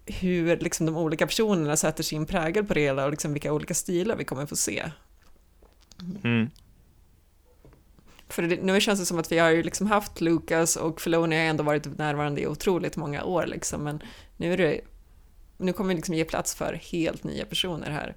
hur 0.06 0.56
liksom, 0.56 0.86
de 0.86 0.96
olika 0.96 1.26
personerna 1.26 1.76
sätter 1.76 2.02
sin 2.02 2.26
prägel 2.26 2.64
på 2.64 2.74
det 2.74 2.80
hela 2.80 3.04
och 3.04 3.10
liksom, 3.10 3.32
vilka 3.32 3.52
olika 3.52 3.74
stilar 3.74 4.16
vi 4.16 4.24
kommer 4.24 4.46
få 4.46 4.56
se. 4.56 4.90
Mm. 6.24 6.50
För 8.28 8.42
det, 8.42 8.62
nu 8.62 8.80
känns 8.80 9.00
det 9.00 9.06
som 9.06 9.18
att 9.18 9.32
vi 9.32 9.38
har 9.38 9.50
ju 9.50 9.62
liksom 9.62 9.86
haft 9.86 10.20
Lucas 10.20 10.76
och 10.76 11.00
Filoni 11.00 11.36
har 11.36 11.42
ändå 11.44 11.64
varit 11.64 11.98
närvarande 11.98 12.40
i 12.40 12.46
otroligt 12.46 12.96
många 12.96 13.24
år 13.24 13.46
liksom, 13.46 13.84
men 13.84 14.02
nu 14.36 14.52
är 14.52 14.56
det 14.56 14.80
nu 15.56 15.72
kommer 15.72 15.88
vi 15.88 15.94
liksom 15.94 16.14
ge 16.14 16.24
plats 16.24 16.54
för 16.54 16.72
helt 16.72 17.24
nya 17.24 17.44
personer 17.44 17.90
här 17.90 18.16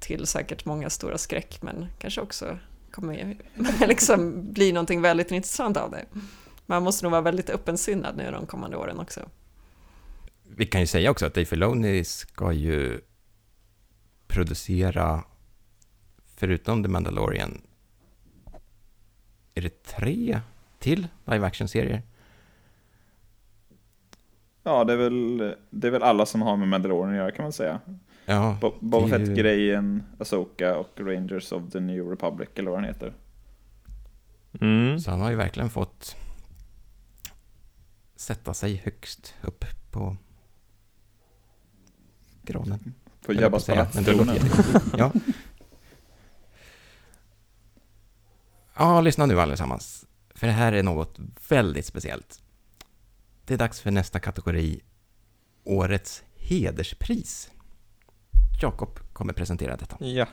till 0.00 0.26
säkert 0.26 0.64
många 0.64 0.90
stora 0.90 1.18
skräck, 1.18 1.62
men 1.62 1.86
kanske 1.98 2.20
också 2.20 2.58
kommer 2.90 3.36
liksom 3.88 4.52
bli 4.52 4.72
någonting 4.72 5.02
väldigt 5.02 5.30
intressant 5.30 5.76
av 5.76 5.90
det. 5.90 6.04
Man 6.66 6.82
måste 6.82 7.04
nog 7.04 7.10
vara 7.10 7.22
väldigt 7.22 7.50
öppensinnad 7.50 8.16
nu 8.16 8.30
de 8.30 8.46
kommande 8.46 8.76
åren 8.76 8.98
också. 8.98 9.20
Vi 10.48 10.66
kan 10.66 10.80
ju 10.80 10.86
säga 10.86 11.10
också 11.10 11.26
att 11.26 11.34
Dave 11.34 11.44
Filoni 11.44 12.04
ska 12.04 12.52
ju 12.52 13.00
producera, 14.26 15.24
förutom 16.36 16.82
The 16.82 16.88
Mandalorian, 16.88 17.62
är 19.54 19.62
det 19.62 19.82
tre 19.82 20.40
till 20.78 21.08
live 21.24 21.46
action-serier? 21.46 22.02
Ja, 24.62 24.84
det 24.84 24.92
är 24.92 24.96
väl, 24.96 25.54
det 25.70 25.86
är 25.86 25.90
väl 25.90 26.02
alla 26.02 26.26
som 26.26 26.42
har 26.42 26.56
med 26.56 26.68
Mandalorian 26.68 27.10
att 27.10 27.16
göra 27.16 27.30
kan 27.30 27.42
man 27.42 27.52
säga. 27.52 27.80
Ja, 28.24 28.58
Bo- 28.60 28.74
Boba 28.80 29.08
Fett-grejen, 29.08 30.02
Asoka 30.18 30.76
och 30.76 31.00
Rangers 31.00 31.52
of 31.52 31.72
the 31.72 31.80
New 31.80 32.06
Republic, 32.10 32.48
eller 32.54 32.70
vad 32.70 32.80
den 32.82 32.88
heter. 32.88 33.12
Mm. 34.60 35.00
Så 35.00 35.10
han 35.10 35.20
har 35.20 35.30
ju 35.30 35.36
verkligen 35.36 35.70
fått 35.70 36.16
sätta 38.16 38.54
sig 38.54 38.74
högst 38.84 39.34
upp 39.42 39.64
på 39.90 40.16
granen. 42.46 42.94
På 43.26 43.32
Jabbas 43.32 43.64
säga, 43.64 43.88
men 43.94 44.04
det 44.04 44.12
låter 44.12 44.34
jättekonstigt. 44.34 44.94
Ja. 44.98 45.12
ja, 48.76 49.00
lyssna 49.00 49.26
nu 49.26 49.40
allesammans. 49.40 50.06
För 50.34 50.46
det 50.46 50.52
här 50.52 50.72
är 50.72 50.82
något 50.82 51.18
väldigt 51.48 51.86
speciellt. 51.86 52.42
Det 53.44 53.54
är 53.54 53.58
dags 53.58 53.80
för 53.80 53.90
nästa 53.90 54.20
kategori, 54.20 54.80
Årets 55.64 56.22
hederspris. 56.36 57.50
Jakob 58.62 58.98
kommer 59.12 59.32
presentera 59.32 59.76
detta. 59.76 60.04
Ja. 60.04 60.26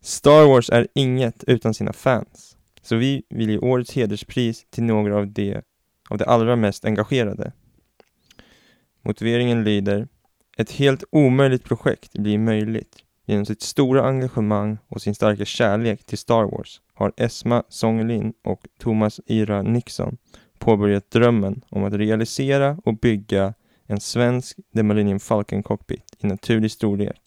Star 0.00 0.46
Wars 0.46 0.70
är 0.70 0.88
inget 0.94 1.44
utan 1.44 1.74
sina 1.74 1.92
fans. 1.92 2.56
Så 2.82 2.96
vi 2.96 3.22
vill 3.28 3.50
ge 3.50 3.58
årets 3.58 3.92
hederspris 3.92 4.66
till 4.70 4.84
några 4.84 5.16
av 5.16 5.26
de, 5.26 5.62
av 6.10 6.18
de 6.18 6.24
allra 6.24 6.56
mest 6.56 6.84
engagerade. 6.84 7.52
Motiveringen 9.02 9.64
lyder 9.64 10.08
Ett 10.56 10.70
helt 10.70 11.04
omöjligt 11.10 11.64
projekt 11.64 12.12
blir 12.12 12.38
möjligt 12.38 12.96
genom 13.26 13.46
sitt 13.46 13.62
stora 13.62 14.02
engagemang 14.02 14.78
och 14.88 15.02
sin 15.02 15.14
starka 15.14 15.44
kärlek 15.44 16.06
till 16.06 16.18
Star 16.18 16.44
Wars 16.44 16.80
har 16.94 17.12
Esma 17.16 17.62
Songlin 17.68 18.32
och 18.44 18.66
Thomas 18.78 19.20
Ira 19.26 19.62
Nixon 19.62 20.16
påbörjat 20.58 21.10
drömmen 21.10 21.64
om 21.68 21.84
att 21.84 21.92
realisera 21.92 22.78
och 22.84 22.98
bygga 22.98 23.54
en 23.86 24.00
svensk 24.00 24.58
The 24.74 24.82
Millennium 24.82 25.20
Falcon 25.20 25.62
Cockpit 25.62 26.16
i 26.18 26.26
naturlig 26.26 26.70
storlek. 26.70 27.20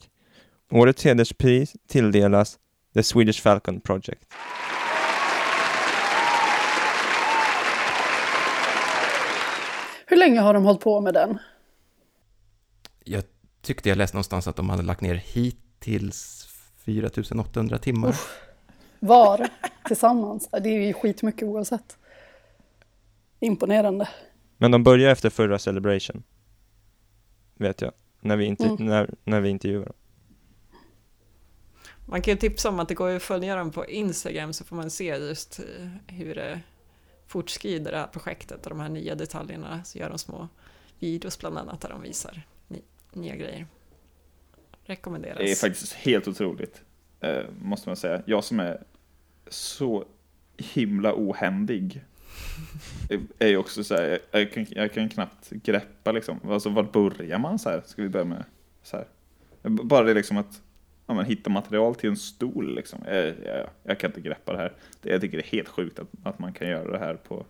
Årets 0.71 1.05
hederspris 1.05 1.75
tilldelas 1.87 2.59
The 2.93 3.03
Swedish 3.03 3.41
Falcon 3.41 3.81
Project. 3.81 4.33
Hur 10.05 10.17
länge 10.17 10.39
har 10.39 10.53
de 10.53 10.65
hållit 10.65 10.81
på 10.81 11.01
med 11.01 11.13
den? 11.13 11.39
Jag 13.03 13.23
tyckte 13.61 13.89
jag 13.89 13.97
läste 13.97 14.15
någonstans 14.17 14.47
att 14.47 14.55
de 14.55 14.69
hade 14.69 14.83
lagt 14.83 15.01
ner 15.01 15.15
hittills 15.15 16.47
4800 16.85 17.77
timmar. 17.77 18.15
Var 18.99 19.47
tillsammans? 19.87 20.49
Det 20.51 20.69
är 20.69 20.87
ju 20.87 20.93
skitmycket 20.93 21.43
oavsett. 21.43 21.97
Imponerande. 23.39 24.09
Men 24.57 24.71
de 24.71 24.83
börjar 24.83 25.11
efter 25.11 25.29
förra 25.29 25.59
Celebration. 25.59 26.23
Vet 27.55 27.81
jag. 27.81 27.91
När 28.21 28.35
vi, 28.37 28.45
inte, 28.45 28.65
Mm. 28.65 28.85
när, 28.85 29.09
när 29.23 29.41
vi 29.41 29.49
intervjuar 29.49 29.85
dem. 29.85 29.93
Man 32.05 32.21
kan 32.21 32.33
ju 32.33 32.37
tipsa 32.39 32.69
om 32.69 32.79
att 32.79 32.87
det 32.87 32.93
går 32.93 33.09
att 33.15 33.23
följa 33.23 33.55
dem 33.55 33.71
på 33.71 33.85
Instagram 33.85 34.53
så 34.53 34.63
får 34.63 34.75
man 34.75 34.89
se 34.89 35.05
just 35.05 35.59
eh, 35.59 35.87
hur 36.07 36.35
det 36.35 36.59
fortskrider 37.27 37.91
det 37.91 37.97
här 37.97 38.07
projektet 38.07 38.63
och 38.65 38.69
de 38.69 38.79
här 38.79 38.89
nya 38.89 39.15
detaljerna. 39.15 39.83
Så 39.83 39.97
gör 39.97 40.09
de 40.09 40.17
små 40.19 40.47
videos 40.99 41.39
bland 41.39 41.57
annat 41.57 41.81
där 41.81 41.89
de 41.89 42.01
visar 42.01 42.41
nya 43.15 43.35
grejer. 43.35 43.65
Rekommenderas. 44.85 45.37
Det 45.37 45.51
är 45.51 45.55
faktiskt 45.55 45.93
helt 45.93 46.27
otroligt, 46.27 46.81
eh, 47.19 47.43
måste 47.61 47.89
man 47.89 47.95
säga. 47.95 48.21
Jag 48.25 48.43
som 48.43 48.59
är 48.59 48.83
så 49.47 50.05
himla 50.57 51.13
ohändig 51.15 52.03
är- 53.39 53.47
ju 53.47 53.57
också 53.57 53.83
så 53.83 53.95
här, 53.95 54.19
jag 54.31 54.51
kan, 54.53 54.65
jag 54.69 54.93
kan 54.93 55.09
knappt 55.09 55.49
greppa 55.49 56.11
liksom. 56.11 56.39
Alltså 56.49 56.69
var 56.69 56.83
börjar 56.83 57.39
man 57.39 57.59
så 57.59 57.69
här? 57.69 57.81
Ska 57.85 58.01
vi 58.01 58.09
börja 58.09 58.25
med 58.25 58.43
så 58.83 58.97
här? 58.97 59.07
Bara 59.69 60.03
det 60.03 60.13
liksom 60.13 60.37
att 60.37 60.61
ja, 61.07 61.13
men 61.13 61.25
hitta 61.25 61.49
material 61.49 61.95
till 61.95 62.09
en 62.09 62.17
stol 62.17 62.75
liksom. 62.75 63.03
Eh, 63.03 63.15
jag, 63.17 63.35
jag, 63.45 63.69
jag 63.83 63.99
kan 63.99 64.09
inte 64.09 64.21
greppa 64.21 64.51
det 64.51 64.57
här. 64.57 64.73
Det, 65.01 65.09
jag 65.09 65.21
tycker 65.21 65.37
det 65.37 65.43
är 65.43 65.51
helt 65.51 65.67
sjukt 65.67 65.99
att, 65.99 66.07
att 66.23 66.39
man 66.39 66.53
kan 66.53 66.67
göra 66.69 66.91
det 66.91 66.99
här 66.99 67.15
på 67.15 67.45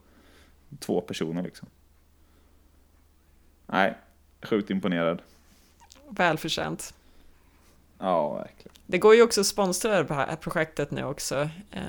två 0.80 1.02
personer 1.02 1.44
liksom. 1.44 1.68
Nej, 3.68 3.94
sjukt 4.42 4.70
imponerad. 4.70 5.22
Välförtjänt. 6.16 6.94
Ja, 8.00 8.34
verkligen. 8.34 8.74
Det 8.86 8.98
går 8.98 9.16
ju 9.16 9.22
också 9.22 9.42
att 9.42 9.48
sponsra 9.48 10.04
det 10.04 10.14
här 10.14 10.36
projektet 10.36 10.92
nu 10.92 11.04
också. 11.04 11.50
Eh, 11.72 11.82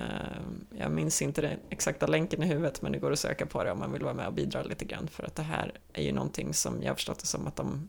Jag 0.79 0.93
minns 0.93 1.23
inte 1.23 1.41
den 1.41 1.59
exakta 1.71 2.07
länken 2.07 2.43
i 2.43 2.47
huvudet, 2.47 2.83
men 2.83 2.93
det 2.93 2.99
går 2.99 3.13
att 3.13 3.19
söka 3.19 3.47
på 3.47 3.65
det 3.65 3.73
om 3.73 3.79
man 3.79 3.93
vill 3.93 4.03
vara 4.03 4.15
med 4.15 4.27
och 4.27 4.33
bidra 4.33 4.63
lite 4.63 4.85
grann. 4.85 5.09
För 5.09 5.23
att 5.25 5.35
det 5.35 5.43
här 5.43 5.73
är 5.93 6.03
ju 6.03 6.13
någonting 6.13 6.55
som 6.55 6.83
jag 6.83 6.91
har 6.91 6.95
förstått 6.95 7.19
det 7.19 7.27
som 7.27 7.47
att 7.47 7.57
de 7.57 7.89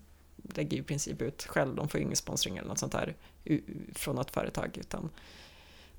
lägger 0.56 0.78
ju 0.78 0.84
i 0.84 0.86
princip 0.86 1.22
ut 1.22 1.44
själv. 1.44 1.76
De 1.76 1.90
får 1.90 2.00
ju 2.00 2.04
ingen 2.04 2.16
sponsring 2.16 2.58
eller 2.58 2.68
något 2.68 2.80
sånt 2.80 2.94
här 2.94 3.16
från 3.94 4.16
något 4.16 4.32
företag, 4.32 4.78
utan 4.78 5.10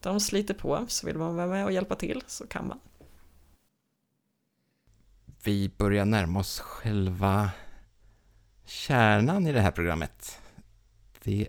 de 0.01 0.21
sliter 0.21 0.55
på. 0.55 0.85
Så 0.89 1.07
vill 1.07 1.19
man 1.19 1.37
vara 1.37 1.47
med 1.47 1.65
och 1.65 1.73
hjälpa 1.73 1.95
till 1.95 2.23
så 2.27 2.47
kan 2.47 2.69
man. 2.69 2.79
Vi 5.45 5.71
börjar 5.77 6.05
närma 6.05 6.41
oss 6.41 6.61
själva 6.61 7.51
kärnan 8.67 9.47
i 9.47 9.53
det 9.53 9.61
här 9.61 9.71
programmet. 9.71 10.41
Det 11.25 11.49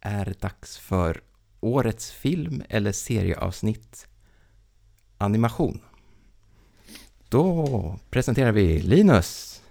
är 0.00 0.34
dags 0.40 0.78
för 0.78 1.20
årets 1.60 2.12
film 2.12 2.62
eller 2.68 2.92
serieavsnitt 2.92 4.06
animation. 5.18 5.80
Då 7.28 7.98
presenterar 8.10 8.52
vi 8.52 8.78
Linus. 8.80 9.62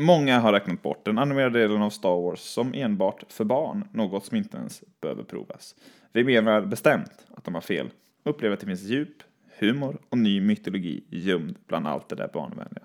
Många 0.00 0.38
har 0.38 0.52
räknat 0.52 0.82
bort 0.82 1.04
den 1.04 1.18
animerade 1.18 1.58
delen 1.58 1.82
av 1.82 1.90
Star 1.90 2.22
Wars 2.22 2.40
som 2.40 2.74
enbart 2.74 3.24
för 3.28 3.44
barn, 3.44 3.88
något 3.92 4.24
som 4.24 4.36
inte 4.36 4.56
ens 4.56 4.82
behöver 5.00 5.24
provas. 5.24 5.74
Vi 6.12 6.24
menar 6.24 6.62
bestämt 6.62 7.26
att 7.36 7.44
de 7.44 7.54
har 7.54 7.60
fel. 7.60 7.90
Upplever 8.24 8.54
att 8.54 8.60
det 8.60 8.66
finns 8.66 8.82
djup, 8.82 9.16
humor 9.58 9.98
och 10.08 10.18
ny 10.18 10.40
mytologi 10.40 11.04
gömd 11.10 11.56
bland 11.66 11.86
allt 11.86 12.08
det 12.08 12.16
där 12.16 12.30
barnvänliga. 12.32 12.82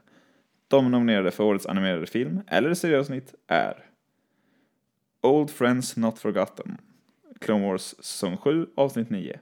De 0.69 0.91
nominerade 0.91 1.31
för 1.31 1.43
årets 1.43 1.65
animerade 1.65 2.07
film 2.07 2.41
eller 2.47 2.73
serieavsnitt 2.73 3.33
är 3.47 3.85
Old 5.21 5.49
Friends 5.49 5.97
Not 5.97 6.19
Forgotten, 6.19 6.77
Clone 7.39 7.67
Wars 7.67 7.95
säsong 7.99 8.37
7, 8.37 8.67
avsnitt 8.75 9.09
9. 9.09 9.39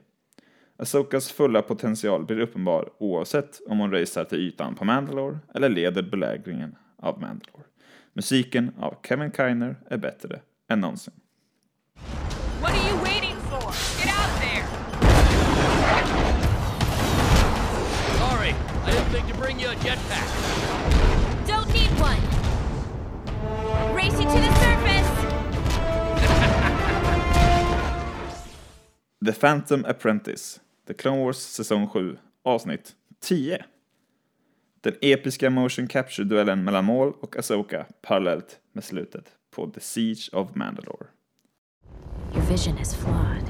Asokas 0.76 1.32
fulla 1.32 1.62
potential 1.62 2.24
blir 2.24 2.40
uppenbar 2.40 2.90
oavsett 2.98 3.60
om 3.66 3.78
hon 3.78 3.92
racear 3.92 4.24
till 4.24 4.38
ytan 4.38 4.74
på 4.74 4.84
Mandalore 4.84 5.38
eller 5.54 5.68
leder 5.68 6.02
belägringen 6.02 6.76
av 6.96 7.20
Mandalore. 7.20 7.64
Musiken 8.12 8.72
av 8.80 8.94
Kevin 9.08 9.32
Kiner 9.32 9.76
är 9.90 9.98
bättre 9.98 10.40
än 10.68 10.80
någonsin. 10.80 11.14
What 12.60 12.70
are 12.70 12.88
you 12.90 12.98
waiting 12.98 13.36
for? 13.36 13.72
Get 14.04 14.14
out 14.14 14.40
there! 14.40 14.64
Sorry, 18.18 18.50
I 18.86 18.90
didn't 18.90 19.12
think 19.12 19.34
to 19.34 19.40
bring 19.42 19.60
you 19.60 19.70
a 19.70 19.74
jetpack. 19.84 20.77
Racing 24.18 24.32
to 24.32 24.40
the 24.40 24.54
surface. 24.54 25.08
The 29.20 29.32
Phantom 29.32 29.84
Apprentice, 29.84 30.60
The 30.86 30.94
Clone 30.94 31.18
Wars 31.18 31.38
säsong 31.38 31.88
7, 31.92 32.18
avsnitt 32.44 32.94
10. 33.20 33.64
Den 34.80 34.94
episka 35.02 35.50
motion 35.50 35.86
capture-duellen 35.88 36.64
mellan 36.64 36.84
Maul 36.84 37.12
och 37.20 37.36
Asoka 37.36 37.86
parallellt 38.02 38.58
med 38.72 38.84
slutet 38.84 39.24
på 39.50 39.66
The 39.66 39.80
Siege 39.80 40.30
of 40.32 40.54
Mandalore. 40.54 41.06
Your 42.34 42.42
vision 42.42 42.78
is 42.78 42.94
flawed. 42.94 43.44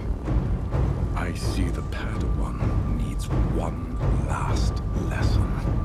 I 1.28 1.36
see 1.36 1.68
the 1.68 1.82
Padawan 1.82 2.60
needs 2.98 3.28
one 3.58 3.96
last 4.28 4.74
lesson. 5.10 5.77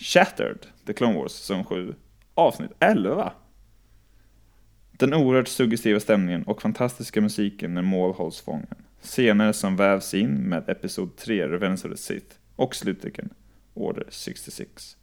Shattered, 0.00 0.66
The 0.86 0.92
Clone 0.92 1.14
Wars 1.14 1.32
säsong 1.32 1.64
7, 1.64 1.94
avsnitt 2.34 2.70
11. 2.80 3.32
Den 4.92 5.14
oerhört 5.14 5.48
suggestiva 5.48 6.00
stämningen 6.00 6.42
och 6.42 6.62
fantastiska 6.62 7.20
musiken 7.20 7.74
när 7.74 7.82
Maul 7.82 8.14
hålls 8.14 8.40
fången. 8.40 8.74
Scener 9.02 9.52
som 9.52 9.76
vävs 9.76 10.14
in 10.14 10.34
med 10.34 10.68
Episod 10.68 11.16
3, 11.16 11.48
Revenge 11.48 11.80
of 11.84 11.90
the 11.90 11.96
Sith 11.96 12.36
och 12.56 12.74
sluttecken, 12.74 13.30
Order 13.74 14.04
66. 14.08 14.96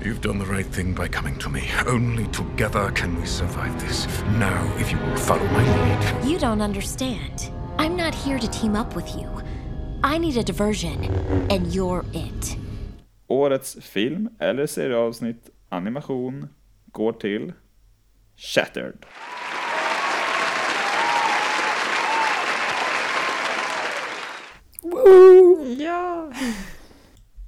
You've 0.00 0.20
done 0.20 0.44
the 0.44 0.52
right 0.52 0.72
thing 0.72 0.94
by 0.94 1.08
coming 1.08 1.38
to 1.38 1.50
me. 1.50 1.62
Only 1.86 2.26
together 2.26 2.90
can 2.90 3.20
we 3.20 3.26
survive 3.26 3.80
this. 3.80 4.08
Now, 4.38 4.70
if 4.80 4.92
you 4.92 4.98
will 4.98 5.16
follow 5.16 5.44
my 5.44 5.64
lead. 5.64 6.30
You 6.30 6.38
don't 6.38 6.60
understand. 6.60 7.50
I'm 7.78 7.96
not 7.96 8.14
here 8.14 8.38
to 8.38 8.46
team 8.46 8.76
up 8.76 8.94
with 8.96 9.16
you. 9.16 9.26
I 10.04 10.18
need 10.18 10.36
a 10.36 10.42
diversion, 10.42 11.04
and 11.50 11.74
you're 11.74 12.04
it. 12.12 12.65
Årets 13.26 13.76
film 13.80 14.28
eller 14.38 14.66
serieavsnitt 14.66 15.50
animation 15.68 16.48
går 16.86 17.12
till 17.12 17.52
Shattered. 18.36 19.06
Ja! 25.78 26.32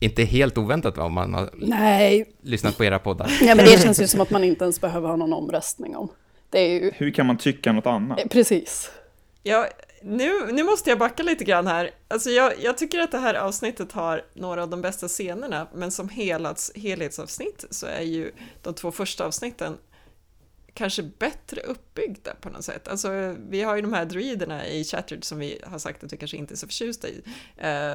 Inte 0.01 0.25
helt 0.25 0.59
oväntat 0.59 0.99
om 0.99 1.13
man 1.13 1.35
har 1.35 1.51
Nej. 1.57 2.25
lyssnat 2.43 2.77
på 2.77 2.85
era 2.85 2.99
poddar. 2.99 3.31
Ja, 3.43 3.55
men 3.55 3.65
det 3.65 3.83
känns 3.83 4.03
ju 4.03 4.07
som 4.07 4.21
att 4.21 4.31
man 4.31 4.45
inte 4.45 4.65
ens 4.65 4.81
behöver 4.81 5.09
ha 5.09 5.17
någon 5.17 5.33
omröstning 5.33 5.97
om. 5.97 6.09
Det 6.51 6.59
är 6.59 6.69
ju... 6.81 6.91
Hur 6.95 7.11
kan 7.11 7.27
man 7.27 7.39
tycka 7.39 7.73
något 7.73 7.87
annat? 7.87 8.21
Eh, 8.21 8.27
Precis. 8.29 8.91
Ja, 9.43 9.67
nu, 10.03 10.53
nu 10.53 10.63
måste 10.63 10.91
jag 10.91 10.99
backa 10.99 11.23
lite 11.23 11.45
grann 11.45 11.67
här. 11.67 11.91
Alltså 12.09 12.31
jag, 12.31 12.53
jag 12.61 12.79
tycker 12.79 12.99
att 12.99 13.11
det 13.11 13.19
här 13.19 13.35
avsnittet 13.35 13.93
har 13.93 14.25
några 14.35 14.63
av 14.63 14.69
de 14.71 14.83
bästa 14.83 15.09
scenerna, 15.09 15.67
men 15.75 15.91
som 15.91 16.09
helhets, 16.09 16.73
helhetsavsnitt 16.75 17.65
så 17.71 17.87
är 17.87 18.01
ju 18.03 18.33
de 18.63 18.75
två 18.75 18.91
första 18.93 19.25
avsnitten 19.27 19.77
kanske 20.75 21.03
bättre 21.03 21.61
uppbyggda 21.61 22.35
på 22.41 22.51
något 22.51 22.65
sätt. 22.65 22.89
Alltså, 22.89 23.35
vi 23.51 23.63
har 23.63 23.77
ju 23.77 23.83
de 23.83 23.93
här 23.93 24.05
druiderna 24.05 24.67
i 24.69 24.85
Chattered 24.85 25.25
som 25.25 25.39
vi 25.39 25.61
har 25.67 25.79
sagt 25.79 26.05
att 26.05 26.13
vi 26.13 26.17
kanske 26.17 26.37
inte 26.37 26.55
är 26.55 26.57
så 26.57 26.67
förtjusta 26.67 27.09
i. 27.09 27.23
Eh, 27.57 27.93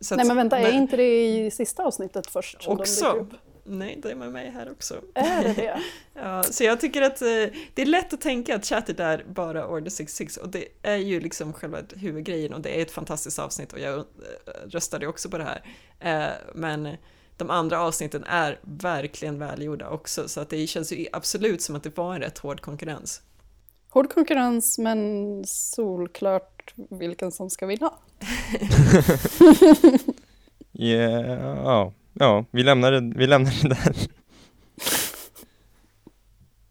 så 0.00 0.14
att- 0.14 0.18
Nej 0.18 0.26
men 0.26 0.36
vänta, 0.36 0.58
är 0.58 0.72
inte 0.72 0.96
det 0.96 1.26
i 1.36 1.50
sista 1.50 1.82
avsnittet 1.84 2.26
först? 2.26 2.62
som 2.62 2.76
de 2.76 2.80
Också? 2.82 3.06
upp? 3.12 3.28
Nej, 3.68 3.98
det 4.02 4.10
är 4.10 4.14
med 4.14 4.32
mig 4.32 4.50
här 4.50 4.70
också. 4.70 5.00
Är 5.14 5.42
det 5.42 5.52
det? 5.52 5.82
ja, 6.14 6.42
så 6.42 6.64
jag 6.64 6.80
tycker 6.80 7.02
att 7.02 7.22
eh, 7.22 7.26
det 7.74 7.82
är 7.82 7.86
lätt 7.86 8.12
att 8.12 8.20
tänka 8.20 8.56
att 8.56 8.66
Chattered 8.66 9.00
är 9.00 9.24
bara 9.28 9.68
Order 9.68 9.90
66 9.90 10.36
och 10.36 10.48
det 10.48 10.68
är 10.82 10.96
ju 10.96 11.20
liksom 11.20 11.52
själva 11.52 11.78
huvudgrejen 11.96 12.54
och 12.54 12.60
det 12.60 12.78
är 12.78 12.82
ett 12.82 12.90
fantastiskt 12.90 13.38
avsnitt 13.38 13.72
och 13.72 13.80
jag 13.80 13.98
eh, 13.98 14.04
röstade 14.66 15.06
också 15.06 15.30
på 15.30 15.38
det 15.38 15.44
här. 15.44 15.62
Eh, 16.00 16.32
men 16.54 16.96
de 17.36 17.50
andra 17.50 17.80
avsnitten 17.80 18.24
är 18.24 18.58
verkligen 18.62 19.38
välgjorda 19.38 19.88
också 19.88 20.28
så 20.28 20.40
att 20.40 20.50
det 20.50 20.66
känns 20.66 20.92
ju 20.92 21.06
absolut 21.12 21.62
som 21.62 21.76
att 21.76 21.82
det 21.82 21.96
var 21.96 22.14
en 22.14 22.20
rätt 22.20 22.38
hård 22.38 22.60
konkurrens. 22.60 23.22
Hård 23.88 24.12
konkurrens 24.12 24.78
men 24.78 25.44
solklart 25.46 26.74
vilken 26.90 27.32
som 27.32 27.50
ska 27.50 27.66
vinna. 27.66 27.92
Ja, 30.78 31.92
ja, 32.18 32.44
vi 32.50 32.62
lämnar 32.62 32.92
det, 32.92 33.12
vi 33.18 33.26
lämnar 33.26 33.52
det 33.62 33.68
där. 33.68 33.96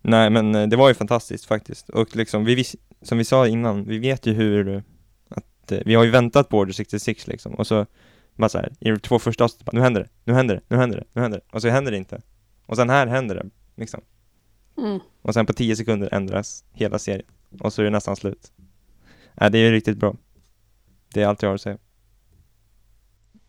Nej 0.02 0.30
men 0.30 0.56
eh, 0.56 0.68
det 0.68 0.76
var 0.76 0.88
ju 0.88 0.94
fantastiskt 0.94 1.46
faktiskt 1.46 1.90
och 1.90 2.16
liksom, 2.16 2.46
vi, 2.46 2.56
vis- 2.56 2.76
som 3.02 3.18
vi 3.18 3.24
sa 3.24 3.48
innan, 3.48 3.84
vi 3.86 3.98
vet 4.00 4.26
ju 4.26 4.34
hur 4.34 4.84
att 5.30 5.72
eh, 5.72 5.80
vi 5.86 5.96
har 5.96 6.04
ju 6.04 6.10
väntat 6.12 6.50
på 6.50 6.58
Order 6.58 6.74
66 6.74 7.28
liksom 7.28 7.54
och 7.56 7.68
så 7.68 7.86
bara 8.36 8.50
så 8.50 8.58
här, 8.58 8.74
i 8.80 8.90
de 8.90 9.00
två 9.00 9.20
första 9.20 9.44
avsnitten, 9.44 9.70
nu 9.76 9.82
händer 9.82 10.02
det, 10.02 10.10
nu 10.24 10.34
händer 10.34 10.56
det, 10.56 10.62
nu 10.68 10.78
händer 10.78 10.98
det, 10.98 11.06
nu 11.14 11.22
händer 11.22 11.38
det 11.40 11.56
och 11.56 11.62
så 11.62 11.70
händer 11.70 11.92
det 11.92 11.98
inte 11.98 12.22
och 12.66 12.76
sen 12.76 12.90
här 12.90 13.08
händer 13.08 13.36
det 13.36 13.50
liksom 13.76 14.02
Mm. 14.78 15.00
och 15.22 15.34
sen 15.34 15.46
på 15.46 15.54
10 15.54 15.76
sekunder 15.76 16.10
ändras 16.14 16.64
hela 16.74 17.00
serien 17.00 17.28
och 17.60 17.74
så 17.74 17.82
är 17.82 17.84
det 17.86 17.92
nästan 17.92 18.16
slut. 18.16 18.52
Nej, 19.34 19.52
det 19.52 19.58
är 19.58 19.62
ju 19.66 19.72
riktigt 19.72 19.98
bra. 19.98 20.16
Det 21.14 21.22
är 21.22 21.28
allt 21.28 21.42
jag 21.42 21.50
har 21.50 21.56
att 21.56 21.62
säga. 21.62 21.78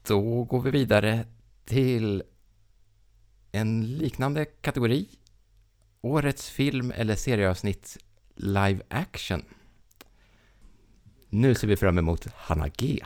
Då 0.09 0.45
går 0.45 0.61
vi 0.63 0.71
vidare 0.71 1.25
till 1.67 2.23
en 3.53 3.97
liknande 3.97 4.45
kategori. 4.45 5.09
Årets 6.03 6.51
film 6.51 6.93
eller 6.97 7.15
serieavsnitt 7.15 7.99
live 8.35 8.83
action. 8.89 9.45
Nu 11.31 11.55
ser 11.55 11.67
vi 11.67 11.77
fram 11.77 11.99
emot 11.99 12.27
Hanna 12.35 12.69
G. 12.69 13.05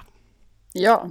Ja. 0.72 1.10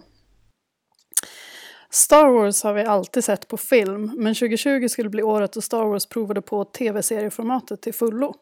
Star 1.89 2.29
Wars 2.29 2.63
har 2.63 2.73
vi 2.73 2.81
alltid 2.81 3.23
sett 3.23 3.47
på 3.47 3.57
film, 3.57 4.13
men 4.17 4.35
2020 4.35 4.87
skulle 4.87 5.09
bli 5.09 5.23
året 5.23 5.53
då 5.53 5.61
Star 5.61 5.85
Wars 5.85 6.05
provade 6.05 6.41
på 6.41 6.65
tv-serieformatet 6.65 7.81
till 7.81 7.93
fullo. 7.93 8.35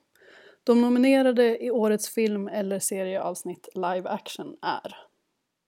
De 0.64 0.82
nominerade 0.82 1.64
i 1.64 1.72
årets 1.72 2.10
film 2.10 2.48
eller 2.48 2.80
serieavsnitt 2.80 3.70
live 3.76 4.10
action 4.10 4.56
är 4.62 4.96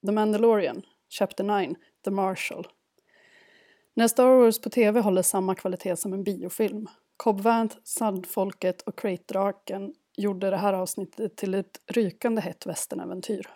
The 0.06 0.12
Mandalorian, 0.12 0.82
Chapter 1.20 1.44
9, 1.44 1.76
The 2.06 2.12
Marshall 2.12 2.68
när 4.00 4.08
Star 4.08 4.30
Wars 4.30 4.62
på 4.62 4.70
tv 4.70 5.00
håller 5.00 5.22
samma 5.22 5.56
kvalitet 5.56 5.96
som 5.96 6.14
en 6.14 6.24
biofilm. 6.24 6.88
Cobb 7.18 7.42
Vanth, 7.42 7.78
Sandfolket 7.84 8.82
och 8.82 9.00
Crate-draken 9.00 9.94
gjorde 10.18 10.50
det 10.50 10.58
här 10.58 10.74
avsnittet 10.74 11.38
till 11.38 11.54
ett 11.54 11.80
rykande 11.88 12.42
hett 12.42 12.66
västernäventyr. 12.66 13.50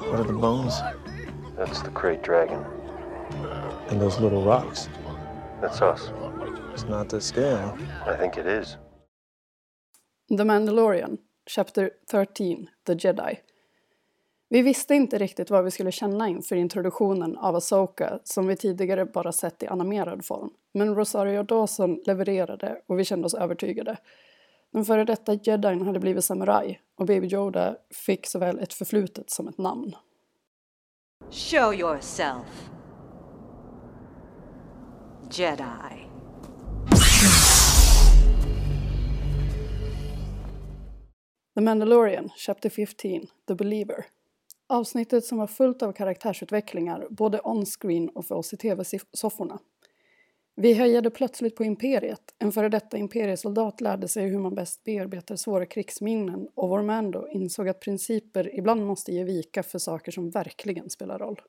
What 0.00 0.20
are 0.20 0.24
the 0.24 0.32
bones? 0.32 0.74
That's 1.56 1.84
the 1.84 1.90
crate 1.94 2.22
dragon. 2.26 2.64
And 3.90 4.00
those 4.00 4.22
little 4.22 4.44
rocks? 4.44 4.88
That's 5.62 5.92
us. 5.92 6.10
It's 6.74 6.88
not 6.88 7.08
that 7.08 7.22
scary. 7.22 7.72
I 8.06 8.16
think 8.18 8.36
it 8.36 8.46
is. 8.46 8.76
The 10.38 10.44
Mandalorian, 10.44 11.18
Chapter 11.46 11.90
13, 12.10 12.68
The 12.86 12.94
Jedi. 12.94 13.38
Vi 14.52 14.62
visste 14.62 14.94
inte 14.94 15.18
riktigt 15.18 15.50
vad 15.50 15.64
vi 15.64 15.70
skulle 15.70 15.92
känna 15.92 16.28
inför 16.28 16.56
introduktionen 16.56 17.38
av 17.38 17.56
Asoka 17.56 18.18
som 18.24 18.46
vi 18.46 18.56
tidigare 18.56 19.04
bara 19.04 19.32
sett 19.32 19.62
i 19.62 19.66
animerad 19.66 20.24
form. 20.24 20.50
Men 20.74 20.94
Rosario 20.94 21.42
Dawson 21.42 22.00
levererade 22.06 22.80
och 22.86 22.98
vi 22.98 23.04
kände 23.04 23.26
oss 23.26 23.34
övertygade. 23.34 23.96
Den 24.72 24.84
före 24.84 25.04
detta 25.04 25.32
jedin 25.32 25.86
hade 25.86 26.00
blivit 26.00 26.24
samuraj 26.24 26.80
och 26.98 27.06
Baby 27.06 27.26
Yoda 27.26 27.76
fick 28.06 28.26
såväl 28.26 28.58
ett 28.58 28.74
förflutet 28.74 29.30
som 29.30 29.48
ett 29.48 29.58
namn. 29.58 29.96
Show 31.30 31.74
yourself. 31.74 32.70
Jedi. 35.30 36.08
The 41.54 41.60
Mandalorian, 41.60 42.30
Chapter 42.36 42.70
15, 42.70 43.26
The 43.48 43.54
Believer. 43.54 44.04
Avsnittet 44.72 45.24
som 45.24 45.38
var 45.38 45.46
fullt 45.46 45.82
av 45.82 45.92
karaktärsutvecklingar, 45.92 47.06
både 47.10 47.40
on-screen 47.40 48.08
och 48.08 48.24
för 48.24 48.34
oss 48.34 48.52
i 48.52 48.56
tv-sofforna. 48.56 49.58
Vi 50.56 50.72
hejade 50.72 51.10
plötsligt 51.10 51.56
på 51.56 51.64
Imperiet. 51.64 52.20
En 52.38 52.52
före 52.52 52.68
detta 52.68 52.96
imperiesoldat 52.96 53.80
lärde 53.80 54.08
sig 54.08 54.28
hur 54.28 54.38
man 54.38 54.54
bäst 54.54 54.84
bearbetar 54.84 55.36
svåra 55.36 55.66
krigsminnen 55.66 56.48
och 56.54 56.68
vår 56.68 56.82
Mando 56.82 57.28
insåg 57.28 57.68
att 57.68 57.80
principer 57.80 58.58
ibland 58.58 58.86
måste 58.86 59.12
ge 59.12 59.24
vika 59.24 59.62
för 59.62 59.78
saker 59.78 60.12
som 60.12 60.30
verkligen 60.30 60.90
spelar 60.90 61.18
roll. 61.18 61.40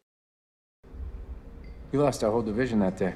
We 1.92 1.98
lost 1.98 2.24
our 2.24 2.32
whole 2.32 2.46
division 2.46 2.80
that 2.80 2.98
day. 2.98 3.16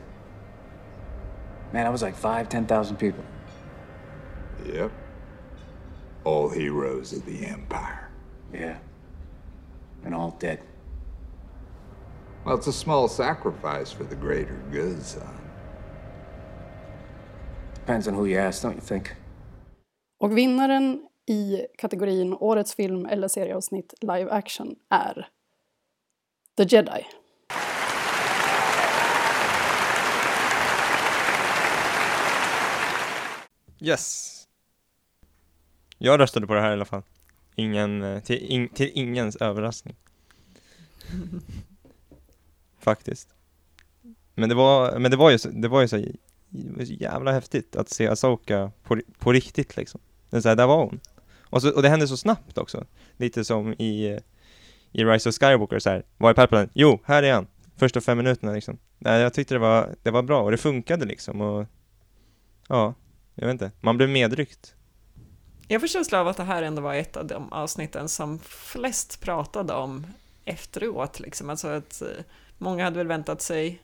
Man, 1.74 1.88
I 1.88 1.90
was 1.90 2.02
like 2.02 2.18
five, 2.18 2.46
ten 2.50 2.68
thousand 2.68 2.98
people. 3.00 3.24
Yep. 4.76 4.92
All 6.24 6.50
heroes 6.50 7.14
of 7.14 7.26
the 7.26 7.46
Empire. 7.46 8.10
Yeah. 8.54 8.78
And 10.06 10.16
all 10.16 10.34
dead. 10.40 10.60
Well, 12.46 12.58
it's 12.58 12.68
a 12.68 12.74
small 12.74 13.08
sacrifice 13.10 13.92
for 13.92 14.04
the 14.04 14.16
greater 14.16 14.58
good, 14.72 15.04
son. 15.04 15.38
Depends 17.74 18.08
on 18.08 18.14
who 18.14 18.26
you 18.26 18.40
ask, 18.40 18.64
don't 18.64 18.76
you 18.76 18.82
think? 18.82 19.08
Och 20.20 20.38
vinnaren 20.38 21.08
i 21.26 21.66
kategorin 21.78 22.34
Årets 22.34 22.76
film 22.76 23.06
eller 23.06 23.28
serieavsnitt 23.28 23.94
live 24.02 24.32
action 24.32 24.76
är 24.90 25.28
The 26.58 26.64
Jedi. 26.64 27.06
Yes. 33.80 34.34
Jag 35.98 36.20
röstade 36.20 36.48
på 36.48 36.54
det 36.54 36.62
här 36.62 36.70
i 36.70 36.74
alla 36.74 36.86
fall. 36.86 37.04
Ingen, 37.60 38.02
eh, 38.04 38.20
till, 38.20 38.38
in, 38.38 38.70
till 38.70 38.92
ingens 38.94 39.36
överraskning. 39.36 39.96
Faktiskt. 42.80 43.30
Men 44.36 44.50
det 44.50 44.56
var, 44.56 45.00
men 45.00 45.12
det 45.12 45.18
var 45.18 45.30
ju, 45.32 45.38
så- 45.38 45.50
det 45.50 45.68
var 45.68 45.82
ju 45.82 45.88
så, 45.88 45.96
det 46.50 46.78
var 46.78 46.86
så 46.86 46.94
jävla 46.94 47.32
häftigt 47.32 47.76
att 47.76 47.90
se 47.90 48.08
Asoka 48.08 48.72
på, 48.84 49.02
på 49.20 49.32
riktigt 49.34 49.78
liksom. 49.78 50.02
Är 50.32 50.42
så 50.42 50.50
här, 50.50 50.56
där 50.56 50.68
var 50.68 50.78
hon. 50.86 51.00
Och, 51.50 51.62
så, 51.62 51.76
och 51.76 51.82
det 51.82 51.90
hände 51.90 52.08
så 52.08 52.18
snabbt 52.18 52.58
också. 52.58 52.86
Lite 53.18 53.44
som 53.46 53.74
i, 53.74 54.20
i 54.92 55.04
Rise 55.04 55.30
of 55.30 55.36
Skywalker 55.36 55.80
så 55.80 55.90
här. 55.90 56.04
Var 56.18 56.30
är 56.30 56.34
Palpatine? 56.34 56.70
Jo, 56.74 57.00
här 57.06 57.24
är 57.24 57.34
han. 57.34 57.48
Första 57.76 58.02
fem 58.02 58.18
minuterna 58.18 58.52
liksom. 58.54 58.78
Nej, 58.98 59.22
jag 59.22 59.34
tyckte 59.34 59.56
det 59.56 59.60
var, 59.60 59.96
det 60.04 60.12
var 60.12 60.24
bra 60.24 60.42
och 60.42 60.52
det 60.52 60.58
funkade 60.58 61.06
liksom 61.06 61.42
och 61.42 61.66
ja, 62.70 62.94
jag 63.36 63.46
vet 63.48 63.54
inte. 63.54 63.72
Man 63.82 63.98
blev 63.98 64.10
medryckt. 64.10 64.76
Jag 65.68 65.82
får 65.82 65.88
känslan 65.88 66.22
av 66.22 66.28
att 66.28 66.38
det 66.38 66.44
här 66.44 66.64
ändå 66.64 66.82
var 66.82 66.94
ett 66.94 67.18
av 67.18 67.28
de 67.28 67.54
avsnitten 67.54 68.10
som 68.10 68.40
flest 68.40 69.22
pratade 69.22 69.74
om 69.74 70.08
efteråt. 70.46 71.20
Liksom. 71.20 71.50
Alltså 71.50 71.68
att 71.68 72.02
eh, 72.02 72.08
många 72.58 72.84
hade 72.84 72.98
väl 72.98 73.08
väntat 73.08 73.42
sig, 73.42 73.82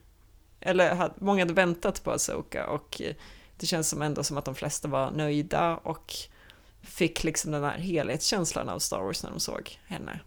eller 0.59 1.11
många 1.17 1.41
hade 1.41 1.53
väntat 1.53 2.03
på 2.03 2.11
Asoka 2.11 2.67
och 2.67 3.01
eh, 3.01 3.15
det 3.57 3.65
känns 3.65 3.89
som 3.89 4.01
ändå 4.01 4.23
som 4.23 4.37
att 4.37 4.45
de 4.45 4.55
flesta 4.55 4.87
var 4.87 5.11
nöjda 5.11 5.77
och 5.77 6.13
fick 6.81 7.23
liksom 7.23 7.51
den 7.51 7.63
här 7.63 7.77
helhetskänslan 7.77 8.69
av 8.69 8.79
Star 8.79 9.01
Wars 9.01 9.23
när 9.23 9.29
de 9.29 9.39
såg 9.39 9.79
henne. 9.87 10.19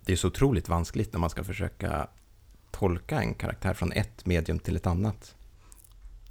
Det 0.00 0.12
är 0.12 0.16
så 0.16 0.28
otroligt 0.28 0.68
vanskligt 0.68 1.12
när 1.12 1.20
man 1.20 1.30
ska 1.30 1.44
försöka 1.44 2.08
tolka 2.70 3.20
en 3.20 3.34
karaktär 3.34 3.74
från 3.74 3.92
ett 3.92 4.26
medium 4.26 4.58
till 4.58 4.76
ett 4.76 4.86
annat. 4.86 5.34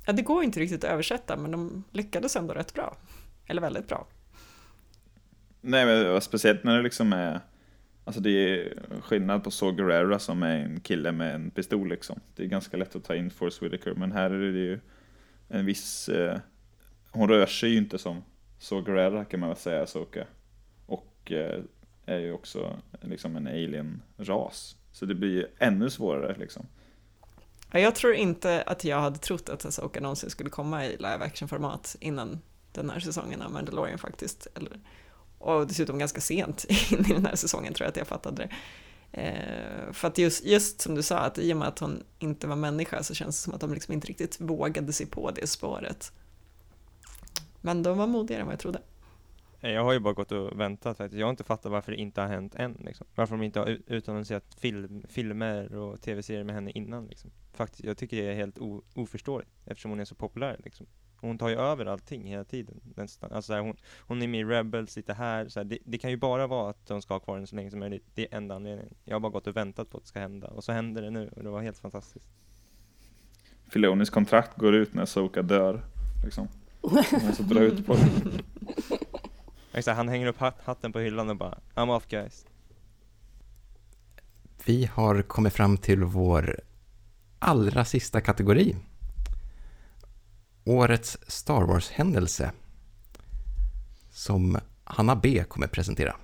Ja, 0.06 0.14
det 0.14 0.22
går 0.22 0.44
inte 0.44 0.60
riktigt 0.60 0.84
att 0.84 0.92
översätta, 0.92 1.38
men 1.38 1.52
de 1.52 1.84
lyckades 1.92 2.36
ändå 2.36 2.54
rätt 2.54 2.74
bra. 2.74 2.98
Eller 3.48 3.62
väldigt 3.62 3.88
bra. 3.88 4.08
Nej, 5.62 5.86
men 5.86 6.22
speciellt 6.22 6.64
när 6.64 6.78
det 6.78 6.84
liksom 6.84 7.14
är... 7.14 7.40
Alltså 8.06 8.22
det 8.22 8.30
är 8.30 8.74
skillnad 9.02 9.44
på 9.44 9.52
Saw 9.52 9.84
Gerrera 9.84 10.20
som 10.20 10.44
är 10.44 10.56
en 10.58 10.80
kille 10.80 11.12
med 11.12 11.36
en 11.36 11.52
pistol 11.52 11.90
liksom. 11.90 12.20
Det 12.36 12.44
är 12.44 12.48
ganska 12.48 12.78
lätt 12.78 12.96
att 12.96 13.04
ta 13.04 13.16
in 13.16 13.30
Force 13.30 13.66
Whitaker, 13.66 13.94
men 13.94 14.12
här 14.12 14.32
är 14.32 14.52
det 14.52 14.60
ju 14.60 14.80
en 15.50 15.66
viss... 15.66 16.10
Eh, 16.10 16.40
hon 17.12 17.30
rör 17.30 17.46
sig 17.46 17.70
ju 17.70 17.78
inte 17.78 17.98
som 17.98 18.24
Saw 18.60 18.92
Gerrera 18.92 19.26
kan 19.26 19.40
man 19.40 19.50
väl 19.50 19.58
säga, 19.58 19.88
Soka. 19.88 20.28
Och 20.86 21.32
eh, 21.32 21.64
är 22.06 22.20
ju 22.20 22.34
också 22.34 22.80
liksom 23.02 23.36
en 23.36 23.48
alien-ras. 23.48 24.76
Så 24.92 25.06
det 25.06 25.16
blir 25.16 25.32
ju 25.32 25.48
ännu 25.60 25.90
svårare 25.90 26.36
liksom. 26.40 26.66
Ja, 27.72 27.80
jag 27.80 27.96
tror 27.96 28.14
inte 28.14 28.62
att 28.62 28.84
jag 28.84 29.02
hade 29.02 29.18
trott 29.18 29.50
att 29.50 29.66
Asoka 29.66 30.00
någonsin 30.00 30.30
skulle 30.30 30.50
komma 30.50 30.86
i 30.86 30.90
live 30.90 31.20
action-format 31.20 31.96
innan 32.00 32.40
den 32.74 32.90
här 32.90 33.00
säsongen 33.00 33.42
av 33.42 33.52
Mandalorian 33.52 33.98
faktiskt. 33.98 34.48
Eller, 34.56 34.80
och 35.38 35.68
dessutom 35.68 36.00
ganska 36.00 36.22
sent 36.22 36.66
in 36.92 37.00
i 37.00 37.14
den 37.14 37.26
här 37.26 37.36
säsongen 37.36 37.74
tror 37.74 37.86
jag 37.86 37.90
att 37.90 37.98
jag 37.98 38.08
fattade 38.08 38.44
det. 38.44 38.50
Eh, 39.14 39.92
för 39.92 40.08
att 40.08 40.18
just, 40.18 40.46
just 40.46 40.82
som 40.82 40.96
du 40.96 41.04
sa, 41.04 41.18
att 41.18 41.38
i 41.38 41.54
och 41.54 41.58
med 41.58 41.68
att 41.68 41.80
hon 41.80 42.04
inte 42.20 42.48
var 42.48 42.56
människa 42.56 43.04
så 43.04 43.14
känns 43.14 43.38
det 43.38 43.44
som 43.44 43.54
att 43.54 43.62
de 43.62 43.74
liksom 43.74 43.94
inte 43.94 44.08
riktigt 44.08 44.42
vågade 44.42 44.94
sig 44.94 45.06
på 45.06 45.32
det 45.32 45.48
spåret. 45.48 46.12
Men 47.62 47.84
de 47.84 47.98
var 47.98 48.08
modigare 48.08 48.42
än 48.42 48.48
vad 48.48 48.54
jag 48.54 48.60
trodde. 48.60 48.82
Eh, 49.62 49.72
jag 49.72 49.84
har 49.84 49.94
ju 49.94 50.00
bara 50.00 50.14
gått 50.14 50.32
och 50.32 50.60
väntat 50.60 50.98
faktiskt. 50.98 51.20
Jag 51.20 51.26
har 51.26 51.32
inte 51.32 51.44
fattat 51.44 51.72
varför 51.72 51.92
det 51.92 51.98
inte 51.98 52.22
har 52.22 52.28
hänt 52.28 52.56
än 52.56 52.78
liksom. 52.86 53.08
Varför 53.16 53.38
de 53.38 53.44
inte 53.44 53.60
har 53.60 53.78
utannonserat 53.88 54.56
film, 54.60 55.04
filmer 55.10 55.76
och 55.76 56.02
tv-serier 56.02 56.44
med 56.44 56.56
henne 56.56 56.72
innan 56.72 57.06
liksom. 57.06 57.32
Faktiskt, 57.54 57.84
jag 57.84 57.98
tycker 57.98 58.18
det 58.18 58.32
är 58.32 58.36
helt 58.36 58.60
o, 58.60 58.82
oförståeligt 58.94 59.52
eftersom 59.66 59.92
hon 59.92 60.00
är 60.00 60.06
så 60.06 60.16
populär 60.16 60.60
liksom. 60.64 60.88
Hon 61.22 61.38
tar 61.38 61.50
ju 61.50 61.56
över 61.56 61.86
allting 61.86 62.28
hela 62.28 62.44
tiden 62.44 62.82
nästan. 62.96 63.32
Alltså 63.32 63.48
så 63.48 63.54
här, 63.54 63.62
hon, 63.62 63.78
hon 64.00 64.22
är 64.22 64.28
med 64.28 64.40
i 64.42 64.44
Rebels, 64.44 64.96
lite 64.96 65.14
här, 65.14 65.50
så 65.50 65.60
här. 65.60 65.66
Det, 65.66 65.78
det 65.86 65.98
kan 65.98 66.10
ju 66.12 66.18
bara 66.18 66.48
vara 66.48 66.70
att 66.70 66.88
de 66.88 67.02
ska 67.02 67.14
ha 67.14 67.20
kvar 67.20 67.38
den 67.38 67.48
så 67.48 67.56
länge 67.56 67.72
som 67.72 67.80
möjligt. 67.80 68.06
Det 68.14 68.34
är 68.34 68.38
enda 68.38 68.56
anledningen. 68.56 68.94
Jag 69.04 69.16
har 69.16 69.20
bara 69.20 69.32
gått 69.32 69.48
och 69.48 69.58
väntat 69.58 69.90
på 69.90 69.98
att 69.98 70.04
det 70.04 70.08
ska 70.08 70.20
hända 70.20 70.48
och 70.48 70.64
så 70.64 70.72
händer 70.72 71.02
det 71.02 71.10
nu 71.10 71.30
och 71.36 71.44
det 71.44 71.50
var 71.50 71.62
helt 71.62 71.78
fantastiskt. 71.78 72.26
Filonis 73.72 74.10
kontrakt 74.10 74.58
går 74.58 74.76
ut 74.76 74.94
när 74.94 75.06
Soka 75.06 75.42
dör. 75.42 75.82
Liksom. 76.24 76.48
Hon 76.82 76.98
är 76.98 77.32
så 77.32 77.44
bra 77.44 77.60
ute 77.60 77.84
på 77.84 77.94
det. 77.94 78.12
Exakt, 79.74 79.98
han 79.98 80.10
hänger 80.10 80.28
upp 80.28 80.38
hat, 80.38 80.62
hatten 80.64 80.94
på 80.94 81.00
hyllan 81.00 81.30
och 81.30 81.38
bara 81.38 81.58
I'm 81.76 81.96
off 81.96 82.08
guys. 82.08 82.46
Vi 84.66 84.86
har 84.86 85.22
kommit 85.22 85.54
fram 85.54 85.78
till 85.78 86.04
vår 86.04 86.60
allra 87.40 87.86
sista 87.86 88.22
kategori. 88.22 88.76
Årets 90.66 91.18
Star 91.28 91.62
Wars-händelse. 91.62 92.52
Som 94.12 94.60
Hanna 94.84 95.16
B 95.16 95.44
kommer 95.48 95.68
presentera. 95.68 96.16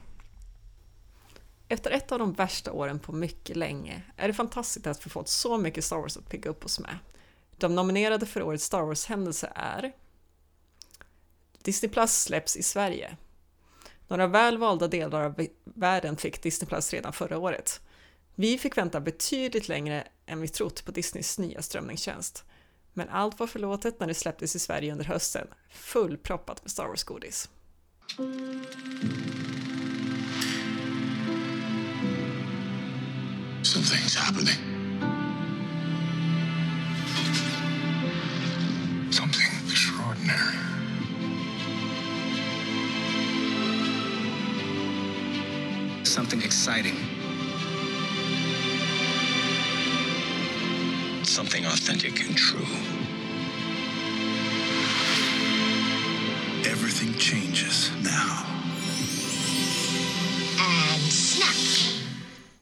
Efter 1.68 1.92
ett 1.92 2.12
av 2.12 2.20
de 2.20 2.34
värsta 2.34 2.72
åren 2.72 3.00
på 3.00 3.12
mycket 3.12 3.56
länge 3.56 4.04
är 4.18 4.28
det 4.28 4.34
fantastiskt 4.34 4.88
att 4.88 5.06
vi 5.06 5.10
fått 5.10 5.30
så 5.30 5.58
mycket 5.58 5.84
Star 5.84 5.98
Wars 5.98 6.18
att 6.18 6.30
pigga 6.30 6.50
upp 6.50 6.66
oss 6.66 6.80
med. 6.80 6.98
De 7.58 7.76
nominerade 7.76 8.26
för 8.26 8.42
årets 8.42 8.64
Star 8.66 8.82
Wars-händelse 8.82 9.52
är 9.56 9.92
Disney 11.62 11.92
Plus 11.92 12.22
släpps 12.22 12.58
i 12.58 12.64
Sverige. 12.64 13.18
Några 14.08 14.28
väl 14.28 14.58
valda 14.58 14.88
delar 14.88 15.24
av 15.24 15.48
världen 15.64 16.18
fick 16.18 16.44
Disney 16.44 16.68
Plus 16.68 16.94
redan 16.94 17.14
förra 17.14 17.38
året. 17.38 17.82
Vi 18.36 18.58
fick 18.58 18.78
vänta 18.78 19.02
betydligt 19.02 19.68
längre 19.68 20.08
än 20.26 20.42
vi 20.42 20.48
trott 20.48 20.86
på 20.86 20.92
Disneys 20.92 21.40
nya 21.40 21.62
strömningstjänst. 21.62 22.46
Men 22.98 23.10
allt 23.10 23.40
var 23.40 23.48
förlåtet 23.48 24.00
när 24.00 24.08
det 24.08 24.14
släpptes 24.14 24.56
i 24.56 24.60
Sverige 24.60 24.92
under 24.92 25.06
hösten, 25.06 25.48
fullproppat 25.70 26.64
med 26.64 26.72
Star 26.72 26.88
Wars-godis. 26.88 27.50
Something's 33.64 34.18
happening. 34.18 34.58
Something 39.12 39.48
extraordinary. 39.68 40.58
Something 46.04 46.40
exciting. 46.40 47.17
Something 51.38 51.66
authentic 51.66 52.28
and 52.28 52.36
true. 52.36 52.66
Everything 56.66 57.14
changes 57.14 57.92
now. 58.04 58.46
And 60.60 61.02
snap. 61.02 61.92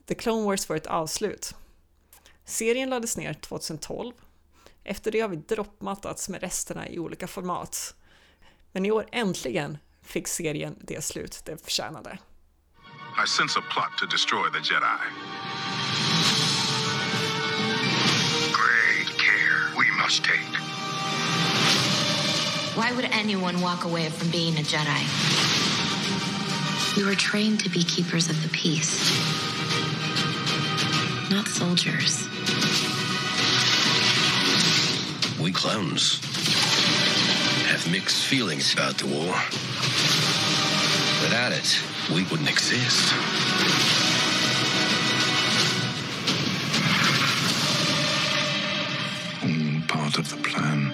The 0.05 0.15
Clone 0.15 0.43
Wars 0.43 0.65
får 0.65 0.75
ett 0.75 0.87
avslut. 0.87 1.55
Serien 2.45 2.89
lades 2.89 3.17
ner 3.17 3.33
2012. 3.33 4.13
Efter 4.83 5.11
det 5.11 5.19
har 5.19 5.29
vi 5.29 5.35
droppmattats 5.35 6.29
med 6.29 6.41
resterna 6.41 6.89
i 6.89 6.99
olika 6.99 7.27
format. 7.27 7.95
Men 8.71 8.85
i 8.85 8.91
år 8.91 9.05
äntligen 9.11 9.77
fick 10.03 10.27
serien 10.27 10.75
det 10.81 11.03
slut 11.03 11.41
det 11.45 11.63
förtjänade. 11.63 12.17
I 13.25 13.27
sense 13.27 13.59
a 13.59 13.63
plot 13.71 13.97
to 13.97 14.05
destroy 14.05 14.51
the 14.51 14.73
Jedi. 14.73 15.74
Care 20.05 20.11
must 20.11 20.23
take. 20.23 20.39
Why 22.75 22.91
would 22.91 23.05
anyone 23.05 23.61
walk 23.61 23.85
away 23.85 24.09
from 24.09 24.29
being 24.29 24.55
a 24.55 24.61
Jedi? 24.61 25.03
We 26.97 27.03
were 27.05 27.15
trained 27.15 27.59
to 27.61 27.69
be 27.69 27.83
keepers 27.83 28.29
of 28.29 28.41
the 28.43 28.49
peace, 28.49 28.99
not 31.31 31.47
soldiers. 31.47 32.27
We 35.41 35.51
clones 35.51 36.19
have 37.67 37.89
mixed 37.91 38.25
feelings 38.25 38.73
about 38.73 38.97
the 38.97 39.07
war. 39.07 39.35
Without 41.21 41.51
it, 41.51 41.79
we 42.13 42.23
wouldn't 42.23 42.49
exist. 42.49 43.13
Part 50.15 50.25
of 50.25 50.33
the 50.33 50.49
plan. 50.49 50.91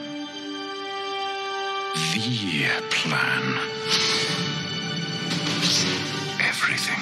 The 2.14 2.70
plan. 2.90 3.58
Everything 6.40 7.02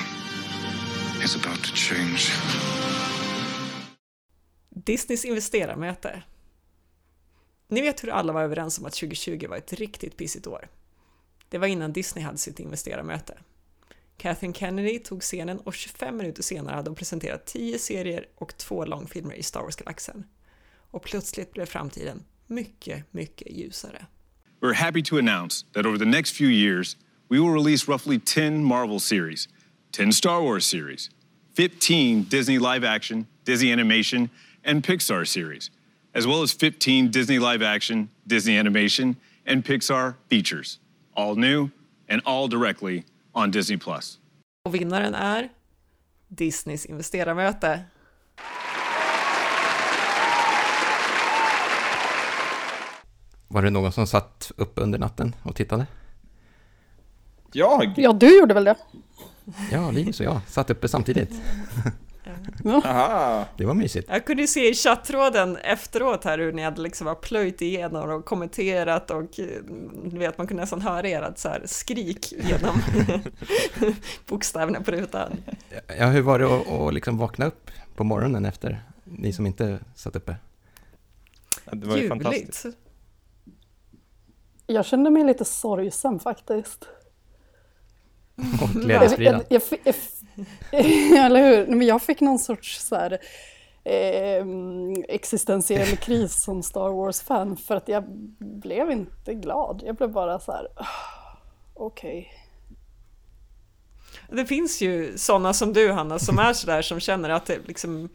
is 1.23 1.35
about 1.35 1.63
to 1.63 1.75
change. 1.75 2.31
Disneys 4.69 5.25
investerarmöte. 5.25 6.23
Ni 7.67 7.81
vet 7.81 8.03
hur 8.03 8.09
alla 8.09 8.33
var 8.33 8.41
överens 8.41 8.79
om 8.79 8.85
att 8.85 8.93
2020 8.93 9.47
var 9.49 9.57
ett 9.57 9.73
riktigt 9.73 10.17
pissigt 10.17 10.47
år. 10.47 10.69
Det 11.49 11.57
var 11.57 11.67
innan 11.67 11.93
Disney 11.93 12.23
hade 12.23 12.37
sitt 12.37 12.59
investerarmöte. 12.59 13.37
Kathleen 14.17 14.53
Kennedy 14.53 14.99
tog 14.99 15.21
scenen 15.21 15.59
och 15.59 15.73
25 15.73 16.17
minuter 16.17 16.43
senare 16.43 16.75
hade 16.75 16.89
hon 16.89 16.95
presenterat 16.95 17.45
10 17.45 17.79
serier 17.79 18.27
och 18.35 18.57
två 18.57 18.85
långfilmer 18.85 19.33
i 19.33 19.43
Star 19.43 19.61
Wars-galaxen. 19.61 20.23
Och 20.91 21.03
plötsligt 21.03 21.53
blev 21.53 21.65
framtiden 21.65 22.23
mycket, 22.47 23.13
mycket 23.13 23.51
ljusare. 23.51 24.05
We're 24.61 24.73
happy 24.73 25.01
to 25.01 25.17
announce 25.17 25.65
that 25.73 25.85
over 25.85 25.97
the 25.97 26.05
next 26.05 26.35
few 26.35 26.49
years, 26.49 26.97
we 27.29 27.39
will 27.39 27.53
release 27.53 27.87
roughly 27.87 28.19
10 28.19 28.63
Marvel 28.63 28.99
series, 28.99 29.47
10 29.91 30.11
Star 30.11 30.41
Wars 30.41 30.65
series, 30.65 31.09
15 31.53 32.23
Disney 32.23 32.59
live 32.59 32.83
action, 32.83 33.25
Disney 33.45 33.71
animation, 33.71 34.29
and 34.63 34.83
Pixar 34.83 35.25
series, 35.25 35.71
as 36.13 36.27
well 36.27 36.41
as 36.41 36.51
15 36.51 37.11
Disney 37.11 37.39
live 37.39 37.61
action, 37.61 38.09
Disney 38.27 38.57
animation, 38.57 39.15
and 39.45 39.63
Pixar 39.63 40.15
features, 40.29 40.79
all 41.15 41.35
new 41.35 41.69
and 42.09 42.21
all 42.25 42.47
directly 42.47 43.05
on 43.33 43.51
Disney 43.51 43.77
Plus. 43.77 44.17
Och 44.65 44.75
vinnaren 44.75 45.15
är 45.15 45.49
Disneys 46.27 46.85
investerarmöte. 46.85 47.83
Var 53.51 53.61
det 53.61 53.69
någon 53.69 53.91
som 53.91 54.07
satt 54.07 54.51
upp 54.57 54.73
under 54.75 54.99
natten 54.99 55.35
och 55.43 55.55
tittade? 55.55 55.87
Jag? 57.51 57.93
Ja, 57.97 58.13
du 58.13 58.39
gjorde 58.39 58.53
väl 58.53 58.63
det? 58.63 58.75
Ja, 59.71 59.91
Linus 59.91 60.19
och 60.19 60.25
jag 60.25 60.39
satt 60.47 60.69
uppe 60.69 60.87
samtidigt. 60.87 61.29
Aha. 62.65 63.45
Det 63.57 63.65
var 63.65 63.73
mysigt. 63.73 64.09
Jag 64.09 64.25
kunde 64.25 64.43
ju 64.43 64.47
se 64.47 64.69
i 64.69 64.73
chattråden 64.73 65.57
efteråt 65.57 66.23
här 66.23 66.37
hur 66.39 66.51
ni 66.51 66.63
hade 66.63 66.81
liksom 66.81 67.15
plöjt 67.21 67.61
igenom 67.61 68.09
och 68.09 68.25
kommenterat 68.25 69.11
och 69.11 69.39
eh, 69.39 69.47
du 70.03 70.17
vet, 70.17 70.37
man 70.37 70.47
kunde 70.47 70.63
nästan 70.63 70.81
höra 70.81 71.07
ert 71.07 71.37
så 71.37 71.49
här 71.49 71.61
skrik 71.65 72.33
genom 72.49 72.81
bokstäverna 74.27 74.81
på 74.81 74.91
rutan. 74.91 75.31
Ja, 75.97 76.05
hur 76.05 76.21
var 76.21 76.39
det 76.39 76.45
att, 76.45 76.67
att 76.67 76.93
liksom 76.93 77.17
vakna 77.17 77.45
upp 77.45 77.71
på 77.95 78.03
morgonen 78.03 78.45
efter, 78.45 78.81
ni 79.03 79.33
som 79.33 79.45
inte 79.45 79.79
satt 79.95 80.15
uppe? 80.15 80.35
Ja, 81.65 81.71
det 81.75 81.87
var 81.87 81.95
ju 81.97 82.03
Ljuvligt. 82.03 82.23
fantastiskt. 82.23 82.77
Jag 84.71 84.85
kände 84.85 85.09
mig 85.09 85.23
lite 85.23 85.45
sorgsam 85.45 86.19
faktiskt. 86.19 86.87
Och 88.61 88.69
glädjespridad. 88.69 89.45
Jag, 89.49 89.61
jag, 89.71 89.79
jag, 89.83 89.95
jag, 90.71 91.25
eller 91.25 91.49
hur? 91.49 91.67
Men 91.67 91.87
jag 91.87 92.01
fick 92.01 92.21
någon 92.21 92.39
sorts 92.39 92.79
så 92.81 92.95
här, 92.95 93.19
eh, 93.83 94.45
existentiell 95.07 95.97
kris 95.97 96.43
som 96.43 96.63
Star 96.63 96.89
Wars-fan 96.89 97.57
för 97.57 97.75
att 97.75 97.87
jag 97.87 98.03
blev 98.39 98.91
inte 98.91 99.33
glad. 99.33 99.83
Jag 99.85 99.95
blev 99.95 100.11
bara 100.11 100.39
så 100.39 100.51
här, 100.51 100.67
"Ah, 100.75 100.85
okej. 101.73 102.33
Det 104.31 104.45
finns 104.45 104.81
ju 104.81 105.17
sådana 105.17 105.53
som 105.53 105.73
du 105.73 105.91
Hanna 105.91 106.19
som 106.19 106.39
är 106.39 106.53
sådär 106.53 106.81
som 106.81 106.99
känner 106.99 107.29
att, 107.29 107.45
det 107.45 107.67
liksom, 107.67 108.09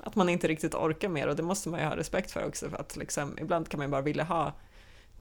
att 0.00 0.14
man 0.14 0.28
inte 0.28 0.48
riktigt 0.48 0.74
orkar 0.74 1.08
mer 1.08 1.28
och 1.28 1.36
det 1.36 1.42
måste 1.42 1.68
man 1.68 1.80
ju 1.80 1.86
ha 1.86 1.96
respekt 1.96 2.30
för 2.30 2.46
också 2.46 2.70
för 2.70 2.76
att 2.76 2.96
liksom, 2.96 3.38
ibland 3.40 3.68
kan 3.68 3.78
man 3.78 3.86
ju 3.86 3.90
bara 3.90 4.02
vilja 4.02 4.24
ha 4.24 4.52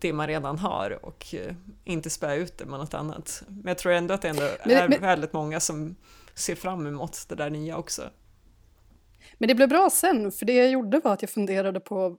det 0.02 0.14
man 0.14 0.28
redan 0.28 0.58
har 0.58 1.06
och 1.06 1.34
eh, 1.36 1.56
inte 1.84 2.10
spä 2.10 2.36
ut 2.36 2.58
det 2.58 2.66
med 2.66 2.80
något 2.80 2.94
annat. 2.94 3.44
Men 3.48 3.68
jag 3.68 3.78
tror 3.78 3.92
ändå 3.94 4.14
att 4.14 4.22
det 4.22 4.28
ändå 4.30 4.44
Men- 4.66 4.78
är 4.78 4.90
men- 4.90 5.02
väldigt 5.02 5.34
många 5.34 5.60
som 5.60 5.96
ser 6.36 6.56
fram 6.56 6.88
emot 6.88 7.18
det 7.30 7.36
där 7.36 7.50
nya 7.50 7.78
också. 7.78 8.02
Men 9.38 9.48
det 9.48 9.56
blev 9.56 9.70
bra 9.70 9.90
sen, 9.90 10.32
för 10.32 10.46
det 10.46 10.54
jag 10.54 10.70
gjorde 10.70 11.00
var 11.00 11.14
att 11.14 11.22
jag 11.22 11.30
funderade 11.32 11.80
på 11.80 12.18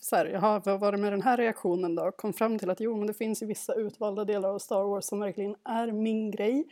så 0.00 0.16
här, 0.16 0.26
jaha, 0.26 0.62
vad 0.64 0.80
var 0.80 0.92
det 0.92 0.98
med 0.98 1.12
den 1.12 1.22
här 1.22 1.36
reaktionen 1.36 1.94
då? 1.94 2.12
Kom 2.12 2.32
fram 2.32 2.58
till 2.58 2.70
att 2.70 2.80
jo, 2.80 2.96
men 2.96 3.06
det 3.06 3.14
finns 3.14 3.42
ju 3.42 3.46
vissa 3.46 3.74
utvalda 3.74 4.24
delar 4.24 4.48
av 4.48 4.58
Star 4.58 4.82
Wars 4.82 5.04
som 5.04 5.20
verkligen 5.20 5.56
är 5.64 5.92
min 5.92 6.30
grej. 6.30 6.64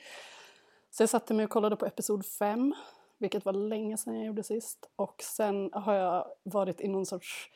Så 0.90 1.02
jag 1.02 1.10
satte 1.10 1.34
mig 1.34 1.44
och 1.44 1.50
kollade 1.50 1.76
på 1.76 1.86
Episod 1.86 2.26
5, 2.26 2.74
vilket 3.18 3.44
var 3.44 3.52
länge 3.52 3.96
sedan 3.96 4.16
jag 4.16 4.26
gjorde 4.26 4.42
sist. 4.42 4.78
Och 4.96 5.14
sen 5.22 5.70
har 5.72 5.94
jag 5.94 6.26
varit 6.42 6.80
i 6.80 6.88
någon 6.88 7.06
sorts 7.06 7.48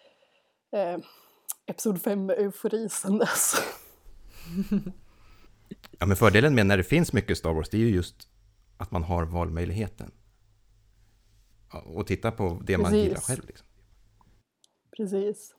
eh, 0.72 0.98
Episod 1.68 1.96
5-eufori 1.96 2.88
sedan 2.88 3.18
dess. 3.18 3.54
Ja, 5.98 6.06
men 6.06 6.16
fördelen 6.16 6.54
med 6.54 6.66
när 6.66 6.76
det 6.76 6.84
finns 6.84 7.12
mycket 7.12 7.38
Star 7.38 7.52
Wars, 7.52 7.68
det 7.68 7.76
är 7.76 7.80
ju 7.80 7.90
just 7.90 8.28
att 8.76 8.90
man 8.90 9.02
har 9.02 9.24
valmöjligheten. 9.24 10.10
Och 11.84 12.06
titta 12.06 12.32
på 12.32 12.62
det 12.66 12.78
man 12.78 12.90
Precis. 12.90 13.04
gillar 13.04 13.20
själv. 13.20 13.46
Liksom. 13.46 13.66
Precis. 14.96 15.54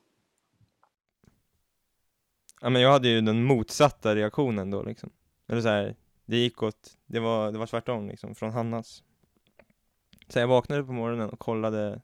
Ja, 2.61 2.69
men 2.69 2.81
jag 2.81 2.91
hade 2.91 3.07
ju 3.07 3.21
den 3.21 3.43
motsatta 3.43 4.15
reaktionen 4.15 4.71
då 4.71 4.83
liksom. 4.83 5.09
Eller 5.47 5.61
så 5.61 5.67
här, 5.67 5.95
det 6.25 6.37
gick 6.37 6.63
åt, 6.63 6.97
det 7.05 7.19
var, 7.19 7.51
det 7.51 7.57
var 7.57 7.67
tvärtom 7.67 8.07
liksom, 8.07 8.35
från 8.35 8.51
Hannas. 8.51 9.03
Så 10.27 10.39
jag 10.39 10.47
vaknade 10.47 10.83
på 10.83 10.91
morgonen 10.91 11.29
och 11.29 11.39
kollade, 11.39 12.01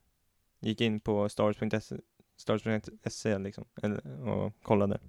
gick 0.59 0.81
in 0.81 0.99
på 0.99 1.29
stars.se, 1.29 1.95
stars.se 2.37 3.37
liksom, 3.39 3.65
eller, 3.81 4.27
och 4.27 4.53
kollade. 4.61 4.99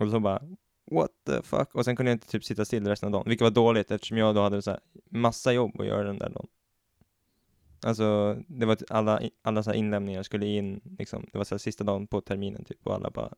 Och 0.00 0.10
så 0.10 0.20
bara, 0.20 0.42
what 0.90 1.10
the 1.26 1.42
fuck? 1.42 1.74
Och 1.74 1.84
sen 1.84 1.96
kunde 1.96 2.10
jag 2.10 2.16
inte 2.16 2.28
typ 2.28 2.44
sitta 2.44 2.64
still 2.64 2.86
resten 2.86 3.06
av 3.06 3.12
dagen, 3.12 3.24
vilket 3.26 3.44
var 3.44 3.50
dåligt 3.50 3.90
eftersom 3.90 4.18
jag 4.18 4.34
då 4.34 4.42
hade 4.42 4.62
så 4.62 4.70
här 4.70 4.80
massa 5.10 5.52
jobb 5.52 5.80
att 5.80 5.86
göra 5.86 6.04
den 6.04 6.18
där 6.18 6.28
dagen. 6.28 6.46
Alltså, 7.86 8.36
det 8.48 8.66
var 8.66 8.78
alla, 8.88 9.20
alla 9.42 9.62
så 9.62 9.70
här 9.70 9.76
inlämningar 9.76 10.22
skulle 10.22 10.46
in, 10.46 10.80
liksom, 10.98 11.26
det 11.32 11.38
var 11.38 11.44
så 11.44 11.54
här 11.54 11.58
sista 11.58 11.84
dagen 11.84 12.06
på 12.06 12.20
terminen 12.20 12.64
typ, 12.64 12.86
och 12.86 12.94
alla 12.94 13.10
bara, 13.10 13.34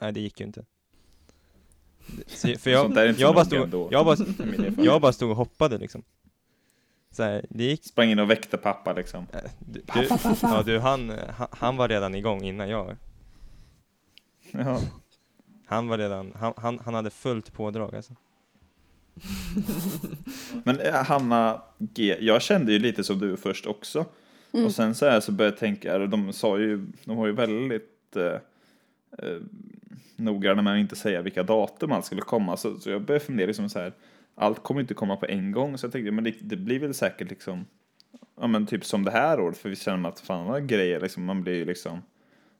nej 0.00 0.12
det 0.12 0.20
gick 0.20 0.40
ju 0.40 0.46
inte. 0.46 0.64
Så, 2.26 2.58
för 2.58 2.70
jag, 2.70 3.18
jag, 3.18 3.34
bara 3.34 3.44
stod, 3.44 3.92
jag, 3.92 4.06
bara, 4.06 4.16
jag 4.76 5.00
bara 5.00 5.12
stod 5.12 5.30
och 5.30 5.36
hoppade 5.36 5.78
liksom. 5.78 6.02
Så 7.10 7.22
här, 7.22 7.44
det 7.48 7.64
gick. 7.64 7.84
Sprang 7.84 8.10
in 8.10 8.18
och 8.18 8.30
väckte 8.30 8.56
pappa 8.56 8.92
liksom. 8.92 9.26
Du, 9.58 9.80
Pappa, 9.80 10.18
pappa. 10.18 10.36
Ja 10.42 10.62
du, 10.62 10.78
han, 10.78 11.12
han, 11.50 11.76
var 11.76 11.88
redan 11.88 12.14
igång 12.14 12.42
innan 12.42 12.68
jag. 12.68 12.96
Ja. 14.50 14.80
Han 15.66 15.88
var 15.88 15.98
redan, 15.98 16.32
han, 16.36 16.52
han, 16.56 16.78
han 16.84 16.94
hade 16.94 17.10
fullt 17.10 17.52
pådrag 17.52 17.94
alltså. 17.94 18.12
Men 20.64 20.80
eh, 20.80 21.04
Hanna 21.04 21.62
G, 21.78 22.16
jag 22.20 22.42
kände 22.42 22.72
ju 22.72 22.78
lite 22.78 23.04
som 23.04 23.18
du 23.18 23.36
först 23.36 23.66
också. 23.66 24.06
Mm. 24.52 24.66
Och 24.66 24.72
sen 24.72 24.94
så 24.94 25.06
här 25.06 25.20
så 25.20 25.32
började 25.32 25.54
jag 25.54 25.60
tänka, 25.60 25.98
de 25.98 26.32
sa 26.32 26.58
ju, 26.58 26.86
de 27.04 27.16
var 27.16 27.26
ju 27.26 27.32
väldigt 27.32 28.16
eh, 28.16 28.40
eh, 29.18 29.38
noggranna 30.16 30.62
med 30.62 30.72
att 30.72 30.80
inte 30.80 30.96
säga 30.96 31.22
vilka 31.22 31.42
datum 31.42 31.92
allt 31.92 32.04
skulle 32.04 32.22
komma. 32.22 32.56
Så, 32.56 32.78
så 32.78 32.90
jag 32.90 33.02
började 33.02 33.24
fundera 33.24 33.46
liksom 33.46 33.68
så 33.68 33.78
här, 33.78 33.92
allt 34.38 34.62
kommer 34.62 34.80
inte 34.80 34.94
komma 34.94 35.16
på 35.16 35.26
en 35.26 35.52
gång. 35.52 35.78
Så 35.78 35.86
jag 35.86 35.92
tänkte, 35.92 36.10
men 36.10 36.24
det, 36.24 36.34
det 36.40 36.56
blir 36.56 36.78
väl 36.78 36.94
säkert 36.94 37.30
liksom, 37.30 37.66
ja 38.40 38.46
men 38.46 38.66
typ 38.66 38.84
som 38.84 39.04
det 39.04 39.10
här 39.10 39.40
året. 39.40 39.58
För 39.58 39.68
vi 39.68 39.76
känner 39.76 40.08
att 40.08 40.20
fan 40.20 40.46
vad 40.46 40.68
grejer 40.68 41.00
liksom, 41.00 41.24
man 41.24 41.42
blir 41.42 41.54
ju 41.54 41.64
liksom, 41.64 42.02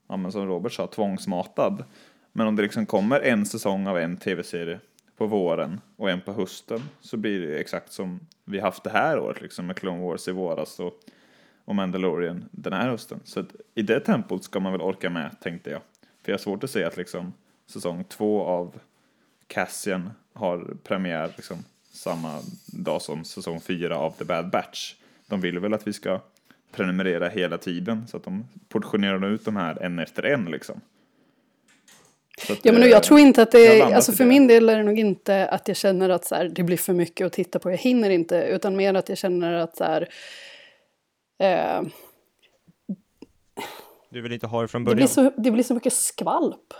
ja 0.09 0.17
men 0.17 0.33
som 0.33 0.47
Robert 0.47 0.73
sa, 0.73 0.87
tvångsmatad. 0.87 1.85
Men 2.33 2.47
om 2.47 2.57
det 2.57 2.63
liksom 2.63 2.87
kommer 2.87 3.21
en 3.21 3.47
säsong 3.47 3.87
av 3.87 3.99
en 3.99 4.17
tv-serie 4.17 4.81
på 5.17 5.27
våren 5.27 5.81
och 5.97 6.11
en 6.11 6.21
på 6.21 6.33
hösten 6.33 6.81
så 7.01 7.17
blir 7.17 7.41
det 7.41 7.59
exakt 7.59 7.93
som 7.93 8.21
vi 8.45 8.61
haft 8.61 8.85
det 8.85 8.91
här 8.91 9.19
året 9.19 9.41
liksom 9.43 9.67
med 9.67 9.77
Clone 9.77 10.03
Wars 10.03 10.29
i 10.29 10.33
våras 10.33 10.81
och, 10.81 10.93
och 11.65 11.75
Mandalorian 11.75 12.45
den 12.51 12.73
här 12.73 12.91
hösten. 12.91 13.21
Så 13.25 13.41
att 13.41 13.57
i 13.75 13.83
det 13.83 14.01
tempot 14.01 14.45
ska 14.45 14.61
man 14.61 14.73
väl 14.73 14.83
orka 14.83 15.11
med 15.11 15.37
tänkte 15.41 15.71
jag. 15.71 15.81
För 16.23 16.33
jag 16.33 16.39
har 16.39 16.43
svårt 16.43 16.65
att 16.65 16.71
se 16.71 16.85
att 16.85 16.97
liksom 16.97 17.33
säsong 17.67 18.05
två 18.05 18.43
av 18.43 18.79
Cassian 19.49 20.11
har 20.35 20.77
premiär 20.85 21.31
liksom 21.37 21.65
samma 21.93 22.41
dag 22.67 23.03
som 23.03 23.25
säsong 23.25 23.61
fyra 23.61 23.99
av 23.99 24.11
The 24.11 24.25
Bad 24.25 24.51
Batch. 24.51 24.95
De 25.27 25.41
vill 25.41 25.59
väl 25.59 25.75
att 25.75 25.87
vi 25.87 25.93
ska 25.93 26.21
prenumerera 26.73 27.29
hela 27.29 27.59
tiden 27.59 28.07
så 28.09 28.17
att 28.17 28.25
de 28.25 28.49
portionerar 28.69 29.27
ut 29.27 29.45
de 29.45 29.57
här 29.57 29.83
en 29.83 29.99
efter 29.99 30.23
en 30.23 30.45
liksom. 30.45 30.81
Att, 32.51 32.65
Ja, 32.65 32.73
men 32.73 32.83
eh, 32.83 32.89
jag 32.89 33.03
tror 33.03 33.21
inte 33.21 33.43
att 33.43 33.51
det, 33.51 33.79
landar 33.79 33.97
alltså 33.97 34.13
för 34.13 34.25
det. 34.25 34.29
min 34.29 34.47
del 34.47 34.69
är 34.69 34.77
det 34.77 34.83
nog 34.83 34.99
inte 34.99 35.49
att 35.49 35.69
jag 35.69 35.77
känner 35.77 36.09
att 36.09 36.25
så 36.25 36.35
här, 36.35 36.49
det 36.49 36.63
blir 36.63 36.77
för 36.77 36.93
mycket 36.93 37.27
att 37.27 37.33
titta 37.33 37.59
på, 37.59 37.71
jag 37.71 37.79
hinner 37.79 38.11
inte, 38.11 38.37
utan 38.37 38.77
mer 38.77 38.95
att 38.95 39.09
jag 39.09 39.19
känner 39.19 39.53
att 39.53 39.77
så 39.77 39.85
här, 39.85 40.09
eh, 41.39 41.83
Du 44.11 44.21
vill 44.21 44.33
inte 44.33 44.47
ha 44.47 44.63
det 44.63 44.69
från 44.69 44.85
det, 44.85 44.95
blir 44.95 45.09
början? 45.09 45.33
så, 45.33 45.41
det 45.41 45.51
blir 45.51 45.63
så 45.65 45.75
mycket 45.75 45.93
skvalp 45.93 46.75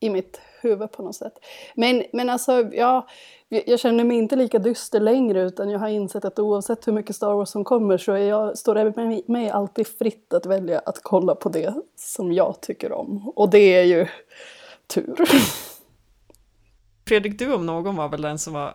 i 0.00 0.10
mitt 0.10 0.40
huvud 0.60 0.92
på 0.92 1.02
något 1.02 1.16
sätt. 1.16 1.32
Men, 1.74 2.04
men 2.12 2.30
alltså, 2.30 2.52
ja, 2.72 3.08
jag 3.48 3.62
jag 3.66 3.80
känner 3.80 4.04
mig 4.04 4.16
inte 4.16 4.36
lika 4.36 4.58
dyster 4.58 5.00
längre 5.00 5.42
utan 5.42 5.70
jag 5.70 5.78
har 5.78 5.88
insett 5.88 6.24
att 6.24 6.38
oavsett 6.38 6.86
hur 6.86 6.92
mycket 6.92 7.16
Star 7.16 7.34
Wars 7.34 7.48
som 7.48 7.64
kommer 7.64 7.98
så 7.98 8.12
är 8.12 8.28
jag, 8.28 8.58
står 8.58 8.74
det 8.74 8.96
mig, 8.96 9.24
mig 9.26 9.50
alltid 9.50 9.86
fritt 9.86 10.34
att 10.34 10.46
välja 10.46 10.78
att 10.78 11.00
kolla 11.02 11.34
på 11.34 11.48
det 11.48 11.74
som 11.96 12.32
jag 12.32 12.60
tycker 12.60 12.92
om. 12.92 13.28
Och 13.28 13.50
det 13.50 13.74
är 13.74 13.84
ju 13.84 14.06
tur. 14.86 15.16
Fredrik, 17.06 17.38
du 17.38 17.54
om 17.54 17.66
någon 17.66 17.96
var 17.96 18.08
väl 18.08 18.22
den 18.22 18.38
som 18.38 18.52
var 18.52 18.74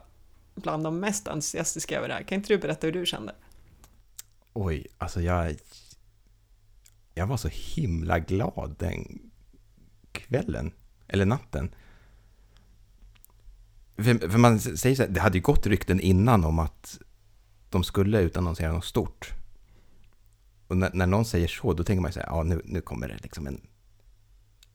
bland 0.55 0.84
de 0.84 0.99
mest 0.99 1.28
entusiastiska 1.28 1.97
över 1.97 2.07
det 2.07 2.13
här. 2.13 2.24
Kan 2.24 2.36
inte 2.36 2.53
du 2.53 2.57
berätta 2.57 2.88
hur 2.88 2.93
du 2.93 3.05
kände? 3.05 3.36
Oj, 4.53 4.88
alltså 4.97 5.21
jag... 5.21 5.55
Jag 7.15 7.28
var 7.28 7.38
så 7.38 7.47
himla 7.51 8.19
glad 8.19 8.76
den 8.80 9.32
kvällen, 10.11 10.74
eller 11.08 11.26
natten. 11.26 11.76
För, 13.95 14.30
för 14.30 14.38
man 14.38 14.60
säger 14.60 14.95
så 14.95 15.04
här, 15.04 15.10
det 15.10 15.20
hade 15.20 15.38
ju 15.38 15.41
gått 15.41 15.68
rykten 15.68 15.99
innan 15.99 16.43
om 16.43 16.60
att 16.60 16.99
de 17.70 17.84
skulle 17.84 18.22
utannonsera 18.22 18.72
något 18.72 18.86
stort. 18.86 19.34
Och 20.68 20.78
när, 20.78 20.91
när 20.93 21.08
någon 21.08 21.26
säger 21.26 21.47
så, 21.47 21.74
då 21.74 21.84
tänker 21.84 22.01
man 22.01 22.10
ju 22.10 22.14
så 22.14 22.20
här, 22.20 22.28
ja 22.28 22.43
nu, 22.43 22.62
nu 22.66 22.82
kommer 22.82 23.08
det 23.08 23.18
liksom 23.24 23.47
en, 23.47 23.62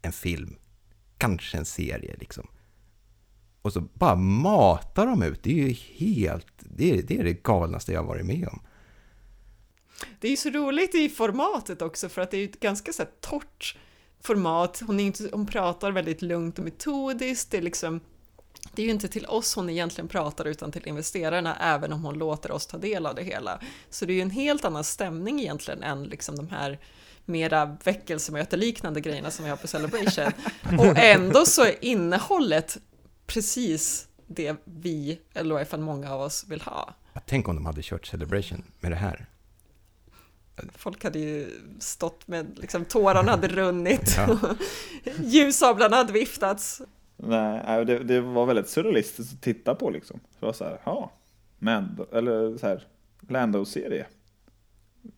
en 0.03 0.12
film. 0.12 0.57
Kanske 1.18 1.59
en 1.59 1.64
serie 1.64 2.16
liksom. 2.18 2.49
Och 3.62 3.72
så 3.72 3.81
bara 3.81 4.14
matar 4.16 5.07
de 5.07 5.22
ut, 5.22 5.43
det 5.43 5.51
är 5.51 5.68
ju 5.68 5.72
helt, 5.72 6.47
det 6.59 6.91
är 6.91 7.03
det, 7.03 7.18
är 7.18 7.24
det 7.24 7.43
galnaste 7.43 7.93
jag 7.93 8.01
har 8.01 8.07
varit 8.07 8.26
med 8.26 8.49
om. 8.49 8.61
Det 10.20 10.26
är 10.26 10.31
ju 10.31 10.37
så 10.37 10.51
roligt 10.51 10.95
i 10.95 11.09
formatet 11.09 11.83
också 11.83 12.09
för 12.09 12.22
att 12.22 12.31
det 12.31 12.37
är 12.37 12.39
ju 12.39 12.49
ett 12.49 12.61
ganska 12.61 12.93
så 12.93 13.03
här 13.03 13.11
torrt 13.20 13.76
format. 14.23 14.83
Hon, 14.87 15.01
är 15.01 15.05
inte, 15.05 15.29
hon 15.33 15.47
pratar 15.47 15.93
väldigt 15.93 16.23
lugnt 16.23 16.59
och 16.59 16.64
metodiskt. 16.64 17.51
Det 17.51 17.59
är 17.59 17.62
liksom 17.62 18.01
det 18.73 18.83
är 18.83 18.87
ju 18.87 18.93
inte 18.93 19.09
till 19.09 19.27
oss 19.27 19.55
hon 19.55 19.71
egentligen 19.71 20.09
pratar 20.09 20.45
utan 20.45 20.73
till 20.73 20.89
investerarna 20.89 21.57
även 21.57 21.93
om 21.93 22.05
hon 22.05 22.19
låter 22.19 22.53
oss 22.53 22.66
ta 22.66 22.79
del 22.79 23.07
av 23.07 23.14
det 23.14 23.23
hela. 23.23 23.61
Så 23.91 24.05
det 24.05 24.12
är 24.12 24.14
ju 24.14 24.21
en 24.21 24.31
helt 24.31 24.64
annan 24.64 24.85
stämning 24.85 25.41
egentligen 25.41 25.83
än 25.83 26.05
liksom 26.05 26.37
de 26.37 26.49
här 26.49 26.79
mera 27.25 27.77
väckelsemöteliknande 27.85 29.01
grejerna 29.01 29.31
som 29.31 29.45
vi 29.45 29.51
har 29.51 29.57
på 29.57 29.66
Celebration. 29.66 30.33
Och 30.79 30.99
ändå 30.99 31.47
så 31.47 31.64
är 31.64 31.85
innehållet 31.85 32.79
precis 33.27 34.09
det 34.27 34.57
vi, 34.64 35.21
eller 35.35 35.55
i 35.55 35.59
alla 35.59 35.66
fall 35.66 35.81
många 35.81 36.12
av 36.14 36.21
oss, 36.21 36.45
vill 36.49 36.61
ha. 36.61 36.95
Tänk 37.27 37.49
om 37.49 37.55
de 37.55 37.66
hade 37.66 37.83
kört 37.83 38.07
Celebration 38.07 38.64
med 38.81 38.93
det 38.93 38.97
här. 38.97 39.27
Folk 40.74 41.04
hade 41.04 41.18
ju 41.18 41.50
stått 41.78 42.28
med, 42.28 42.59
liksom 42.59 42.84
tårarna 42.84 43.30
hade 43.30 43.48
runnit, 43.48 44.16
Ja. 44.16 44.38
ljussablarna 45.24 45.96
hade 45.96 46.12
viftats. 46.12 46.82
Nej, 47.16 47.84
det, 47.84 47.98
det 47.98 48.20
var 48.20 48.46
väldigt 48.46 48.68
surrealistiskt 48.68 49.34
att 49.34 49.42
titta 49.42 49.74
på 49.74 49.90
liksom. 49.90 50.20
Det 50.40 50.46
var 50.46 50.52
så 50.52 50.64
här, 50.64 50.80
ja, 50.84 51.12
Mando, 51.59 52.06
eller 52.12 52.56
så 52.56 52.66
här, 52.66 52.86
Lando-serie. 53.28 54.06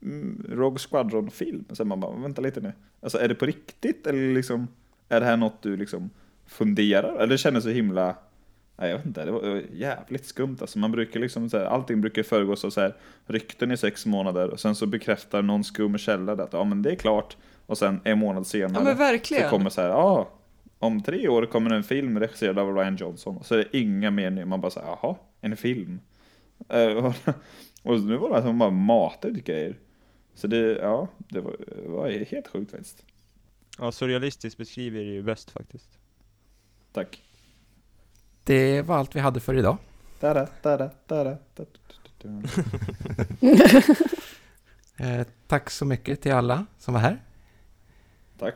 Mm, 0.02 0.46
Rogue 0.48 0.78
Squadron-film. 0.78 1.64
Sen 1.72 1.88
man 1.88 2.00
bara, 2.00 2.16
vänta 2.16 2.42
lite 2.42 2.60
nu. 2.60 2.72
Alltså 3.00 3.18
är 3.18 3.28
det 3.28 3.34
på 3.34 3.46
riktigt 3.46 4.06
eller 4.06 4.34
liksom, 4.34 4.68
är 5.08 5.20
det 5.20 5.26
här 5.26 5.36
något 5.36 5.62
du 5.62 5.76
liksom 5.76 6.10
funderar? 6.46 7.16
Eller 7.16 7.26
det 7.26 7.38
kändes 7.38 7.64
så 7.64 7.70
himla, 7.70 8.16
jag 8.88 8.96
vet 8.96 9.06
inte, 9.06 9.24
det 9.24 9.30
var 9.30 9.62
jävligt 9.72 10.26
skumt 10.26 10.56
alltså. 10.60 10.78
Man 10.78 10.92
brukar 10.92 11.20
liksom 11.20 11.50
så 11.50 11.58
här, 11.58 11.64
allting 11.64 12.00
brukar 12.00 12.22
föregås 12.22 12.64
av 12.64 12.70
så 12.70 12.80
här 12.80 12.96
rykten 13.26 13.70
i 13.70 13.76
sex 13.76 14.06
månader 14.06 14.50
och 14.50 14.60
sen 14.60 14.74
så 14.74 14.86
bekräftar 14.86 15.42
någon 15.42 15.64
skum 15.64 15.98
källa 15.98 16.36
det 16.36 16.42
att 16.42 16.52
ja 16.52 16.64
men 16.64 16.82
det 16.82 16.90
är 16.90 16.94
klart. 16.96 17.36
Och 17.66 17.78
sen 17.78 18.00
en 18.04 18.18
månad 18.18 18.46
senare 18.46 18.84
Ja, 19.36 19.42
så 19.44 19.50
kommer 19.50 19.70
så 19.70 19.80
här, 19.80 19.88
ja 19.88 20.30
om 20.78 21.02
tre 21.02 21.28
år 21.28 21.46
kommer 21.46 21.70
en 21.70 21.82
film 21.82 22.18
regisserad 22.20 22.58
av 22.58 22.76
Ryan 22.76 22.96
Johnson. 22.96 23.44
Så 23.44 23.54
är 23.54 23.58
det 23.58 23.78
inga 23.78 24.10
meningar, 24.10 24.46
man 24.46 24.60
bara 24.60 24.70
säger 24.70 24.86
jaha, 24.86 25.16
en 25.40 25.56
film. 25.56 26.00
Eh, 26.68 26.86
och- 26.86 27.14
och 27.82 28.00
nu 28.00 28.16
var 28.16 28.36
det 28.36 28.42
som 28.42 28.58
bara 28.58 28.70
matar 28.70 29.28
ut 29.28 29.44
grejer. 29.44 29.78
Så 30.34 30.46
det, 30.46 30.56
ja, 30.58 31.08
det 31.18 31.40
var, 31.40 31.56
det 31.82 31.88
var 31.88 32.08
helt 32.08 32.48
sjukt 32.48 32.70
faktiskt. 32.70 33.04
Ja, 33.78 33.92
surrealistiskt 33.92 34.58
beskriver 34.58 34.98
det 35.00 35.10
ju 35.10 35.22
bäst 35.22 35.50
faktiskt. 35.50 35.98
Tack. 36.92 37.22
Det 38.44 38.82
var 38.82 38.96
allt 38.96 39.16
vi 39.16 39.20
hade 39.20 39.40
för 39.40 39.54
idag. 39.54 39.76
Eh, 44.96 45.26
tack 45.46 45.70
så 45.70 45.84
mycket 45.84 46.20
till 46.22 46.32
alla 46.32 46.66
som 46.78 46.94
var 46.94 47.00
här. 47.00 47.22
Tack 48.38 48.54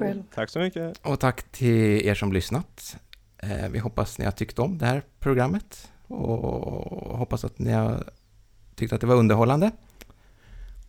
själv. 0.00 0.22
Tack 0.34 0.50
så 0.50 0.58
mycket. 0.58 1.06
Och 1.06 1.20
tack 1.20 1.42
till 1.42 2.06
er 2.06 2.14
som 2.14 2.32
lyssnat. 2.32 2.96
Eh, 3.38 3.68
vi 3.68 3.78
hoppas 3.78 4.18
ni 4.18 4.24
har 4.24 4.32
tyckt 4.32 4.58
om 4.58 4.78
det 4.78 4.86
här 4.86 5.02
programmet 5.20 5.90
och 6.06 7.18
hoppas 7.18 7.44
att 7.44 7.58
ni 7.58 7.72
har 7.72 8.04
tyckt 8.74 8.92
att 8.92 9.00
det 9.00 9.06
var 9.06 9.14
underhållande. 9.14 9.70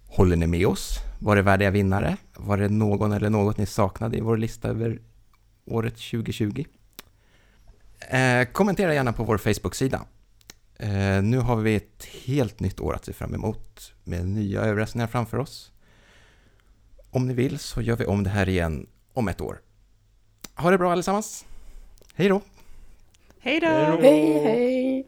Håller 0.08 0.36
ni 0.36 0.48
med 0.48 0.68
oss? 0.68 0.98
Var 1.20 1.36
det 1.36 1.42
värdiga 1.42 1.72
vinnare? 1.72 2.18
Var 2.38 2.58
det 2.58 2.70
någon 2.70 3.12
eller 3.12 3.30
något 3.30 3.58
ni 3.58 3.66
saknade 3.66 4.18
i 4.18 4.22
vår 4.22 4.38
lista 4.38 4.68
över 4.68 5.00
året 5.66 5.94
2020? 5.94 6.64
Eh, 8.10 8.46
kommentera 8.46 8.94
gärna 8.94 9.14
på 9.14 9.24
vår 9.24 9.38
Facebook-sida. 9.38 10.06
Eh, 10.80 11.22
nu 11.24 11.38
har 11.38 11.56
vi 11.56 11.76
ett 11.76 12.08
helt 12.26 12.60
nytt 12.60 12.80
år 12.80 12.96
att 12.96 13.06
se 13.06 13.14
fram 13.14 13.34
emot 13.34 13.94
med 14.04 14.26
nya 14.26 14.62
överraskningar 14.62 15.08
framför 15.08 15.38
oss. 15.38 15.72
Om 17.12 17.28
ni 17.28 17.34
vill 17.34 17.60
så 17.60 17.82
gör 17.82 17.96
vi 17.96 18.06
om 18.06 18.24
det 18.24 18.30
här 18.30 18.50
igen 18.50 18.88
om 19.14 19.28
ett 19.28 19.42
år. 19.42 19.62
Ha 20.56 20.72
det 20.72 20.78
bra 20.78 20.92
allesammans! 20.92 21.46
Hej 22.16 22.30
då! 22.30 22.42
Hej 23.40 23.60
då! 23.60 23.68
Hej, 23.68 24.44
hej! 24.44 25.08